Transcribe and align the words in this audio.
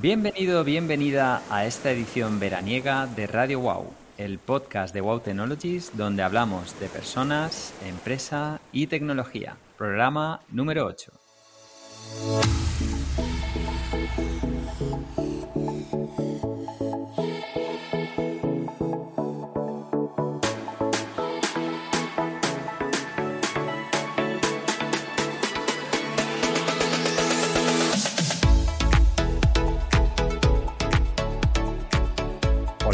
Bienvenido, 0.00 0.62
bienvenida 0.62 1.42
a 1.50 1.66
esta 1.66 1.90
edición 1.90 2.38
veraniega 2.38 3.08
de 3.08 3.26
Radio 3.26 3.58
Wow, 3.58 3.86
el 4.16 4.38
podcast 4.38 4.94
de 4.94 5.00
Wow 5.00 5.18
Technologies 5.18 5.90
donde 5.96 6.22
hablamos 6.22 6.78
de 6.78 6.86
personas, 6.86 7.74
empresa 7.84 8.60
y 8.70 8.86
tecnología. 8.86 9.56
Programa 9.76 10.40
número 10.50 10.86
8. 10.86 11.10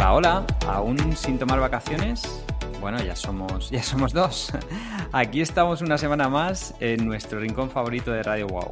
Hola, 0.06 0.46
¿aún 0.68 1.16
sin 1.16 1.38
tomar 1.38 1.58
vacaciones? 1.58 2.44
Bueno, 2.78 3.02
ya 3.02 3.16
somos, 3.16 3.70
ya 3.70 3.82
somos 3.82 4.12
dos. 4.12 4.52
Aquí 5.12 5.40
estamos 5.40 5.80
una 5.80 5.98
semana 5.98 6.28
más 6.28 6.74
en 6.78 7.06
nuestro 7.06 7.40
rincón 7.40 7.70
favorito 7.70 8.12
de 8.12 8.22
Radio 8.22 8.46
Wow. 8.46 8.70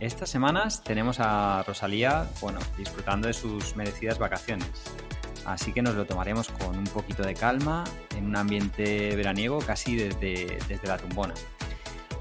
Estas 0.00 0.28
semanas 0.28 0.82
tenemos 0.82 1.18
a 1.20 1.62
Rosalía, 1.66 2.26
bueno, 2.40 2.58
disfrutando 2.76 3.28
de 3.28 3.32
sus 3.32 3.76
merecidas 3.76 4.18
vacaciones. 4.18 4.68
Así 5.46 5.72
que 5.72 5.80
nos 5.80 5.94
lo 5.94 6.04
tomaremos 6.04 6.48
con 6.48 6.76
un 6.76 6.84
poquito 6.84 7.22
de 7.22 7.34
calma, 7.34 7.84
en 8.16 8.26
un 8.26 8.36
ambiente 8.36 9.14
veraniego 9.14 9.60
casi 9.60 9.96
desde, 9.96 10.58
desde 10.68 10.88
la 10.88 10.98
tumbona. 10.98 11.32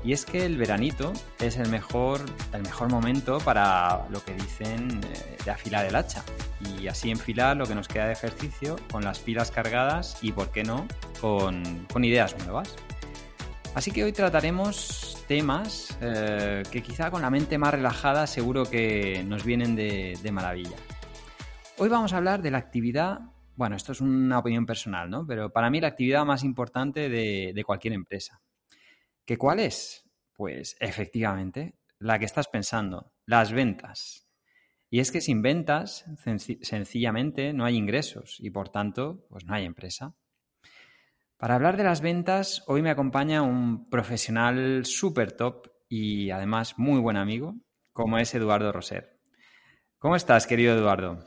Y 0.06 0.14
es 0.14 0.24
que 0.24 0.46
el 0.46 0.56
veranito 0.56 1.14
es 1.40 1.58
el 1.58 1.68
mejor, 1.70 2.22
el 2.54 2.62
mejor 2.62 2.92
momento 2.92 3.40
para 3.40 4.08
lo 4.12 4.24
que 4.24 4.36
dicen 4.36 5.02
eh, 5.04 5.38
de 5.44 5.50
afilar 5.50 5.84
el 5.84 5.96
hacha. 5.96 6.24
Y 6.62 6.88
así 6.88 7.10
enfilar 7.10 7.58
lo 7.58 7.66
que 7.66 7.74
nos 7.74 7.88
queda 7.88 8.06
de 8.06 8.14
ejercicio 8.14 8.76
con 8.92 9.04
las 9.04 9.18
pilas 9.18 9.50
cargadas 9.50 10.20
y, 10.22 10.32
por 10.32 10.52
qué 10.52 10.64
no, 10.64 10.88
con, 11.20 11.88
con 11.92 12.04
ideas 12.04 12.38
nuevas. 12.38 12.76
Así 13.74 13.90
que 13.90 14.04
hoy 14.04 14.14
trataremos 14.14 15.24
temas 15.28 15.98
eh, 16.02 16.62
que 16.72 16.84
quizá 16.84 17.10
con 17.10 17.24
la 17.24 17.32
mente 17.32 17.58
más 17.58 17.74
relajada 17.74 18.28
seguro 18.28 18.66
que 18.66 19.24
nos 19.26 19.44
vienen 19.44 19.76
de, 19.76 20.20
de 20.22 20.32
maravilla. 20.32 20.78
Hoy 21.80 21.90
vamos 21.90 22.14
a 22.14 22.18
hablar 22.18 22.44
de 22.44 22.52
la 22.52 22.60
actividad, 22.60 23.22
bueno, 23.56 23.76
esto 23.76 23.92
es 23.92 24.02
una 24.02 24.38
opinión 24.38 24.68
personal, 24.68 25.10
¿no? 25.10 25.26
Pero 25.26 25.52
para 25.52 25.72
mí 25.72 25.82
la 25.82 25.88
actividad 25.88 26.26
más 26.26 26.44
importante 26.44 27.10
de, 27.10 27.54
de 27.56 27.64
cualquier 27.64 27.94
empresa. 27.94 28.40
¿Que 29.26 29.38
cuál 29.38 29.60
es? 29.60 30.04
Pues 30.36 30.78
efectivamente, 30.80 31.80
la 32.00 32.20
que 32.20 32.26
estás 32.26 32.48
pensando, 32.48 33.12
las 33.26 33.52
ventas. 33.52 34.28
Y 34.92 35.00
es 35.00 35.12
que 35.12 35.20
sin 35.20 35.42
ventas, 35.42 36.06
sencillamente, 36.62 37.52
no 37.52 37.66
hay 37.66 37.76
ingresos 37.76 38.38
y 38.40 38.52
por 38.52 38.70
tanto, 38.70 39.26
pues 39.30 39.46
no 39.46 39.56
hay 39.56 39.66
empresa. 39.66 40.14
Para 41.38 41.56
hablar 41.56 41.76
de 41.76 41.84
las 41.84 42.02
ventas, 42.02 42.64
hoy 42.68 42.82
me 42.82 42.92
acompaña 42.92 43.42
un 43.42 43.90
profesional 43.90 44.86
súper 44.86 45.32
top 45.32 45.68
y 45.90 46.30
además 46.30 46.78
muy 46.78 47.00
buen 47.00 47.18
amigo, 47.18 47.56
como 47.94 48.20
es 48.20 48.34
Eduardo 48.36 48.72
Roser. 48.72 49.20
¿Cómo 49.98 50.16
estás, 50.16 50.46
querido 50.46 50.76
Eduardo? 50.76 51.26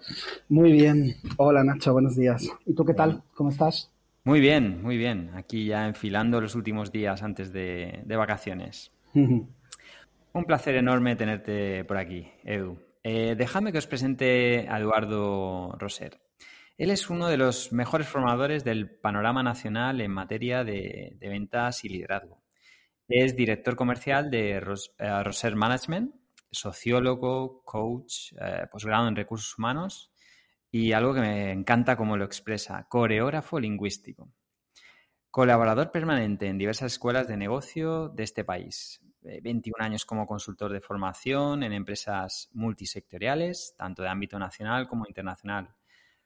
Muy 0.48 0.70
bien. 0.70 1.16
Hola, 1.36 1.64
Nacho, 1.64 1.92
buenos 1.92 2.16
días. 2.16 2.48
¿Y 2.64 2.74
tú 2.74 2.84
qué 2.84 2.94
tal? 2.94 3.24
¿Cómo 3.34 3.50
estás? 3.50 3.90
Muy 4.28 4.40
bien, 4.40 4.82
muy 4.82 4.98
bien. 4.98 5.30
Aquí 5.36 5.64
ya 5.64 5.86
enfilando 5.86 6.38
los 6.38 6.54
últimos 6.54 6.92
días 6.92 7.22
antes 7.22 7.50
de, 7.50 8.02
de 8.04 8.16
vacaciones. 8.16 8.92
Un 9.14 10.44
placer 10.46 10.74
enorme 10.74 11.16
tenerte 11.16 11.82
por 11.86 11.96
aquí, 11.96 12.30
Edu. 12.44 12.78
Eh, 13.02 13.36
déjame 13.38 13.72
que 13.72 13.78
os 13.78 13.86
presente 13.86 14.66
a 14.68 14.80
Eduardo 14.80 15.72
Roser. 15.78 16.20
Él 16.76 16.90
es 16.90 17.08
uno 17.08 17.28
de 17.28 17.38
los 17.38 17.72
mejores 17.72 18.06
formadores 18.06 18.64
del 18.64 18.90
panorama 18.90 19.42
nacional 19.42 20.02
en 20.02 20.10
materia 20.10 20.62
de, 20.62 21.16
de 21.18 21.28
ventas 21.30 21.82
y 21.86 21.88
liderazgo. 21.88 22.42
Es 23.08 23.34
director 23.34 23.76
comercial 23.76 24.30
de 24.30 24.60
Ros, 24.60 24.94
eh, 24.98 25.22
Roser 25.22 25.56
Management, 25.56 26.14
sociólogo, 26.50 27.62
coach, 27.64 28.34
eh, 28.38 28.66
posgrado 28.70 29.08
en 29.08 29.16
recursos 29.16 29.56
humanos 29.56 30.12
y 30.70 30.92
algo 30.92 31.14
que 31.14 31.20
me 31.20 31.52
encanta 31.52 31.96
cómo 31.96 32.16
lo 32.16 32.24
expresa, 32.24 32.86
coreógrafo 32.88 33.58
lingüístico. 33.58 34.30
Colaborador 35.30 35.90
permanente 35.90 36.46
en 36.46 36.58
diversas 36.58 36.92
escuelas 36.92 37.28
de 37.28 37.36
negocio 37.36 38.08
de 38.08 38.24
este 38.24 38.44
país. 38.44 39.00
21 39.20 39.84
años 39.84 40.04
como 40.04 40.26
consultor 40.26 40.72
de 40.72 40.80
formación 40.80 41.62
en 41.62 41.72
empresas 41.72 42.48
multisectoriales, 42.52 43.74
tanto 43.76 44.02
de 44.02 44.08
ámbito 44.08 44.38
nacional 44.38 44.88
como 44.88 45.06
internacional. 45.06 45.74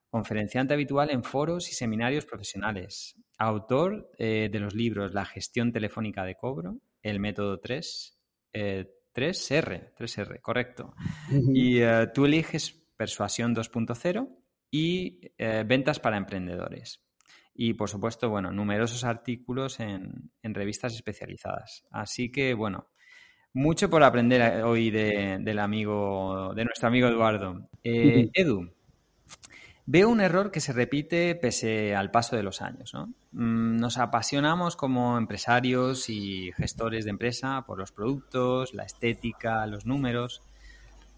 Conferenciante 0.09 0.75
habitual 0.75 1.11
en 1.11 1.25
foros 1.25 1.71
y 1.71 1.75
seminarios 1.75 2.27
profesionales. 2.27 3.17
Autor 3.39 4.11
eh, 4.19 4.49
de 4.53 4.61
los 4.61 4.75
libros 4.75 5.15
La 5.15 5.25
gestión 5.25 5.73
telefónica 5.73 6.25
de 6.25 6.37
cobro, 6.37 6.77
El 7.03 7.19
método 7.19 7.59
3, 7.59 8.19
eh, 8.53 8.95
3R, 9.15 9.95
3R, 9.95 10.41
correcto. 10.41 10.95
Y 11.31 11.81
eh, 11.81 12.09
tú 12.15 12.27
eliges 12.27 12.82
Persuasión 12.97 13.55
2.0 13.55 14.29
y 14.71 15.21
eh, 15.39 15.65
Ventas 15.67 16.01
para 16.01 16.17
emprendedores. 16.17 17.03
Y 17.55 17.75
por 17.75 17.89
supuesto, 17.91 18.31
bueno, 18.31 18.51
numerosos 18.51 19.05
artículos 19.05 19.79
en, 19.81 20.31
en, 20.43 20.55
revistas 20.55 20.95
especializadas. 20.95 21.85
Así 21.91 22.33
que, 22.33 22.55
bueno, 22.55 22.89
mucho 23.53 23.91
por 23.91 24.03
aprender 24.03 24.63
hoy 24.65 24.91
de, 24.91 25.39
del 25.41 25.59
amigo, 25.59 26.55
de 26.55 26.65
nuestro 26.65 26.89
amigo 26.89 27.09
Eduardo. 27.09 27.69
Eh, 27.85 28.31
Edu, 28.33 28.73
veo 29.85 30.09
un 30.09 30.21
error 30.21 30.51
que 30.51 30.61
se 30.61 30.73
repite 30.73 31.35
pese 31.35 31.95
al 31.95 32.11
paso 32.11 32.37
de 32.37 32.43
los 32.43 32.63
años. 32.63 32.95
¿no? 32.95 33.13
Nos 33.33 33.99
apasionamos 33.99 34.77
como 34.77 35.19
empresarios 35.19 36.09
y 36.09 36.53
gestores 36.53 37.05
de 37.05 37.11
empresa 37.11 37.65
por 37.67 37.79
los 37.79 37.93
productos, 37.93 38.73
la 38.73 38.85
estética, 38.85 39.67
los 39.67 39.85
números, 39.85 40.43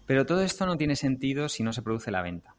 pero 0.05 0.25
todo 0.25 0.41
esto 0.41 0.65
no 0.65 0.77
tiene 0.77 0.95
sentido 0.95 1.49
si 1.49 1.63
no 1.63 1.73
se 1.73 1.81
produce 1.81 2.11
la 2.11 2.21
venta. 2.21 2.55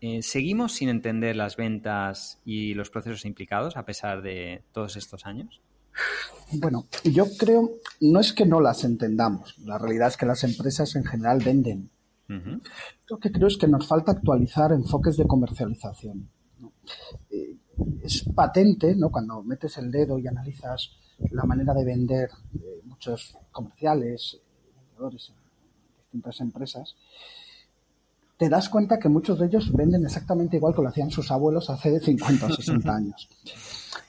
Eh, 0.00 0.22
¿Seguimos 0.22 0.72
sin 0.72 0.88
entender 0.88 1.36
las 1.36 1.56
ventas 1.56 2.40
y 2.44 2.74
los 2.74 2.90
procesos 2.90 3.24
implicados 3.24 3.76
a 3.76 3.84
pesar 3.84 4.22
de 4.22 4.62
todos 4.72 4.96
estos 4.96 5.24
años? 5.26 5.60
Bueno, 6.52 6.86
yo 7.04 7.24
creo, 7.38 7.70
no 8.00 8.20
es 8.20 8.32
que 8.32 8.44
no 8.44 8.60
las 8.60 8.84
entendamos, 8.84 9.58
la 9.58 9.78
realidad 9.78 10.08
es 10.08 10.16
que 10.16 10.26
las 10.26 10.44
empresas 10.44 10.94
en 10.94 11.04
general 11.04 11.40
venden. 11.44 11.90
Uh 12.28 12.32
-huh. 12.34 12.60
Lo 13.08 13.18
que 13.18 13.32
creo 13.32 13.48
es 13.48 13.56
que 13.56 13.68
nos 13.68 13.86
falta 13.86 14.12
actualizar 14.12 14.72
enfoques 14.72 15.16
de 15.16 15.26
comercialización. 15.26 16.28
¿no? 16.58 16.72
Eh, 17.30 17.56
es 18.02 18.24
patente, 18.34 18.94
¿no? 18.94 19.10
Cuando 19.10 19.42
metes 19.42 19.78
el 19.78 19.90
dedo 19.90 20.18
y 20.18 20.26
analizas 20.26 20.96
la 21.30 21.44
manera 21.44 21.72
de 21.74 21.84
vender 21.84 22.30
de 22.52 22.82
muchos 22.84 23.36
comerciales, 23.50 24.40
vendedores 24.74 25.30
en 25.30 25.45
distintas 26.16 26.40
empresas, 26.40 26.96
te 28.38 28.48
das 28.48 28.68
cuenta 28.68 28.98
que 28.98 29.08
muchos 29.08 29.38
de 29.38 29.46
ellos 29.46 29.72
venden 29.72 30.04
exactamente 30.04 30.56
igual 30.56 30.74
que 30.74 30.82
lo 30.82 30.88
hacían 30.88 31.10
sus 31.10 31.30
abuelos 31.30 31.70
hace 31.70 32.00
50 32.00 32.46
o 32.46 32.52
60 32.52 32.90
años. 32.96 33.28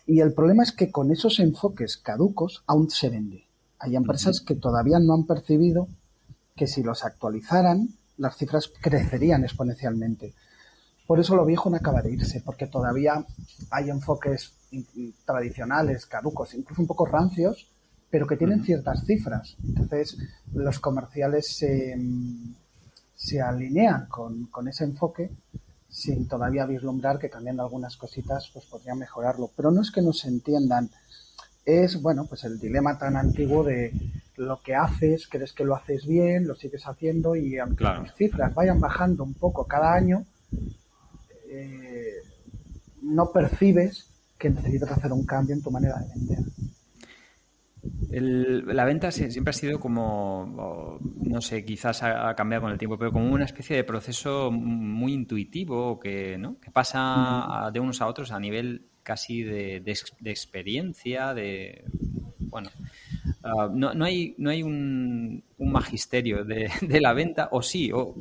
Y 0.06 0.20
el 0.20 0.34
problema 0.34 0.64
es 0.64 0.72
que 0.72 0.92
con 0.92 1.12
esos 1.12 1.40
enfoques 1.40 1.98
caducos 1.98 2.64
aún 2.68 2.90
se 2.90 3.10
vende. 3.10 3.46
Hay 3.80 3.96
empresas 3.96 4.42
que 4.42 4.56
todavía 4.56 5.00
no 5.00 5.14
han 5.14 5.26
percibido 5.26 5.88
que 6.56 6.68
si 6.68 6.82
los 6.82 7.04
actualizaran, 7.04 7.90
las 8.18 8.36
cifras 8.36 8.72
crecerían 8.82 9.44
exponencialmente. 9.44 10.34
Por 11.06 11.20
eso 11.20 11.36
lo 11.36 11.46
viejo 11.46 11.70
no 11.70 11.78
acaba 11.78 12.02
de 12.02 12.12
irse, 12.12 12.42
porque 12.44 12.68
todavía 12.68 13.26
hay 13.70 13.90
enfoques 13.90 14.54
tradicionales, 15.26 16.06
caducos, 16.06 16.54
incluso 16.54 16.82
un 16.82 16.88
poco 16.88 17.06
rancios, 17.06 17.68
pero 18.10 18.28
que 18.28 18.38
tienen 18.38 18.64
ciertas 18.64 19.06
cifras. 19.06 19.58
Entonces, 19.64 20.18
los 20.54 20.80
comerciales 20.80 21.48
se, 21.48 21.98
se 23.16 23.42
alinean 23.42 24.08
con, 24.08 24.46
con 24.46 24.68
ese 24.68 24.86
enfoque 24.86 25.30
sin 25.90 26.28
todavía 26.28 26.66
vislumbrar 26.66 27.18
que 27.18 27.30
cambiando 27.30 27.64
algunas 27.64 27.98
cositas 27.98 28.50
pues 28.54 28.66
podrían 28.66 29.00
mejorarlo. 29.00 29.50
Pero 29.56 29.72
no 29.72 29.82
es 29.82 29.92
que 29.92 30.02
no 30.02 30.14
se 30.14 30.28
entiendan, 30.28 30.90
es 31.66 32.02
bueno 32.02 32.26
pues 32.28 32.44
el 32.44 32.60
dilema 32.60 32.98
tan 32.98 33.18
antiguo 33.18 33.64
de 33.64 33.92
lo 34.38 34.62
que 34.62 34.76
haces, 34.76 35.28
crees 35.28 35.54
que 35.54 35.66
lo 35.66 35.76
haces 35.76 36.06
bien, 36.06 36.48
lo 36.48 36.56
sigues 36.56 36.84
haciendo 36.88 37.36
y 37.36 37.58
aunque 37.58 37.84
las 37.84 38.16
cifras 38.16 38.54
vayan 38.54 38.80
bajando 38.80 39.24
un 39.24 39.34
poco 39.34 39.66
cada 39.66 39.94
año, 39.94 40.26
eh, 41.50 42.18
no 43.02 43.32
percibes 43.32 44.06
que 44.38 44.50
necesitas 44.50 44.92
hacer 44.92 45.12
un 45.12 45.26
cambio 45.26 45.56
en 45.56 45.64
tu 45.64 45.72
manera 45.72 45.98
de 46.00 46.10
vender. 46.10 46.46
La 48.10 48.86
venta 48.86 49.12
siempre 49.12 49.50
ha 49.50 49.54
sido 49.54 49.80
como, 49.80 51.00
no 51.22 51.42
sé, 51.42 51.66
quizás 51.66 52.04
ha, 52.04 52.34
cambiado 52.36 52.64
con 52.64 52.72
el 52.72 52.78
tiempo, 52.78 52.98
pero 52.98 53.12
como 53.12 53.32
una 53.32 53.46
especie 53.46 53.76
de 53.76 53.84
proceso 53.84 54.52
muy 54.52 55.14
intuitivo 55.14 56.00
que, 56.00 56.38
¿no? 56.38 56.60
que 56.60 56.72
pasa 56.72 57.70
de 57.72 57.80
unos 57.80 58.02
a 58.02 58.08
otros 58.08 58.32
a 58.32 58.40
nivel 58.40 58.88
casi 59.04 59.44
de, 59.44 59.82
experiencia, 60.26 61.34
de, 61.34 61.86
bueno, 62.40 62.70
ah, 63.44 63.70
no, 63.72 63.94
no, 63.94 64.06
hay, 64.06 64.36
no 64.38 64.50
hay 64.50 64.64
un, 64.64 65.44
magisterio 65.58 66.44
de, 66.44 66.70
la 67.00 67.14
venta, 67.14 67.50
o 67.52 67.62
sí, 67.62 67.92
o 67.94 68.16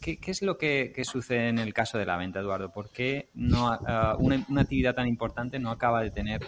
¿Qué, 0.00 0.18
es 0.26 0.40
lo 0.40 0.56
que, 0.56 0.94
sucede 1.04 1.50
en 1.50 1.58
el 1.58 1.74
caso 1.74 1.98
de 1.98 2.06
la 2.06 2.16
venta, 2.16 2.40
Eduardo? 2.40 2.72
¿Por 2.72 2.88
qué 2.88 3.28
no, 3.34 3.68
ah, 3.68 4.16
una, 4.18 4.42
actividad 4.62 4.94
tan 4.94 5.06
importante 5.06 5.58
no 5.58 5.70
acaba 5.70 6.02
de 6.02 6.10
tener 6.10 6.40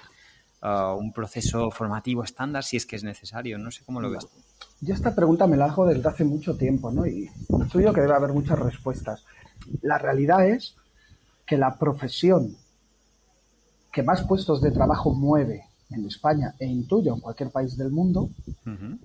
un 0.99 1.13
proceso 1.13 1.71
formativo 1.71 2.25
estándar 2.25 2.65
si 2.65 2.77
es 2.77 2.87
que 2.87 2.97
es 2.97 3.05
necesario? 3.05 3.59
No 3.59 3.71
sé 3.71 3.85
cómo 3.85 4.01
lo 4.01 4.11
ves 4.11 4.27
tú. 4.27 4.37
Yo 4.81 4.95
esta 4.95 5.15
pregunta 5.15 5.47
me 5.47 5.57
la 5.57 5.67
hago 5.67 5.87
desde 5.87 6.09
hace 6.09 6.25
mucho 6.25 6.57
tiempo, 6.57 6.91
¿no? 6.91 7.07
Y 7.07 7.31
intuyo 7.49 7.93
que 7.93 8.01
debe 8.01 8.15
haber 8.15 8.33
muchas 8.33 8.59
respuestas. 8.59 9.25
La 9.83 9.99
realidad 9.99 10.47
es 10.47 10.77
que 11.47 11.57
la 11.57 11.79
profesión 11.79 12.57
que 13.93 14.03
más 14.03 14.25
puestos 14.25 14.61
de 14.61 14.73
trabajo 14.73 15.15
mueve 15.15 15.65
en 15.91 16.05
España 16.05 16.55
e 16.59 16.67
intuyo 16.67 17.15
en 17.15 17.21
cualquier 17.21 17.51
país 17.51 17.77
del 17.79 17.91
mundo, 17.91 18.29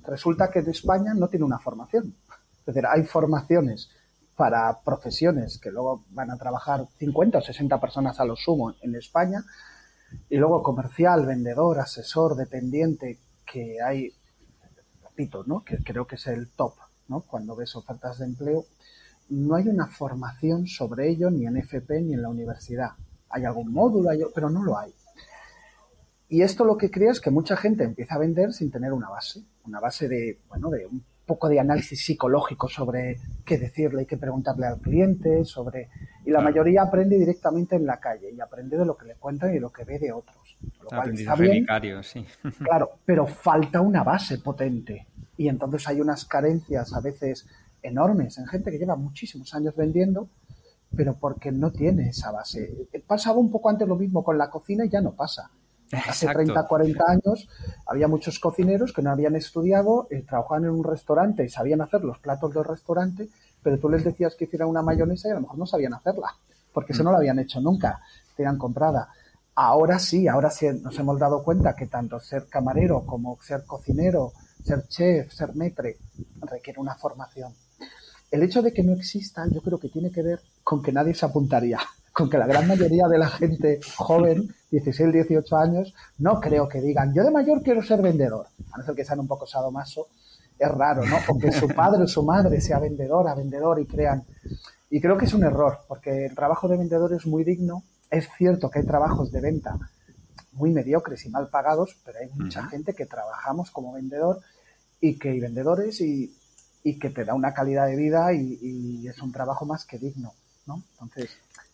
resulta 0.04 0.50
que 0.50 0.60
en 0.60 0.70
España 0.70 1.14
no 1.14 1.28
tiene 1.30 1.46
una 1.46 1.60
formación. 1.60 2.14
Es 2.60 2.66
decir, 2.66 2.84
hay 2.86 3.04
formaciones 3.04 3.90
para 4.36 4.82
profesiones 4.82 5.60
que 5.60 5.72
luego 5.72 6.04
van 6.10 6.32
a 6.32 6.38
trabajar 6.38 6.88
50 6.98 7.38
o 7.38 7.42
60 7.42 7.80
personas 7.80 8.20
a 8.20 8.26
lo 8.26 8.36
sumo 8.36 8.74
en 8.82 8.96
España, 8.96 9.44
y 10.30 10.38
luego 10.38 10.64
comercial, 10.64 11.26
vendedor, 11.26 11.80
asesor, 11.80 12.36
dependiente, 12.36 13.20
que 13.46 13.82
hay, 13.82 14.14
repito, 15.04 15.44
¿no? 15.46 15.64
que 15.64 15.78
creo 15.78 16.08
que 16.08 16.16
es 16.16 16.28
el 16.28 16.50
top 16.50 16.74
¿no? 17.08 17.22
cuando 17.22 17.56
ves 17.56 17.76
ofertas 17.76 18.20
de 18.20 18.26
empleo, 18.26 18.66
no 19.30 19.56
hay 19.56 19.68
una 19.68 19.88
formación 19.88 20.68
sobre 20.68 21.10
ello 21.10 21.30
ni 21.30 21.46
en 21.46 21.58
FP 21.58 22.02
ni 22.02 22.14
en 22.14 22.22
la 22.22 22.30
universidad. 22.30 22.92
Hay 23.30 23.46
algún 23.46 23.72
módulo, 23.72 24.10
pero 24.36 24.50
no 24.50 24.64
lo 24.64 24.78
hay. 24.78 24.94
Y 26.28 26.42
esto 26.44 26.64
lo 26.64 26.78
que 26.78 26.92
crea 26.92 27.12
es 27.12 27.20
que 27.20 27.30
mucha 27.30 27.58
gente 27.58 27.84
empieza 27.84 28.16
a 28.16 28.20
vender 28.20 28.54
sin 28.54 28.72
tener 28.72 28.94
una 28.94 29.10
base, 29.10 29.44
una 29.66 29.80
base 29.80 30.08
de, 30.08 30.40
bueno, 30.48 30.70
de 30.70 30.86
un 30.86 31.04
poco 31.32 31.48
de 31.48 31.62
análisis 31.62 32.04
psicológico 32.04 32.68
sobre 32.68 33.18
qué 33.46 33.58
decirle 33.58 34.04
y 34.04 34.06
qué 34.06 34.18
preguntarle 34.18 34.68
al 34.68 34.82
cliente, 34.82 35.46
sobre 35.46 35.90
y 36.26 36.30
la 36.30 36.42
mayoría 36.42 36.82
aprende 36.82 37.18
directamente 37.18 37.78
en 37.78 37.86
la 37.86 38.02
calle 38.02 38.32
y 38.32 38.42
aprende 38.42 38.78
de 38.78 38.86
lo 38.86 38.98
que 38.98 39.06
le 39.06 39.16
cuentan 39.16 39.56
y 39.56 39.60
lo 39.60 39.72
que 39.72 39.86
ve 39.86 39.98
de 39.98 40.12
otros. 40.12 40.58
Lo 40.82 40.90
cual 40.90 41.18
está 41.18 41.36
bien, 41.36 41.66
sí. 42.04 42.26
Claro, 42.60 43.00
pero 43.06 43.26
falta 43.26 43.80
una 43.80 44.04
base 44.04 44.40
potente 44.40 45.08
y 45.38 45.48
entonces 45.48 45.88
hay 45.88 46.02
unas 46.02 46.26
carencias 46.26 46.94
a 46.94 47.00
veces 47.00 47.48
enormes 47.82 48.38
en 48.38 48.46
gente 48.48 48.70
que 48.70 48.78
lleva 48.78 48.98
muchísimos 48.98 49.56
años 49.56 49.74
vendiendo, 49.74 50.28
pero 50.94 51.16
porque 51.18 51.54
no 51.54 51.72
tiene 51.72 52.10
esa 52.10 52.32
base. 52.32 52.90
Pasaba 53.08 53.40
un 53.40 53.50
poco 53.50 53.70
antes 53.70 53.88
lo 53.88 53.96
mismo 53.96 54.22
con 54.22 54.38
la 54.38 54.50
cocina 54.50 54.84
y 54.84 54.90
ya 54.90 55.00
no 55.00 55.14
pasa. 55.14 55.50
Hace 55.92 56.28
30, 56.28 56.68
40 56.68 57.04
años 57.08 57.50
había 57.86 58.08
muchos 58.08 58.40
cocineros 58.40 58.94
que 58.94 59.02
no 59.02 59.12
habían 59.12 59.36
estudiado, 59.36 60.08
eh, 60.10 60.24
trabajaban 60.28 60.66
en 60.66 60.72
un 60.72 60.84
restaurante 60.84 61.44
y 61.44 61.50
sabían 61.50 61.82
hacer 61.82 62.04
los 62.04 62.20
platos 62.20 62.54
del 62.54 62.64
restaurante, 62.64 63.30
pero 63.62 63.78
tú 63.78 63.90
les 63.90 64.04
decías 64.04 64.36
que 64.36 64.46
hicieran 64.46 64.70
una 64.70 64.82
mayonesa 64.82 65.28
y 65.28 65.32
a 65.32 65.36
lo 65.36 65.42
mejor 65.42 65.58
no 65.58 65.66
sabían 65.66 65.94
hacerla, 65.94 66.36
porque 66.74 66.94
eso 66.94 67.04
no 67.04 67.12
lo 67.12 67.18
habían 67.18 67.40
hecho 67.40 67.60
nunca, 67.60 68.00
tenían 68.36 68.58
comprada. 68.58 69.10
Ahora 69.56 70.00
sí, 70.00 70.28
ahora 70.28 70.50
sí 70.50 70.68
nos 70.82 70.98
hemos 70.98 71.20
dado 71.20 71.44
cuenta 71.44 71.76
que 71.76 71.88
tanto 71.88 72.20
ser 72.20 72.48
camarero 72.48 73.06
como 73.06 73.38
ser 73.42 73.66
cocinero, 73.66 74.32
ser 74.64 74.88
chef, 74.88 75.34
ser 75.34 75.56
metre, 75.56 75.98
requiere 76.42 76.80
una 76.80 76.96
formación. 76.96 77.54
El 78.32 78.44
hecho 78.44 78.62
de 78.62 78.72
que 78.72 78.82
no 78.82 78.94
exista, 78.94 79.46
yo 79.52 79.62
creo 79.62 79.78
que 79.78 79.90
tiene 79.90 80.10
que 80.10 80.22
ver 80.22 80.40
con 80.64 80.82
que 80.82 80.94
nadie 80.94 81.14
se 81.14 81.26
apuntaría 81.26 81.80
con 82.14 82.30
que 82.30 82.38
la 82.38 82.48
gran 82.48 82.68
mayoría 82.68 83.08
de 83.08 83.18
la 83.18 83.30
gente 83.30 83.80
joven, 83.96 84.54
16, 84.70 85.14
18 85.14 85.58
años, 85.58 85.94
no 86.18 86.40
creo 86.40 86.68
que 86.68 86.82
digan, 86.82 87.14
yo 87.14 87.24
de 87.24 87.32
mayor 87.32 87.62
quiero 87.62 87.82
ser 87.82 88.02
vendedor, 88.02 88.48
a 88.72 88.78
no 88.78 88.84
ser 88.84 88.96
que 88.96 89.06
sean 89.06 89.20
un 89.20 89.28
poco 89.28 89.46
sadomaso, 89.46 90.08
es 90.60 90.70
raro, 90.70 91.04
¿no? 91.06 91.18
O 91.30 91.40
que 91.40 91.52
su 91.52 91.68
padre 91.70 92.04
o 92.04 92.08
su 92.08 92.24
madre 92.24 92.62
sea 92.62 92.80
vendedora, 92.80 93.34
vendedor 93.34 93.80
y 93.80 93.86
crean. 93.88 94.24
Y 94.90 95.02
creo 95.02 95.18
que 95.18 95.26
es 95.26 95.34
un 95.34 95.44
error, 95.44 95.80
porque 95.88 96.26
el 96.26 96.36
trabajo 96.36 96.68
de 96.68 96.78
vendedor 96.78 97.14
es 97.14 97.26
muy 97.26 97.44
digno. 97.44 97.84
Es 98.10 98.30
cierto 98.38 98.70
que 98.70 98.80
hay 98.80 98.86
trabajos 98.86 99.32
de 99.32 99.42
venta 99.42 99.80
muy 100.52 100.72
mediocres 100.72 101.26
y 101.26 101.30
mal 101.30 101.50
pagados, 101.50 101.98
pero 102.06 102.20
hay 102.20 102.30
mucha 102.36 102.64
gente 102.68 102.94
que 102.94 103.06
trabajamos 103.06 103.72
como 103.72 103.94
vendedor 103.94 104.42
y 105.00 105.18
que 105.18 105.30
hay 105.30 105.40
vendedores 105.40 106.02
y, 106.02 106.36
que 106.84 107.10
te 107.10 107.26
da 107.26 107.34
una 107.34 107.54
calidad 107.54 107.88
de 107.88 107.96
vida 107.96 108.34
y, 108.34 108.60
y 108.62 109.08
es 109.08 109.22
un 109.22 109.32
trabajo 109.32 109.66
más 109.66 109.86
que 109.86 109.98
digno, 109.98 110.34
¿no? 110.68 110.84
Entonces, 110.94 111.30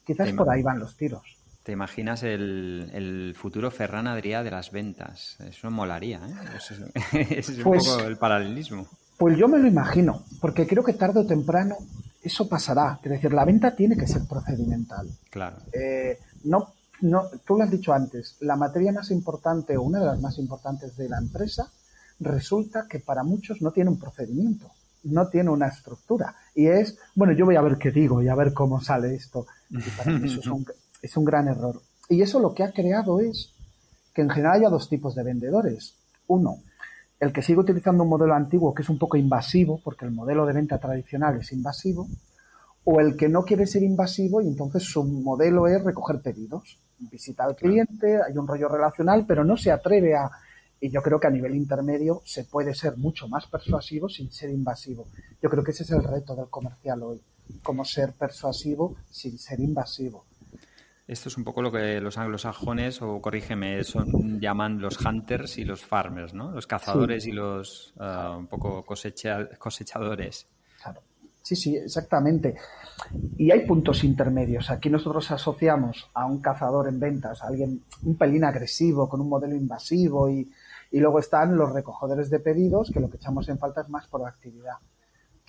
Quizás 0.07 0.31
por 0.31 0.50
ahí 0.50 0.63
van 0.63 0.80
los 0.80 0.95
tiros. 0.95 1.38
¿Te 1.63 1.74
imaginas 1.74 2.24
el, 2.24 3.36
futuro 3.36 3.69
Ferran 3.69 4.07
Adrià 4.07 4.42
de 4.42 4.51
las 4.51 4.71
ventas? 4.71 5.36
Eso 5.42 5.69
molaría, 5.69 6.21
¿eh? 6.25 6.56
Ese 6.56 6.75
es 7.39 7.50
un 7.50 7.63
pues 7.63 7.86
poco 7.86 8.07
el 8.07 8.15
paralelismo. 8.15 8.88
Pues 9.18 9.38
yo 9.38 9.50
me 9.50 9.59
lo 9.59 9.68
imagino, 9.68 10.24
porque 10.39 10.65
creo 10.65 10.81
que 10.81 10.94
tarde 10.94 11.19
o 11.19 11.25
temprano 11.25 11.75
eso 12.24 12.48
pasará. 12.48 12.98
Es 13.04 13.12
decir, 13.12 13.33
la 13.33 13.44
venta 13.44 13.75
tiene 13.75 13.98
que 13.98 14.07
ser 14.07 14.21
procedimental. 14.30 15.09
Claro. 15.30 15.57
Eh, 15.74 16.18
no, 16.45 16.71
no, 17.01 17.24
tú 17.45 17.57
lo 17.57 17.65
has 17.65 17.71
dicho 17.71 17.92
antes, 17.92 18.38
la 18.39 18.56
materia 18.56 18.94
más 18.94 19.12
importante 19.12 19.75
o 19.75 19.81
una 19.81 20.00
de 20.00 20.06
las 20.06 20.21
más 20.21 20.38
importantes 20.38 20.95
de 20.95 21.10
la 21.10 21.18
empresa 21.18 21.69
resulta 22.21 22.88
que 22.88 23.00
para 23.00 23.24
muchos 23.24 23.62
no 23.62 23.71
tiene 23.71 23.89
un 23.89 24.00
procedimiento 24.00 24.71
no 25.07 25.27
tiene 25.30 25.50
una 25.50 25.68
estructura. 25.68 26.36
Y 26.56 26.68
es, 26.68 26.98
bueno, 27.15 27.33
yo 27.33 27.45
voy 27.45 27.56
a 27.56 27.62
ver 27.62 27.77
qué 27.77 27.92
digo 27.92 28.21
y 28.21 28.27
a 28.27 28.36
ver 28.36 28.54
cómo 28.54 28.81
sale 28.81 29.15
esto. 29.15 29.45
Y 29.69 29.81
para 29.98 30.12
mí 30.12 30.27
eso 30.27 30.39
es 30.39 30.48
un, 30.48 30.65
es 31.01 31.18
un 31.18 31.25
gran 31.25 31.48
error. 31.48 31.81
Y 32.09 32.21
eso 32.21 32.39
lo 32.39 32.54
que 32.54 32.63
ha 32.63 32.71
creado 32.71 33.19
es 33.19 33.54
que 34.13 34.21
en 34.21 34.30
general 34.30 34.57
haya 34.57 34.69
dos 34.69 34.89
tipos 34.89 35.15
de 35.15 35.24
vendedores. 35.24 35.95
Uno, 36.27 36.57
el 37.19 37.33
que 37.33 37.42
sigue 37.42 37.59
utilizando 37.59 38.04
un 38.04 38.09
modelo 38.09 38.33
antiguo 38.33 38.74
que 38.74 38.83
es 38.83 38.89
un 38.89 38.98
poco 38.98 39.18
invasivo, 39.18 39.81
porque 39.83 40.06
el 40.06 40.12
modelo 40.12 40.45
de 40.45 40.54
venta 40.54 40.80
tradicional 40.80 41.38
es 41.38 41.51
invasivo, 41.51 42.07
o 42.83 43.00
el 43.01 43.18
que 43.18 43.27
no 43.27 43.43
quiere 43.43 43.67
ser 43.67 43.84
invasivo 43.84 44.41
y 44.41 44.48
entonces 44.48 44.84
su 44.84 45.03
modelo 45.03 45.67
es 45.67 45.84
recoger 45.84 46.22
pedidos. 46.22 46.79
Visita 47.00 47.43
al 47.43 47.55
cliente, 47.55 48.20
hay 48.22 48.38
un 48.38 48.48
rollo 48.48 48.70
relacional, 48.70 49.25
pero 49.27 49.43
no 49.43 49.58
se 49.58 49.72
atreve 49.72 50.15
a 50.15 50.31
y 50.79 50.89
yo 50.89 51.01
creo 51.01 51.19
que 51.19 51.27
a 51.27 51.31
nivel 51.31 51.55
intermedio 51.55 52.22
se 52.25 52.43
puede 52.43 52.74
ser 52.74 52.98
mucho 52.98 53.27
más 53.27 53.48
persuasivo 53.48 54.10
sin 54.10 54.31
ser 54.31 54.50
invasivo. 54.50 55.07
Yo 55.41 55.50
creo 55.50 55.63
que 55.63 55.72
ese 55.72 55.84
es 55.84 55.91
el 55.91 56.03
reto 56.03 56.36
del 56.36 56.50
comercial 56.50 57.01
hoy, 57.03 57.22
cómo 57.63 57.84
ser 57.84 58.13
persuasivo 58.13 58.96
sin 59.10 59.38
ser 59.38 59.60
invasivo. 59.60 60.25
Esto 61.07 61.29
es 61.29 61.38
un 61.38 61.46
poco 61.46 61.62
lo 61.62 61.72
que 61.72 62.01
los 62.01 62.17
anglosajones, 62.17 63.01
o 63.01 63.22
corrígeme, 63.22 63.81
son, 63.86 64.41
llaman 64.41 64.81
los 64.81 65.00
hunters 65.03 65.57
y 65.57 65.63
los 65.63 65.81
farmers, 65.81 66.34
¿no? 66.34 66.51
Los 66.51 66.67
cazadores 66.67 67.25
y 67.25 67.31
los 67.31 67.93
uh, 67.98 68.38
un 68.38 68.48
poco 68.48 68.84
cosechadores. 68.84 70.48
Claro. 70.84 71.01
Sí, 71.41 71.55
sí, 71.55 71.77
exactamente. 71.77 72.55
Y 73.38 73.51
hay 73.51 73.65
puntos 73.65 74.03
intermedios. 74.03 74.69
Aquí 74.69 74.89
nosotros 74.89 75.31
asociamos 75.31 76.10
a 76.13 76.25
un 76.25 76.41
cazador 76.41 76.89
en 76.89 77.00
ventas, 77.00 77.41
a 77.41 77.48
alguien 77.48 77.84
un 78.03 78.17
pelín 78.17 78.43
agresivo, 78.43 79.07
con 79.07 79.22
un 79.22 79.29
modelo 79.29 79.55
invasivo 79.55 80.29
y, 80.29 80.51
y 80.91 81.00
luego 81.00 81.20
están 81.20 81.58
los 81.58 81.74
recogedores 81.74 82.29
de 82.29 82.39
pedidos, 82.39 82.91
que 82.91 83.00
lo 83.00 83.10
que 83.10 83.17
echamos 83.17 83.48
en 83.50 83.60
falta 83.60 83.82
es 83.82 83.89
más 83.89 84.08
proactividad. 84.08 84.77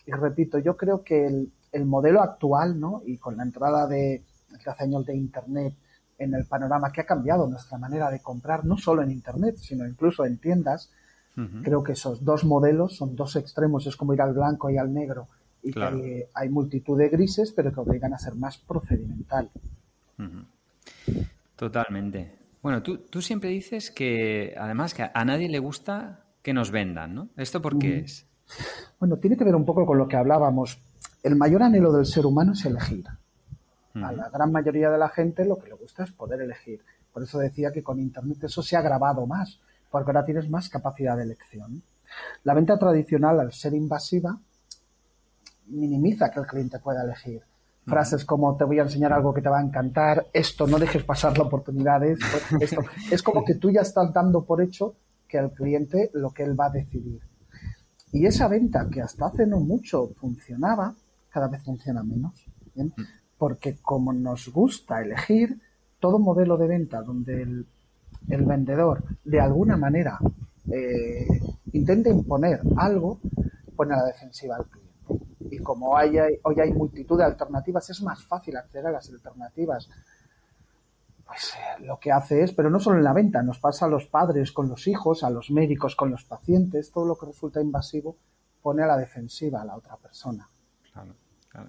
Y 0.07 0.13
repito, 0.13 0.59
yo 0.59 0.77
creo 0.77 1.05
que 1.05 1.27
el, 1.27 1.53
el 1.73 1.85
modelo 1.85 2.23
actual, 2.23 2.79
¿no? 2.79 3.03
Y 3.05 3.19
con 3.19 3.37
la 3.37 3.43
entrada 3.43 3.87
de, 3.87 4.25
hace 4.67 4.85
años 4.85 5.05
de 5.07 5.15
Internet 5.15 5.75
en 6.19 6.35
el 6.35 6.47
panorama 6.47 6.91
que 6.91 7.03
ha 7.03 7.07
cambiado 7.07 7.47
nuestra 7.47 7.79
manera 7.79 8.11
de 8.11 8.21
comprar, 8.21 8.65
no 8.65 8.77
solo 8.77 9.03
en 9.03 9.11
Internet, 9.11 9.57
sino 9.59 9.87
incluso 9.87 10.25
en 10.25 10.39
tiendas, 10.39 10.91
creo 11.63 11.85
que 11.85 11.93
esos 11.93 12.25
dos 12.25 12.45
modelos 12.45 12.97
son 12.97 13.15
dos 13.15 13.37
extremos, 13.37 13.87
es 13.87 13.95
como 13.95 14.13
ir 14.13 14.21
al 14.21 14.35
blanco 14.35 14.71
y 14.71 14.77
al 14.77 14.93
negro, 14.93 15.29
y 15.63 15.71
que 15.73 16.29
hay 16.35 16.49
multitud 16.49 16.99
de 16.99 17.09
grises, 17.09 17.53
pero 17.53 17.73
que 17.73 17.79
obligan 17.79 18.13
a 18.13 18.19
ser 18.19 18.35
más 18.35 18.59
procedimental. 18.59 19.49
Totalmente. 21.55 22.38
Bueno, 22.63 22.83
tú, 22.83 22.99
tú 22.99 23.23
siempre 23.23 23.51
dices 23.51 23.91
que 23.91 24.55
además 24.59 24.95
que 24.95 25.11
a 25.13 25.25
nadie 25.25 25.49
le 25.49 25.59
gusta 25.59 26.25
que 26.43 26.53
nos 26.53 26.71
vendan, 26.71 27.15
¿no? 27.15 27.29
¿Esto 27.37 27.63
por 27.63 27.79
qué 27.79 28.01
es? 28.01 28.27
Bueno, 28.99 29.17
tiene 29.19 29.37
que 29.37 29.45
ver 29.45 29.55
un 29.55 29.65
poco 29.65 29.87
con 29.87 29.99
lo 29.99 30.09
que 30.09 30.17
hablábamos. 30.17 30.81
El 31.23 31.37
mayor 31.37 31.63
anhelo 31.63 31.93
del 31.93 32.07
ser 32.07 32.27
humano 32.27 32.53
es 32.53 32.65
elegir. 32.65 33.05
A 33.95 34.13
la 34.13 34.29
gran 34.29 34.53
mayoría 34.53 34.91
de 34.91 34.99
la 34.99 35.09
gente 35.09 35.45
lo 35.45 35.59
que 35.59 35.69
le 35.69 35.75
gusta 35.75 36.05
es 36.05 36.13
poder 36.13 36.41
elegir. 36.41 36.81
Por 37.13 37.23
eso 37.23 37.39
decía 37.39 37.73
que 37.73 37.83
con 37.83 37.99
Internet 37.99 38.45
eso 38.45 38.63
se 38.63 38.77
ha 38.77 38.79
agravado 38.79 39.27
más, 39.27 39.61
porque 39.91 40.11
ahora 40.11 40.25
tienes 40.25 40.49
más 40.49 40.69
capacidad 40.69 41.17
de 41.17 41.25
elección. 41.25 41.83
La 42.45 42.55
venta 42.55 42.79
tradicional, 42.79 43.41
al 43.41 43.53
ser 43.53 43.75
invasiva, 43.75 44.39
minimiza 45.67 46.31
que 46.31 46.41
el 46.41 46.47
cliente 46.47 46.79
pueda 46.79 47.03
elegir. 47.03 47.43
Frases 47.89 48.25
como 48.25 48.57
te 48.57 48.65
voy 48.65 48.79
a 48.79 48.83
enseñar 48.83 49.13
algo 49.13 49.33
que 49.33 49.43
te 49.43 49.49
va 49.49 49.59
a 49.59 49.63
encantar, 49.63 50.27
esto 50.33 50.67
no 50.67 50.79
dejes 50.79 51.05
pasar 51.05 51.37
la 51.39 51.45
oportunidad, 51.45 52.01
pues 52.61 52.77
es 53.11 53.23
como 53.23 53.45
que 53.45 53.55
tú 53.55 53.71
ya 53.71 53.81
estás 53.81 54.13
dando 54.13 54.45
por 54.45 54.61
hecho 54.63 54.95
que 55.29 55.39
el 55.39 55.51
cliente 55.51 56.11
lo 56.15 56.31
que 56.31 56.43
él 56.43 56.59
va 56.59 56.67
a 56.67 56.71
decidir. 56.71 57.21
Y 58.13 58.27
esa 58.27 58.49
venta 58.49 58.89
que 58.91 59.03
hasta 59.03 59.27
hace 59.27 59.47
no 59.47 59.61
mucho 59.61 60.09
funcionaba, 60.17 60.95
cada 61.31 61.49
vez 61.49 61.63
funciona 61.63 62.03
menos. 62.03 62.33
¿bien? 62.75 62.93
Mm. 62.97 63.03
Porque 63.37 63.77
como 63.83 64.13
nos 64.13 64.49
gusta 64.49 65.03
elegir, 65.03 65.61
todo 66.01 66.19
modelo 66.19 66.57
de 66.57 66.67
venta 66.67 67.03
donde 67.03 67.43
el, 67.43 68.45
vendedor 68.45 69.03
de 69.25 69.41
alguna 69.41 69.77
manera 69.77 70.19
eh, 70.71 71.27
intenta 71.73 72.09
imponer 72.09 72.61
algo, 72.77 73.21
pone 73.77 73.95
a 73.95 73.99
la 73.99 74.05
defensiva 74.07 74.57
al 74.57 74.67
cliente. 74.67 74.88
Y 75.51 75.59
como 75.59 75.97
hay, 75.97 76.19
hoy 76.43 76.61
hay 76.61 76.73
multitud 76.73 77.19
de 77.19 77.25
alternativas, 77.25 77.89
es 77.91 78.03
más 78.03 78.25
fácil 78.25 78.57
acceder 78.57 78.87
a 78.87 78.93
las 78.93 79.09
alternativas 79.11 79.89
pues 81.29 81.55
eh, 81.55 81.85
lo 81.85 82.01
que 82.01 82.11
hace 82.11 82.43
es, 82.43 82.53
pero 82.53 82.71
no 82.71 82.81
solo 82.81 82.97
en 82.97 83.05
la 83.05 83.13
venta, 83.13 83.43
nos 83.43 83.59
pasa 83.59 83.85
a 83.85 83.89
los 83.89 84.07
padres 84.07 84.51
con 84.51 84.69
los 84.69 84.89
hijos, 84.89 85.23
a 85.23 85.31
los 85.31 85.51
médicos 85.51 85.95
con 85.95 86.11
los 86.11 86.25
pacientes, 86.25 86.91
todo 86.91 87.05
lo 87.05 87.19
que 87.19 87.27
resulta 87.27 87.61
invasivo 87.61 88.17
pone 88.63 88.83
a 88.83 88.87
la 88.87 88.97
defensiva 88.97 89.61
a 89.61 89.65
la 89.67 89.77
otra 89.77 89.97
persona. 89.97 90.49
Claro, 90.91 91.15
claro. 91.51 91.69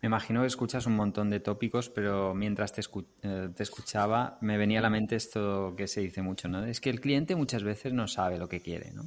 Me 0.00 0.06
imagino 0.06 0.40
que 0.40 0.46
escuchas 0.46 0.86
un 0.86 0.96
montón 0.96 1.28
de 1.28 1.40
tópicos, 1.40 1.90
pero 1.90 2.34
mientras 2.34 2.72
te, 2.72 2.80
eh, 3.22 3.50
te, 3.54 3.62
escuchaba 3.62 4.38
me 4.40 4.56
venía 4.56 4.78
a 4.78 4.82
la 4.82 4.88
mente 4.88 5.14
esto 5.14 5.74
que 5.76 5.86
se 5.86 6.00
dice 6.00 6.22
mucho, 6.22 6.48
¿no? 6.48 6.64
Es 6.64 6.80
que 6.80 6.88
el 6.88 7.02
cliente 7.02 7.36
muchas 7.36 7.62
veces 7.62 7.92
no 7.92 8.08
sabe 8.08 8.38
lo 8.38 8.48
que 8.48 8.62
quiere, 8.62 8.92
¿no? 8.92 9.02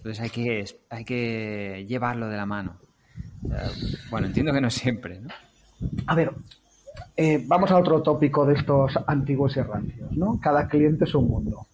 Entonces 0.00 0.20
hay 0.20 0.30
que, 0.30 0.64
hay 0.88 1.04
que 1.04 1.84
llevarlo 1.86 2.28
de 2.28 2.36
la 2.38 2.46
mano. 2.46 2.78
Bueno, 4.10 4.28
entiendo 4.28 4.50
que 4.50 4.60
no 4.62 4.70
siempre, 4.70 5.20
¿no? 5.20 5.28
A 6.06 6.14
ver, 6.14 6.32
eh, 7.18 7.44
vamos 7.46 7.70
a 7.70 7.76
otro 7.76 8.02
tópico 8.02 8.46
de 8.46 8.54
estos 8.54 8.98
antiguos 9.06 9.58
y 9.58 10.16
¿no? 10.16 10.40
Cada 10.40 10.66
cliente 10.66 11.04
es 11.04 11.14
un 11.14 11.28
mundo. 11.28 11.66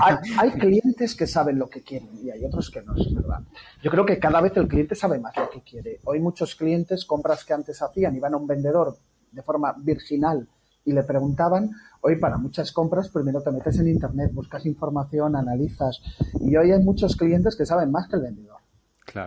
Hay, 0.00 0.50
clientes 0.52 1.16
que 1.16 1.26
saben 1.26 1.58
lo 1.58 1.68
que 1.68 1.82
quieren 1.82 2.10
y 2.22 2.30
hay 2.30 2.44
otros 2.44 2.70
que 2.70 2.82
no, 2.82 2.94
es 2.94 3.12
verdad. 3.12 3.40
Yo 3.82 3.90
creo 3.90 4.06
que 4.06 4.20
cada 4.20 4.40
vez 4.40 4.56
el 4.56 4.68
cliente 4.68 4.94
sabe 4.94 5.18
más 5.18 5.36
lo 5.36 5.50
que 5.50 5.62
quiere. 5.62 5.98
Hoy 6.04 6.20
muchos 6.20 6.54
clientes, 6.54 7.04
compras 7.04 7.44
que 7.44 7.52
antes 7.52 7.82
hacían, 7.82 8.14
iban 8.14 8.34
a 8.34 8.36
un 8.36 8.46
vendedor 8.46 8.96
de 9.32 9.42
forma 9.42 9.74
virginal 9.76 10.46
y 10.86 10.92
le 10.92 11.02
preguntaban, 11.02 11.72
hoy 12.00 12.16
para 12.16 12.38
muchas 12.38 12.72
compras 12.72 13.10
primero 13.10 13.42
te 13.42 13.50
metes 13.50 13.78
en 13.78 13.88
internet, 13.88 14.32
buscas 14.32 14.64
información, 14.64 15.36
analizas 15.36 16.00
y 16.40 16.56
hoy 16.56 16.70
hay 16.70 16.82
muchos 16.82 17.16
clientes 17.16 17.56
que 17.56 17.66
saben 17.66 17.90
más 17.90 18.08
que 18.08 18.16
el 18.16 18.22
vendedor. 18.22 18.56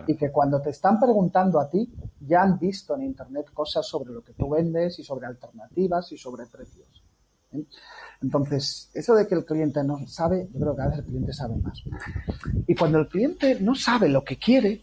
Y 0.06 0.16
que 0.16 0.30
cuando 0.30 0.60
te 0.60 0.70
están 0.70 1.00
preguntando 1.00 1.58
a 1.58 1.68
ti, 1.68 1.92
ya 2.20 2.42
han 2.42 2.58
visto 2.58 2.94
en 2.94 3.02
Internet 3.02 3.46
cosas 3.52 3.86
sobre 3.86 4.12
lo 4.12 4.22
que 4.22 4.34
tú 4.34 4.50
vendes 4.50 4.98
y 4.98 5.02
sobre 5.02 5.26
alternativas 5.26 6.12
y 6.12 6.16
sobre 6.16 6.46
precios. 6.46 7.02
¿eh? 7.52 7.64
Entonces, 8.22 8.90
eso 8.94 9.14
de 9.14 9.26
que 9.26 9.34
el 9.34 9.44
cliente 9.44 9.82
no 9.82 10.06
sabe, 10.06 10.48
yo 10.52 10.60
creo 10.60 10.76
que 10.76 10.82
a 10.82 10.86
veces 10.86 11.00
el 11.00 11.06
cliente 11.06 11.32
sabe 11.32 11.56
más. 11.56 11.82
Y 12.68 12.74
cuando 12.74 12.98
el 12.98 13.08
cliente 13.08 13.58
no 13.60 13.74
sabe 13.74 14.08
lo 14.08 14.22
que 14.22 14.36
quiere, 14.36 14.82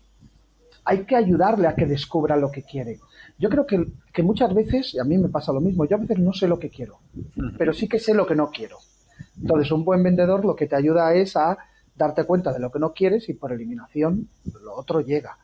hay 0.83 1.05
que 1.05 1.15
ayudarle 1.15 1.67
a 1.67 1.75
que 1.75 1.85
descubra 1.85 2.35
lo 2.35 2.51
que 2.51 2.63
quiere. 2.63 2.99
Yo 3.39 3.49
creo 3.49 3.65
que, 3.65 3.85
que 4.13 4.23
muchas 4.23 4.53
veces, 4.53 4.93
y 4.93 4.99
a 4.99 5.03
mí 5.03 5.17
me 5.17 5.29
pasa 5.29 5.53
lo 5.53 5.61
mismo, 5.61 5.85
yo 5.85 5.97
a 5.97 5.99
veces 5.99 6.19
no 6.19 6.33
sé 6.33 6.47
lo 6.47 6.57
que 6.57 6.69
quiero, 6.69 6.99
pero 7.57 7.73
sí 7.73 7.87
que 7.87 7.99
sé 7.99 8.13
lo 8.13 8.25
que 8.25 8.35
no 8.35 8.49
quiero. 8.49 8.77
Entonces, 9.39 9.71
un 9.71 9.85
buen 9.85 10.01
vendedor 10.01 10.43
lo 10.43 10.55
que 10.55 10.67
te 10.67 10.75
ayuda 10.75 11.13
es 11.13 11.35
a 11.35 11.57
darte 11.95 12.25
cuenta 12.25 12.53
de 12.53 12.59
lo 12.59 12.71
que 12.71 12.79
no 12.79 12.93
quieres 12.93 13.27
y 13.29 13.33
por 13.33 13.51
eliminación 13.51 14.29
lo 14.63 14.75
otro 14.75 15.01
llega. 15.01 15.37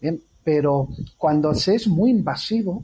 Bien, 0.00 0.20
pero 0.42 0.88
cuando 1.16 1.54
se 1.54 1.74
es 1.74 1.88
muy 1.88 2.10
invasivo, 2.10 2.82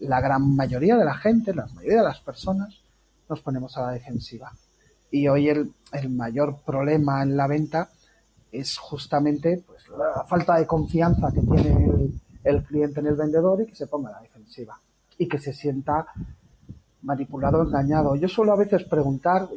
la 0.00 0.20
gran 0.20 0.54
mayoría 0.54 0.96
de 0.96 1.04
la 1.04 1.14
gente, 1.14 1.54
la 1.54 1.66
mayoría 1.66 1.98
de 1.98 2.08
las 2.08 2.20
personas, 2.20 2.80
nos 3.28 3.40
ponemos 3.40 3.76
a 3.76 3.82
la 3.82 3.92
defensiva. 3.92 4.52
Y 5.10 5.28
hoy 5.28 5.48
el, 5.48 5.72
mayor 6.10 6.58
problema 6.64 7.22
en 7.22 7.36
la 7.36 7.46
venta 7.46 7.90
es 8.50 8.76
justamente 8.78 9.62
pues, 9.66 9.88
la 9.88 10.24
falta 10.24 10.56
de 10.56 10.66
confianza 10.66 11.30
que 11.32 11.40
tiene 11.40 11.84
el, 11.84 12.20
el 12.48 12.64
cliente 12.64 13.00
en 13.00 13.06
el 13.06 13.14
vendedor 13.14 13.60
y 13.62 13.66
que 13.66 13.74
se 13.74 13.86
ponga 13.86 14.08
a 14.08 14.12
la 14.12 14.20
defensiva 14.22 14.80
y 15.18 15.28
que 15.28 15.38
se 15.38 15.52
sienta 15.52 16.06
manipulado, 17.02 17.62
engañado. 17.62 18.16
Yo 18.16 18.28
suelo 18.28 18.52
a 18.52 18.56
veces 18.56 18.84
preguntar, 18.84 19.48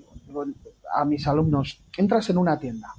a 0.93 1.05
mis 1.05 1.25
alumnos, 1.27 1.81
entras 1.97 2.29
en 2.29 2.37
una 2.37 2.59
tienda 2.59 2.89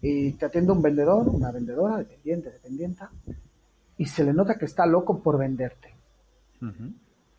y 0.00 0.32
te 0.32 0.46
atiende 0.46 0.72
un 0.72 0.82
vendedor, 0.82 1.28
una 1.28 1.52
vendedora, 1.52 1.98
dependiente, 1.98 2.50
dependienta, 2.50 3.10
y 3.98 4.06
se 4.06 4.24
le 4.24 4.32
nota 4.32 4.56
que 4.56 4.64
está 4.64 4.86
loco 4.86 5.22
por 5.22 5.38
venderte. 5.38 5.94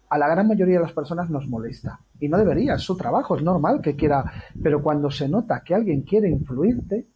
A 0.09 0.17
la 0.17 0.27
gran 0.27 0.47
mayoría 0.47 0.75
de 0.75 0.83
las 0.83 0.93
personas 0.93 1.29
nos 1.29 1.47
molesta. 1.47 1.99
Y 2.19 2.27
no 2.27 2.37
debería, 2.37 2.75
es 2.75 2.81
su 2.81 2.95
trabajo, 2.95 3.35
es 3.35 3.43
normal 3.43 3.81
que 3.81 3.95
quiera. 3.95 4.23
Pero 4.61 4.81
cuando 4.83 5.09
se 5.09 5.27
nota 5.27 5.63
que 5.65 5.73
alguien 5.73 6.03
quiere 6.03 6.29
influirte, 6.29 7.07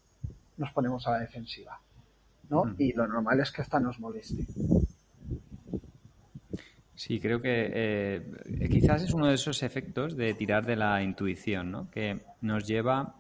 nos 0.58 0.72
ponemos 0.72 1.08
a 1.08 1.12
la 1.12 1.20
defensiva. 1.20 1.80
¿No? 2.50 2.76
Y 2.78 2.94
lo 2.94 3.08
normal 3.08 3.40
es 3.40 3.52
que 3.52 3.62
hasta 3.62 3.80
nos 3.80 4.00
moleste. 4.00 4.46
Sí, 6.98 7.20
creo 7.20 7.42
que 7.42 7.72
eh, 7.74 8.68
quizás 8.72 9.04
es 9.04 9.14
uno 9.14 9.28
de 9.28 9.36
esos 9.36 9.62
efectos 9.62 10.18
de 10.18 10.34
tirar 10.34 10.66
de 10.66 10.76
la 10.76 11.04
intuición, 11.04 11.70
¿no? 11.70 11.92
Que 11.92 12.22
nos 12.42 12.66
lleva 12.66 13.16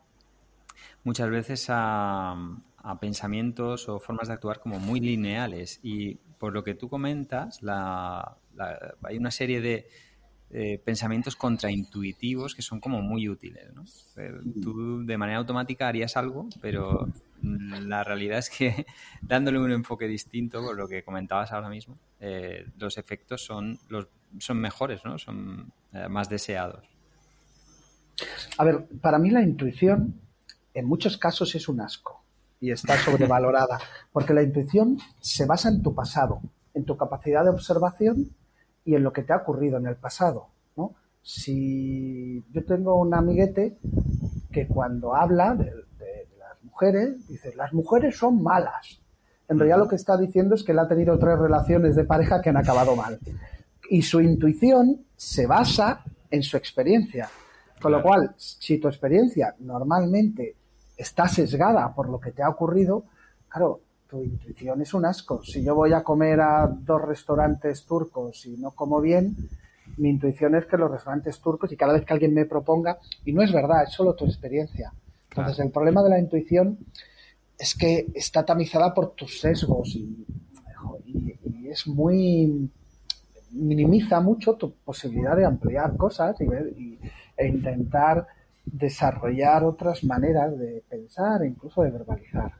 muchas 1.03 1.29
veces 1.29 1.67
a, 1.69 2.35
pensamientos 2.99 3.87
o 3.87 3.99
formas 3.99 4.29
de 4.29 4.33
actuar 4.33 4.61
como 4.61 4.79
muy 4.79 4.99
lineales. 4.99 5.79
Y 5.83 6.15
por 6.39 6.53
lo 6.53 6.63
que 6.63 6.73
tú 6.73 6.89
comentas, 6.89 7.59
hay 9.03 9.17
una 9.17 9.29
serie 9.29 9.61
de 9.61 10.81
pensamientos 10.83 11.35
contraintuitivos 11.35 12.55
que 12.55 12.63
son 12.63 12.79
como 12.79 13.01
muy 13.03 13.29
útiles. 13.29 13.71
¿no? 13.75 13.83
Eh, 14.15 14.39
tú 14.63 15.05
de 15.05 15.17
manera 15.17 15.37
automática 15.37 15.87
harías 15.87 16.17
algo, 16.17 16.47
pero 16.61 17.09
la 17.87 18.03
realidad 18.03 18.39
es 18.39 18.49
que 18.49 18.85
dándole 19.21 19.59
un 19.59 19.71
enfoque 19.71 20.07
distinto, 20.07 20.61
por 20.61 20.75
lo 20.75 20.87
que 20.87 21.03
comentabas 21.03 21.51
ahora 21.51 21.69
mismo, 21.69 21.97
eh, 22.19 22.65
los 22.77 22.97
efectos 22.97 23.43
son, 23.43 23.79
los, 23.89 24.07
son 24.39 24.59
mejores, 24.59 25.03
¿no? 25.05 25.17
son 25.17 25.71
eh, 25.93 26.07
más 26.07 26.29
deseados. 26.29 26.87
A 28.57 28.63
ver, 28.63 28.85
para 29.01 29.19
mí 29.19 29.29
la 29.29 29.41
intuición 29.41 30.19
en 30.73 30.85
muchos 30.85 31.17
casos 31.17 31.53
es 31.55 31.67
un 31.67 31.81
asco 31.81 32.23
y 32.59 32.71
está 32.71 32.97
sobrevalorada, 32.97 33.79
porque 34.11 34.33
la 34.33 34.43
intuición 34.43 34.97
se 35.19 35.45
basa 35.45 35.69
en 35.69 35.83
tu 35.83 35.93
pasado, 35.93 36.41
en 36.73 36.85
tu 36.85 36.97
capacidad 36.97 37.43
de 37.43 37.51
observación 37.51 38.29
y 38.85 38.95
en 38.95 39.03
lo 39.03 39.13
que 39.13 39.23
te 39.23 39.33
ha 39.33 39.37
ocurrido 39.37 39.77
en 39.77 39.87
el 39.87 39.95
pasado. 39.95 40.47
¿no? 40.75 40.95
Si 41.21 42.43
yo 42.51 42.63
tengo 42.65 42.99
un 42.99 43.13
amiguete 43.13 43.77
que 44.51 44.67
cuando 44.67 45.15
habla 45.15 45.57
mujeres, 46.77 47.27
dice, 47.27 47.55
las 47.55 47.73
mujeres 47.73 48.17
son 48.17 48.43
malas. 48.43 48.99
En 49.49 49.57
realidad 49.57 49.79
lo 49.79 49.87
que 49.87 49.95
está 49.95 50.15
diciendo 50.15 50.53
es 50.53 50.63
que 50.63 50.73
él 50.73 50.79
ha 50.79 50.87
tenido 50.87 51.17
tres 51.17 51.39
relaciones 51.39 51.95
de 51.95 52.03
pareja 52.03 52.39
que 52.41 52.49
han 52.49 52.57
acabado 52.57 52.95
mal. 52.95 53.19
Y 53.89 54.03
su 54.03 54.21
intuición 54.21 55.05
se 55.15 55.47
basa 55.47 56.03
en 56.29 56.43
su 56.43 56.55
experiencia. 56.55 57.29
Con 57.81 57.93
lo 57.93 58.03
cual, 58.03 58.35
si 58.37 58.77
tu 58.77 58.87
experiencia 58.87 59.55
normalmente 59.59 60.55
está 60.95 61.27
sesgada 61.27 61.93
por 61.95 62.09
lo 62.09 62.19
que 62.19 62.31
te 62.31 62.43
ha 62.43 62.49
ocurrido, 62.49 63.05
claro, 63.49 63.79
tu 64.07 64.21
intuición 64.21 64.81
es 64.81 64.93
un 64.93 65.05
asco. 65.05 65.43
Si 65.43 65.63
yo 65.63 65.73
voy 65.73 65.93
a 65.93 66.03
comer 66.03 66.41
a 66.41 66.67
dos 66.67 67.01
restaurantes 67.01 67.85
turcos 67.85 68.45
y 68.45 68.57
no 68.57 68.71
como 68.71 69.01
bien, 69.01 69.35
mi 69.97 70.09
intuición 70.09 70.53
es 70.55 70.65
que 70.65 70.77
los 70.77 70.91
restaurantes 70.91 71.39
turcos 71.39 71.71
y 71.71 71.77
cada 71.77 71.93
vez 71.93 72.05
que 72.05 72.13
alguien 72.13 72.33
me 72.35 72.45
proponga, 72.45 72.99
y 73.25 73.33
no 73.33 73.41
es 73.41 73.51
verdad, 73.51 73.83
es 73.83 73.93
solo 73.93 74.13
tu 74.13 74.25
experiencia. 74.25 74.91
Entonces, 75.37 75.65
el 75.65 75.71
problema 75.71 76.03
de 76.03 76.09
la 76.09 76.19
intuición 76.19 76.79
es 77.57 77.75
que 77.75 78.07
está 78.13 78.45
tamizada 78.45 78.93
por 78.93 79.13
tus 79.15 79.39
sesgos 79.39 79.95
y, 79.95 80.25
es 81.69 81.85
muy 81.85 82.69
minimiza 83.51 84.21
mucho 84.21 84.53
tu 84.53 84.73
posibilidad 84.73 85.35
de 85.35 85.45
ampliar 85.45 85.97
cosas 85.97 86.37
y, 86.39 86.97
e 87.35 87.47
intentar 87.47 88.25
desarrollar 88.65 89.65
otras 89.65 90.03
maneras 90.03 90.57
de 90.57 90.83
pensar 90.87 91.43
e 91.43 91.47
incluso 91.47 91.81
de 91.83 91.91
verbalizar. 91.91 92.53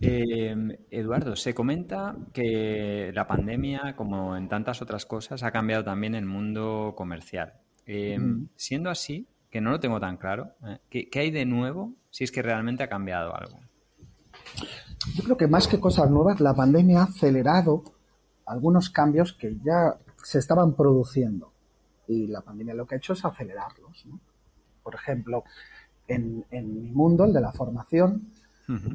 Em, 0.00 0.76
Eduardo, 0.90 1.36
se 1.36 1.52
comenta 1.54 2.16
que 2.32 3.10
la 3.12 3.26
pandemia, 3.26 3.94
como 3.96 4.36
en 4.36 4.48
tantas 4.48 4.80
otras 4.80 5.06
cosas, 5.06 5.42
ha 5.42 5.50
cambiado 5.50 5.84
también 5.84 6.14
el 6.14 6.24
mundo 6.24 6.94
comercial. 6.96 7.54
Em, 7.84 8.48
siendo 8.54 8.90
así, 8.90 9.26
que 9.50 9.60
no 9.60 9.70
lo 9.70 9.80
tengo 9.80 9.98
tan 10.00 10.16
claro, 10.16 10.52
¿eh? 10.64 10.78
¿qué, 10.88 11.20
hay 11.20 11.30
de 11.30 11.44
nuevo 11.44 11.92
si 12.10 12.24
es 12.24 12.32
que 12.32 12.42
realmente 12.42 12.82
ha 12.82 12.88
cambiado 12.88 13.34
algo? 13.34 13.58
Yo 15.14 15.24
creo 15.24 15.36
que 15.36 15.48
más 15.48 15.66
que 15.66 15.80
cosas 15.80 16.10
nuevas, 16.10 16.40
la 16.40 16.54
pandemia 16.54 17.00
ha 17.00 17.04
acelerado 17.04 17.82
algunos 18.46 18.90
cambios 18.90 19.32
que 19.32 19.56
ya 19.64 19.96
se 20.22 20.38
estaban 20.38 20.74
produciendo 20.74 21.52
y 22.06 22.26
la 22.26 22.42
pandemia 22.42 22.74
lo 22.74 22.86
que 22.86 22.96
ha 22.96 22.98
hecho 22.98 23.12
es 23.12 23.24
acelerarlos. 23.24 24.04
Por 24.82 24.94
ejemplo, 24.94 25.44
en, 26.06 26.44
mi 26.50 26.90
mundo, 26.90 27.24
el 27.24 27.32
de 27.32 27.40
la 27.40 27.52
formación, 27.52 28.32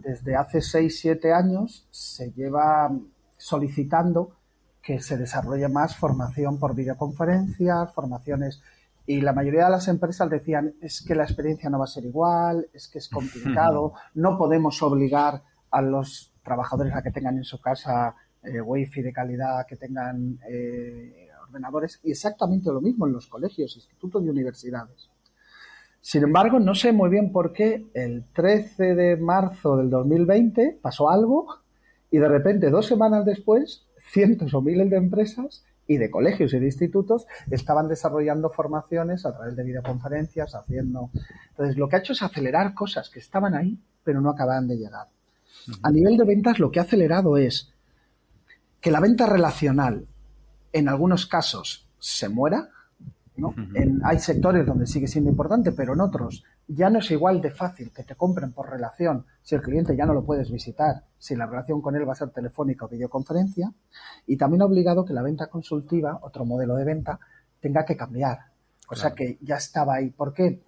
desde 0.03 0.38
hace 0.38 0.62
6, 0.62 1.00
7 1.01 1.33
años 1.33 1.85
se 1.91 2.31
lleva 2.31 2.89
solicitando 3.38 4.38
que 4.81 5.01
se 5.01 5.17
desarrolle 5.17 5.67
más 5.67 5.97
formación 5.97 6.59
por 6.59 6.75
videoconferencias, 6.75 7.93
formaciones 7.93 8.62
y 9.07 9.21
la 9.21 9.33
mayoría 9.33 9.65
de 9.65 9.71
las 9.71 9.88
empresas 9.88 10.29
decían 10.29 10.74
es 10.81 11.03
que 11.05 11.15
la 11.15 11.24
experiencia 11.24 11.69
no 11.69 11.79
va 11.79 11.85
a 11.85 11.88
ser 11.88 12.05
igual, 12.05 12.67
es 12.74 12.88
que 12.88 12.97
es 12.97 13.09
complicado, 13.09 13.93
no 14.15 14.38
podemos 14.38 14.81
obligar 14.81 15.43
a 15.69 15.81
los 15.81 16.33
trabajadores 16.43 16.93
a 16.95 17.03
que 17.03 17.12
tengan 17.12 17.38
en 17.38 17.43
su 17.43 17.59
casa 17.62 18.15
eh, 18.41 18.62
wifi 18.62 19.01
de 19.01 19.13
calidad, 19.13 19.65
que 19.67 19.75
tengan 19.75 20.39
eh, 20.50 21.27
ordenadores, 21.47 22.00
y 22.03 22.12
exactamente 22.12 22.71
lo 22.71 22.81
mismo 22.81 23.05
en 23.05 23.13
los 23.13 23.27
colegios, 23.27 23.75
institutos 23.75 24.24
y 24.24 24.29
universidades. 24.29 25.09
Sin 26.01 26.24
embargo, 26.24 26.59
no 26.59 26.75
sé 26.75 26.91
muy 26.91 27.09
bien 27.09 27.31
por 27.31 27.51
qué 27.51 27.88
el 27.93 28.25
13 28.33 28.95
de 28.95 29.17
marzo 29.17 29.77
del 29.77 29.89
2020 29.89 30.79
pasó 30.81 31.09
algo 31.09 31.47
y 32.12 32.17
de 32.19 32.27
repente, 32.27 32.69
dos 32.69 32.85
semanas 32.85 33.25
después, 33.25 33.88
cientos 34.12 34.53
o 34.53 34.62
miles 34.62 34.89
de 34.89 34.97
empresas 34.97 35.65
y 35.88 35.98
de 35.98 36.10
colegios 36.10 36.54
y 36.54 36.60
de 36.60 36.65
institutos 36.65 37.27
estaban 37.50 37.88
desarrollando 37.88 38.50
formaciones 38.50 39.25
a 39.25 39.36
través 39.36 39.56
de 39.56 39.63
videoconferencias, 39.63 40.56
haciendo... 40.56 41.12
Entonces, 41.50 41.77
lo 41.77 41.88
que 41.88 41.98
ha 41.98 42.00
hecho 42.00 42.13
es 42.13 42.24
acelerar 42.24 42.74
cosas 42.74 43.10
que 43.10 43.20
estaban 43.20 43.54
ahí, 43.54 43.77
pero 44.04 44.22
no 44.22 44.30
acababan 44.30 44.68
de 44.68 44.77
llegar. 44.77 45.08
A 45.82 45.92
nivel 45.92 46.18
de 46.18 46.25
ventas, 46.25 46.60
lo 46.60 46.72
que 46.72 46.80
ha 46.80 46.84
acelerado 46.84 47.38
es 47.38 47.74
que 48.82 48.92
la 48.92 49.00
venta 49.00 49.25
relacional, 49.25 50.06
en 50.74 50.89
algunos 50.89 51.25
casos, 51.25 51.88
se 52.00 52.30
muera, 52.30 52.70
hay 54.04 54.20
sectores 54.20 54.65
donde 54.65 54.88
sigue 54.88 55.08
siendo 55.08 55.30
importante, 55.30 55.72
pero 55.72 55.94
en 55.94 56.01
otros 56.01 56.44
ya 56.68 56.89
no 56.89 57.00
es 57.00 57.12
igual 57.12 57.42
de 57.42 57.51
fácil 57.51 57.92
que 57.92 58.04
te 58.04 58.15
compren 58.15 58.54
por 58.54 58.70
relación 58.70 59.25
si 59.42 59.56
el 59.56 59.62
cliente 59.62 59.96
ya 59.96 60.06
no 60.06 60.13
lo 60.13 60.25
puedes 60.25 60.51
visitar, 60.51 61.04
si 61.18 61.36
la 61.36 61.46
relación 61.46 61.82
con 61.82 61.96
él 61.96 62.08
va 62.08 62.13
a 62.13 62.15
ser 62.15 62.30
telefónica 62.30 62.86
o 62.86 62.89
videoconferencia. 62.89 63.72
Y 64.25 64.38
también 64.38 64.62
ha 64.62 64.65
obligado 64.65 65.06
que 65.06 65.13
la 65.13 65.22
venta 65.22 65.48
consultiva, 65.48 66.20
otro 66.22 66.46
modelo 66.46 66.75
de 66.75 66.86
venta, 66.86 67.20
tenga 67.60 67.86
que 67.86 67.98
cambiar. 67.98 68.39
O 68.89 68.96
sea 68.96 69.12
que 69.12 69.38
ya 69.42 69.56
estaba 69.56 69.96
ahí. 69.96 70.10
¿Por 70.12 70.34
qué? 70.34 70.62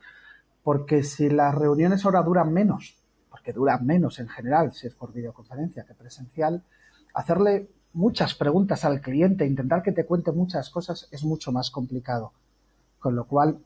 Porque 0.64 1.04
si 1.04 1.30
las 1.30 1.56
reuniones 1.56 2.04
ahora 2.06 2.22
duran 2.24 2.52
menos, 2.52 2.98
porque 3.30 3.54
duran 3.54 3.86
menos 3.86 4.20
en 4.20 4.28
general, 4.28 4.74
si 4.74 4.88
es 4.88 4.96
por 4.96 5.14
videoconferencia 5.14 5.86
que 5.86 5.94
presencial, 5.94 6.64
hacerle 7.14 7.70
muchas 7.94 8.36
preguntas 8.36 8.86
al 8.86 9.02
cliente, 9.02 9.46
intentar 9.46 9.82
que 9.82 9.92
te 9.92 10.06
cuente 10.06 10.32
muchas 10.32 10.70
cosas 10.70 11.08
es 11.12 11.24
mucho 11.24 11.52
más 11.52 11.72
complicado. 11.72 12.34
Con 13.00 13.16
lo 13.16 13.25
cual, 13.25 13.60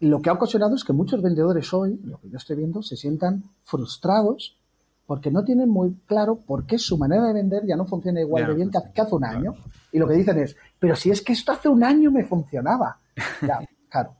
lo 0.00 0.20
que 0.20 0.30
ha 0.30 0.34
ocasionado 0.34 0.74
es 0.74 0.84
que 0.84 0.92
muchos 0.92 1.22
vendedores 1.22 1.72
hoy, 1.72 2.00
lo 2.04 2.18
que 2.20 2.28
yo 2.28 2.36
estoy 2.36 2.56
viendo, 2.56 2.82
se 2.82 2.96
sientan 2.96 3.44
frustrados 3.62 4.58
porque 5.06 5.30
no 5.30 5.44
tienen 5.44 5.68
muy 5.68 5.94
claro 6.06 6.36
por 6.36 6.66
qué 6.66 6.78
su 6.78 6.98
manera 6.98 7.24
de 7.24 7.32
vender 7.32 7.64
ya 7.64 7.76
no 7.76 7.86
funciona 7.86 8.20
igual 8.20 8.46
de 8.46 8.54
bien 8.54 8.70
que, 8.70 9.00
hace 9.00 9.14
un 9.14 9.24
año. 9.24 9.54
Y 9.92 9.98
lo 9.98 10.08
que 10.08 10.14
dicen 10.14 10.38
es, 10.38 10.56
pero 10.78 10.96
si 10.96 11.10
es 11.10 11.22
que 11.22 11.32
esto 11.32 11.52
hace 11.52 11.68
un 11.68 11.84
año 11.84 12.10
me 12.10 12.24
funcionaba. 12.24 12.98
Ya, 13.46 13.60
claro. 13.88 14.16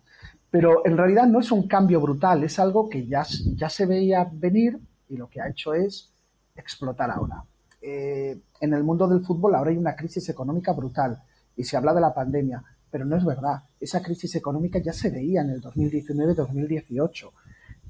Pero 0.50 0.86
en 0.86 0.96
realidad 0.96 1.26
no 1.26 1.40
es 1.40 1.52
un 1.52 1.66
cambio 1.66 2.00
brutal, 2.00 2.44
es 2.44 2.58
algo 2.58 2.88
que 2.88 3.06
ya, 3.06 3.26
ya 3.56 3.68
se 3.68 3.84
veía 3.84 4.26
venir 4.32 4.78
y 5.08 5.16
lo 5.16 5.28
que 5.28 5.40
ha 5.40 5.48
hecho 5.48 5.74
es 5.74 6.10
explotar 6.54 7.10
ahora. 7.10 7.44
Eh, 7.82 8.40
en 8.60 8.72
el 8.72 8.82
mundo 8.82 9.06
del 9.06 9.20
fútbol 9.20 9.54
ahora 9.54 9.70
hay 9.70 9.76
una 9.76 9.94
crisis 9.94 10.28
económica 10.28 10.72
brutal 10.72 11.20
y 11.56 11.64
se 11.64 11.76
habla 11.76 11.92
de 11.92 12.00
la 12.00 12.14
pandemia 12.14 12.62
pero 12.96 13.04
no 13.04 13.14
es 13.14 13.26
verdad. 13.26 13.62
Esa 13.78 14.02
crisis 14.02 14.36
económica 14.36 14.78
ya 14.78 14.94
se 14.94 15.10
veía 15.10 15.42
en 15.42 15.50
el 15.50 15.60
2019-2018 15.60 17.30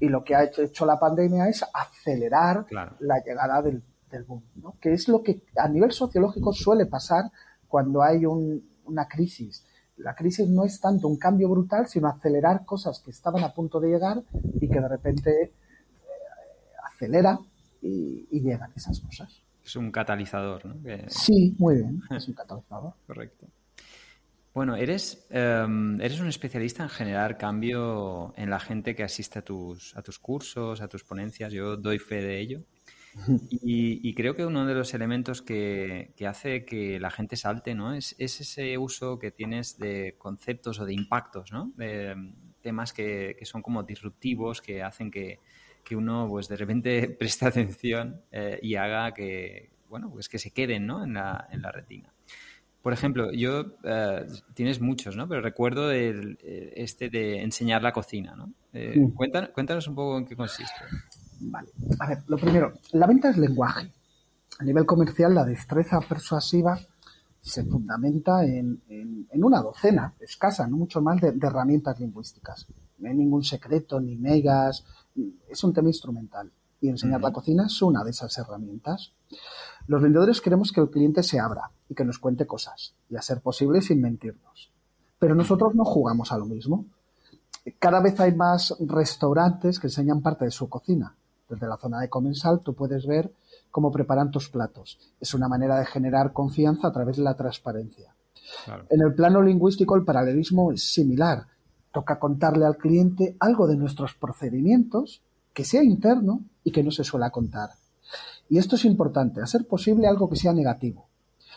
y 0.01 0.09
lo 0.09 0.21
que 0.21 0.35
ha 0.35 0.43
hecho, 0.43 0.85
la 0.85 0.99
pandemia 0.99 1.47
es 1.47 1.63
acelerar 1.73 2.65
la 2.99 3.23
llegada 3.25 3.61
del, 3.61 3.81
boom, 4.27 4.43
¿no? 4.55 4.75
que 4.81 4.91
es 4.91 5.07
lo 5.07 5.23
que 5.23 5.43
a 5.55 5.69
nivel 5.69 5.93
sociológico 5.93 6.51
suele 6.51 6.87
pasar 6.87 7.31
cuando 7.69 8.03
hay 8.03 8.25
una 8.25 9.07
crisis. 9.07 9.65
La 9.95 10.13
crisis 10.13 10.49
no 10.49 10.65
es 10.65 10.77
tanto 10.81 11.07
un 11.07 11.17
cambio 11.17 11.47
brutal, 11.47 11.87
sino 11.87 12.09
acelerar 12.09 12.65
cosas 12.65 12.99
que 12.99 13.11
estaban 13.11 13.45
a 13.45 13.53
punto 13.53 13.79
de 13.79 13.87
llegar 13.87 14.23
y 14.59 14.67
que 14.67 14.81
de 14.81 14.89
repente 14.89 15.41
eh, 15.41 15.51
acelera 16.85 17.39
y, 17.81 18.27
y, 18.29 18.41
llegan 18.41 18.73
esas 18.75 18.99
cosas. 18.99 19.41
Es 19.63 19.73
un 19.77 19.89
catalizador, 19.89 20.65
¿no? 20.65 20.75
Sí, 21.07 21.55
muy 21.57 21.75
bien, 21.77 22.01
es 22.09 22.27
un 22.27 22.33
catalizador. 22.33 22.91
Correcto. 23.07 23.47
Bueno, 24.57 24.75
eres, 24.75 25.27
em, 25.29 26.01
eres 26.01 26.19
un 26.19 26.27
especialista 26.29 26.81
en 26.81 26.89
generar 26.89 27.37
cambio 27.37 28.33
en 28.35 28.49
la 28.49 28.59
gente 28.59 28.95
que 28.95 29.03
asiste 29.03 29.37
a 29.37 29.43
tus, 29.43 29.95
a 29.95 30.01
tus 30.01 30.17
cursos, 30.17 30.81
a 30.81 30.87
tus 30.87 31.03
ponencias. 31.03 31.53
Yo 31.53 31.77
doy 31.77 31.99
fe 31.99 32.23
de 32.23 32.39
ello. 32.39 32.63
Y, 33.51 34.15
creo 34.15 34.35
que 34.35 34.47
uno 34.47 34.65
de 34.65 34.73
los 34.73 34.95
elementos 34.95 35.43
que, 35.43 36.11
hace 36.27 36.65
que 36.65 36.99
la 36.99 37.11
gente 37.11 37.35
salte 37.35 37.75
¿no? 37.75 37.93
es, 37.93 38.15
ese 38.17 38.79
uso 38.79 39.19
que 39.19 39.29
tienes 39.29 39.77
de 39.77 40.15
conceptos 40.17 40.79
o 40.79 40.85
de 40.85 40.93
impactos, 40.95 41.51
¿no? 41.51 41.71
de 41.77 42.09
em, 42.13 42.33
temas 42.61 42.93
que, 42.93 43.37
son 43.43 43.61
como 43.61 43.83
disruptivos, 43.83 44.63
que 44.63 44.81
hacen 44.81 45.11
que, 45.11 45.39
uno 45.91 46.25
pues 46.27 46.47
de 46.47 46.55
repente 46.55 47.09
preste 47.19 47.45
atención 47.45 48.23
eh, 48.31 48.57
y 48.63 48.73
haga 48.73 49.13
que, 49.13 49.69
bueno, 49.87 50.09
pues 50.09 50.27
que 50.27 50.39
se 50.39 50.49
queden 50.49 50.87
¿no? 50.87 51.03
en, 51.03 51.13
la, 51.13 51.47
en 51.51 51.61
la 51.61 51.71
retina. 51.71 52.11
Por 52.87 52.93
ejemplo, 52.93 53.33
yo 53.33 53.65
eh, 53.83 54.25
tienes 54.53 54.79
muchos, 54.79 55.17
¿no? 55.17 55.27
Pero 55.27 55.41
recuerdo 55.41 55.91
el, 55.91 56.39
eh, 56.41 56.71
este 56.77 57.09
de 57.09 57.43
enseñar 57.43 57.83
la 57.83 57.91
cocina, 57.91 58.33
¿no? 58.33 58.53
Eh, 58.71 59.11
cuéntanos, 59.53 59.89
un 59.89 59.95
poco 59.95 60.17
en 60.17 60.25
qué 60.25 60.37
consiste. 60.37 60.71
Vale. 61.41 61.67
A 61.99 62.07
ver, 62.07 62.19
lo 62.27 62.37
primero, 62.37 62.71
la 62.93 63.05
venta 63.05 63.29
es 63.29 63.35
lenguaje. 63.35 63.91
A 64.59 64.63
nivel 64.63 64.85
comercial, 64.85 65.35
la 65.35 65.43
destreza 65.43 65.99
persuasiva 65.99 66.79
se 67.41 67.65
fundamenta 67.65 68.45
en, 68.45 68.81
una 69.33 69.61
docena, 69.61 70.13
escasa, 70.21 70.65
no 70.65 70.77
mucho 70.77 71.01
más, 71.01 71.19
de, 71.19 71.33
herramientas 71.41 71.99
lingüísticas. 71.99 72.67
No 72.99 73.09
hay 73.09 73.17
ningún 73.17 73.43
secreto, 73.43 73.99
ni 73.99 74.15
megas, 74.15 74.85
es 75.49 75.61
un 75.61 75.73
tema 75.73 75.89
instrumental. 75.89 76.49
Y 76.79 76.87
enseñar 76.87 77.19
la 77.19 77.33
cocina 77.33 77.65
es 77.65 77.81
una 77.81 78.05
de 78.05 78.11
esas 78.11 78.37
herramientas. 78.37 79.11
Los 79.87 80.01
vendedores 80.01 80.41
queremos 80.41 80.73
que 80.73 80.81
el 80.81 80.89
cliente 80.89 81.23
se 81.23 81.39
abra 81.39 81.71
y 81.87 81.95
que 81.95 82.03
nos 82.03 82.19
cuente 82.19 82.45
cosas, 82.45 82.93
y 83.09 83.15
a 83.15 83.21
ser 83.21 83.39
posible 83.39 83.81
sin 83.81 84.01
mentirnos. 84.01 84.69
Pero 85.17 85.33
nosotros 85.33 85.75
no 85.75 85.85
jugamos 85.85 86.33
a 86.33 86.37
lo 86.37 86.45
mismo. 86.45 86.85
Cada 87.79 88.01
vez 88.01 88.19
hay 88.19 88.35
más 88.35 88.75
restaurantes 88.81 89.79
que 89.79 89.87
enseñan 89.87 90.21
parte 90.21 90.45
de 90.45 90.51
su 90.51 90.67
cocina. 90.67 91.15
Desde 91.49 91.67
la 91.67 91.77
zona 91.77 92.01
de 92.01 92.09
comensal 92.09 92.59
tú 92.59 92.73
puedes 92.73 93.07
ver 93.07 93.31
cómo 93.71 93.89
preparan 93.89 94.29
tus 94.29 94.49
platos. 94.49 94.99
Es 95.21 95.33
una 95.33 95.47
manera 95.47 95.79
de 95.79 95.85
generar 95.85 96.33
confianza 96.33 96.89
a 96.89 96.91
través 96.91 97.15
de 97.15 97.23
la 97.23 97.35
transparencia. 97.35 98.13
En 98.89 99.01
el 99.01 99.13
plano 99.13 99.41
lingüístico 99.41 99.95
el 99.95 100.03
paralelismo 100.03 100.73
es 100.73 100.83
similar. 100.83 101.47
Toca 101.93 102.19
contarle 102.19 102.65
al 102.65 102.77
cliente 102.77 103.37
algo 103.39 103.67
de 103.67 103.77
nuestros 103.77 104.13
procedimientos 104.15 105.21
que 105.53 105.63
sea 105.63 105.83
interno 105.83 106.41
y 106.63 106.71
que 106.71 106.83
no 106.83 106.91
se 106.91 107.05
suele 107.05 107.31
contar. 107.31 107.69
Y 108.49 108.57
esto 108.57 108.75
es 108.75 108.85
importante, 108.85 109.41
hacer 109.41 109.67
posible 109.67 110.07
algo 110.07 110.29
que 110.29 110.35
sea 110.35 110.53
negativo. 110.53 111.07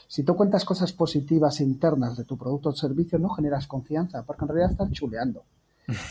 Si 0.08 0.24
tú 0.24 0.34
cuentas 0.34 0.64
cosas 0.64 0.92
positivas 0.92 1.60
internas 1.60 2.16
de 2.16 2.24
tu 2.24 2.36
producto 2.36 2.70
o 2.70 2.72
servicio, 2.72 3.18
no 3.18 3.28
generas 3.28 3.68
confianza, 3.68 4.24
porque 4.24 4.44
en 4.44 4.48
realidad 4.48 4.72
estás 4.72 4.90
chuleando. 4.90 5.44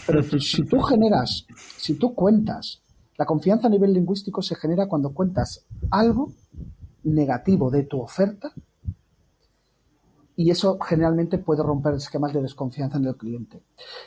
Pero 0.07 0.23
si 0.23 0.63
tú 0.65 0.79
generas, 0.79 1.45
si 1.77 1.95
tú 1.95 2.13
cuentas, 2.13 2.81
la 3.17 3.25
confianza 3.25 3.67
a 3.67 3.69
nivel 3.69 3.93
lingüístico 3.93 4.41
se 4.41 4.55
genera 4.55 4.87
cuando 4.87 5.13
cuentas 5.13 5.65
algo 5.91 6.31
negativo 7.03 7.69
de 7.69 7.83
tu 7.83 7.99
oferta 7.99 8.53
y 10.35 10.51
eso 10.51 10.79
generalmente 10.79 11.37
puede 11.37 11.63
romper 11.63 11.95
esquemas 11.95 12.31
de 12.31 12.41
desconfianza 12.41 12.97
en 12.97 13.05
el 13.05 13.17
cliente. 13.17 13.61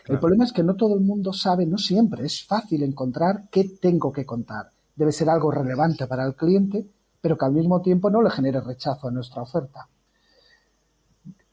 El 0.07 0.19
problema 0.19 0.45
es 0.45 0.53
que 0.53 0.63
no 0.63 0.77
todo 0.77 0.95
el 0.95 1.03
mundo 1.03 1.35
sabe, 1.35 1.67
no 1.67 1.77
siempre 1.77 2.25
es 2.25 2.43
fácil 2.47 2.83
encontrar 2.83 3.49
qué 3.51 3.65
tengo 3.65 4.11
que 4.11 4.25
contar 4.25 4.71
debe 4.95 5.13
ser 5.13 5.29
algo 5.31 5.51
relevante 5.51 6.07
para 6.07 6.25
el 6.25 6.35
cliente, 6.35 6.87
pero 7.21 7.37
que 7.37 7.45
al 7.45 7.53
mismo 7.53 7.81
tiempo 7.81 8.11
no 8.11 8.23
le 8.23 8.31
genere 8.31 8.61
rechazo 8.61 9.09
a 9.09 9.11
nuestra 9.11 9.43
oferta. 9.43 9.89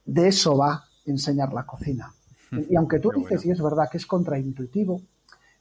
De 0.05 0.27
eso 0.27 0.57
va 0.57 0.89
enseñar 1.05 1.53
la 1.53 1.65
cocina. 1.65 2.13
Y 2.51 2.75
aunque 2.75 2.99
tú 2.99 3.11
dices, 3.11 3.45
y 3.45 3.51
es 3.51 3.61
verdad 3.61 3.89
que 3.91 3.97
es 3.97 4.05
contraintuitivo, 4.05 5.01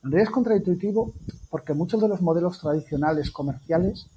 en 0.04 0.10
realidad 0.10 0.28
es 0.28 0.30
contraintuitivo 0.30 1.12
porque 1.50 1.74
muchos 1.74 2.00
de 2.00 2.08
los 2.08 2.22
modelos 2.22 2.60
tradicionales 2.60 3.30
comerciales 3.30 4.08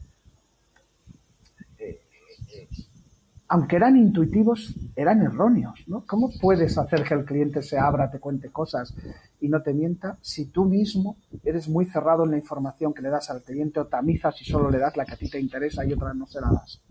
aunque 3.54 3.76
eran 3.76 3.98
intuitivos, 3.98 4.74
eran 4.96 5.22
erróneos, 5.24 5.84
¿no? 5.88 6.06
¿Cómo 6.08 6.30
puedes 6.40 6.78
hacer 6.78 7.04
que 7.04 7.16
el 7.16 7.26
cliente 7.26 7.62
se 7.62 7.78
abra, 7.78 8.10
te 8.10 8.18
cuente 8.18 8.50
cosas 8.50 8.96
y 9.42 9.50
no 9.50 9.62
te 9.62 9.74
mienta 9.74 10.18
si 10.22 10.46
tú 10.46 10.64
mismo 10.64 11.18
eres 11.44 11.68
muy 11.68 11.86
cerrado 11.86 12.24
en 12.24 12.32
la 12.32 12.38
información 12.38 12.94
que 12.94 13.02
le 13.02 13.10
das 13.10 13.30
al 13.30 13.42
cliente 13.42 13.82
o 13.82 13.88
tamizas 13.88 14.42
y 14.42 14.46
solo 14.46 14.72
le 14.72 14.78
das 14.78 14.96
la 14.96 15.04
que 15.04 15.16
a 15.16 15.18
ti 15.18 15.30
te 15.30 15.38
interesa 15.38 15.84
y 15.84 15.92
otra 15.92 16.14
no 16.14 16.28
se 16.28 16.40
la 16.40 16.48
das? 16.50 16.82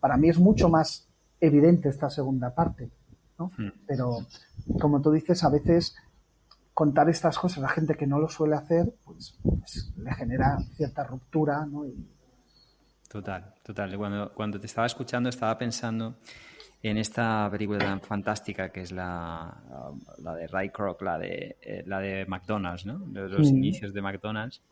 Para 0.00 0.16
mí 0.16 0.30
es 0.30 0.38
mucho 0.38 0.70
más 0.70 1.06
evidente 1.38 1.90
esta 1.90 2.08
segunda 2.08 2.54
parte, 2.54 2.90
¿no? 3.38 3.50
Hmm. 3.58 3.68
Pero, 3.86 4.20
como 4.80 5.02
tú 5.02 5.12
dices, 5.12 5.44
a 5.44 5.50
veces 5.50 5.94
contar 6.72 7.10
estas 7.10 7.38
cosas 7.38 7.62
a 7.62 7.68
gente 7.68 7.94
que 7.94 8.06
no 8.06 8.18
lo 8.18 8.30
suele 8.30 8.56
hacer, 8.56 8.94
pues, 9.04 9.38
pues 9.42 9.92
le 9.98 10.14
genera 10.14 10.56
cierta 10.76 11.04
ruptura, 11.04 11.66
¿no? 11.66 11.84
Total, 13.14 13.54
total. 13.62 13.96
Cuando, 13.96 14.32
cuando 14.34 14.58
te 14.58 14.66
estaba 14.66 14.88
escuchando 14.88 15.28
estaba 15.28 15.56
pensando 15.56 16.16
en 16.82 16.98
esta 16.98 17.48
película 17.48 17.78
tan 17.86 18.00
fantástica 18.00 18.72
que 18.72 18.80
es 18.80 18.90
la, 18.90 19.56
la 20.18 20.34
de 20.34 20.48
Ray 20.48 20.70
Kroc, 20.70 21.00
la 21.00 21.16
de, 21.16 21.56
eh, 21.62 21.84
la 21.86 22.00
de 22.00 22.26
McDonald's, 22.26 22.86
¿no? 22.86 23.06
Los, 23.12 23.50
inicios 23.50 23.94
de 23.94 24.02
McDonald's. 24.02 24.62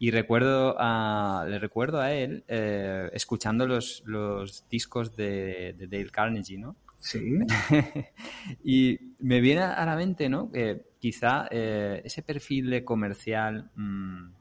Y 0.00 0.10
recuerdo 0.10 0.74
a, 0.76 1.46
le 1.48 1.60
recuerdo 1.60 2.00
a 2.00 2.10
él 2.10 2.42
eh, 2.48 3.10
escuchando 3.12 3.64
los, 3.64 4.02
los 4.06 4.68
discos 4.68 5.14
de, 5.14 5.76
de, 5.78 5.86
Dale 5.86 6.10
Carnegie, 6.10 6.58
¿no? 6.58 6.74
Sí. 6.98 7.20
y 8.64 8.98
me 9.20 9.40
viene 9.40 9.62
a 9.62 9.86
la 9.86 9.94
mente, 9.94 10.28
¿no? 10.28 10.50
Que 10.50 10.82
quizá 10.98 11.46
eh, 11.48 12.02
ese 12.04 12.22
perfil 12.22 12.70
de 12.70 12.84
comercial 12.84 13.70
mm, 13.76 14.32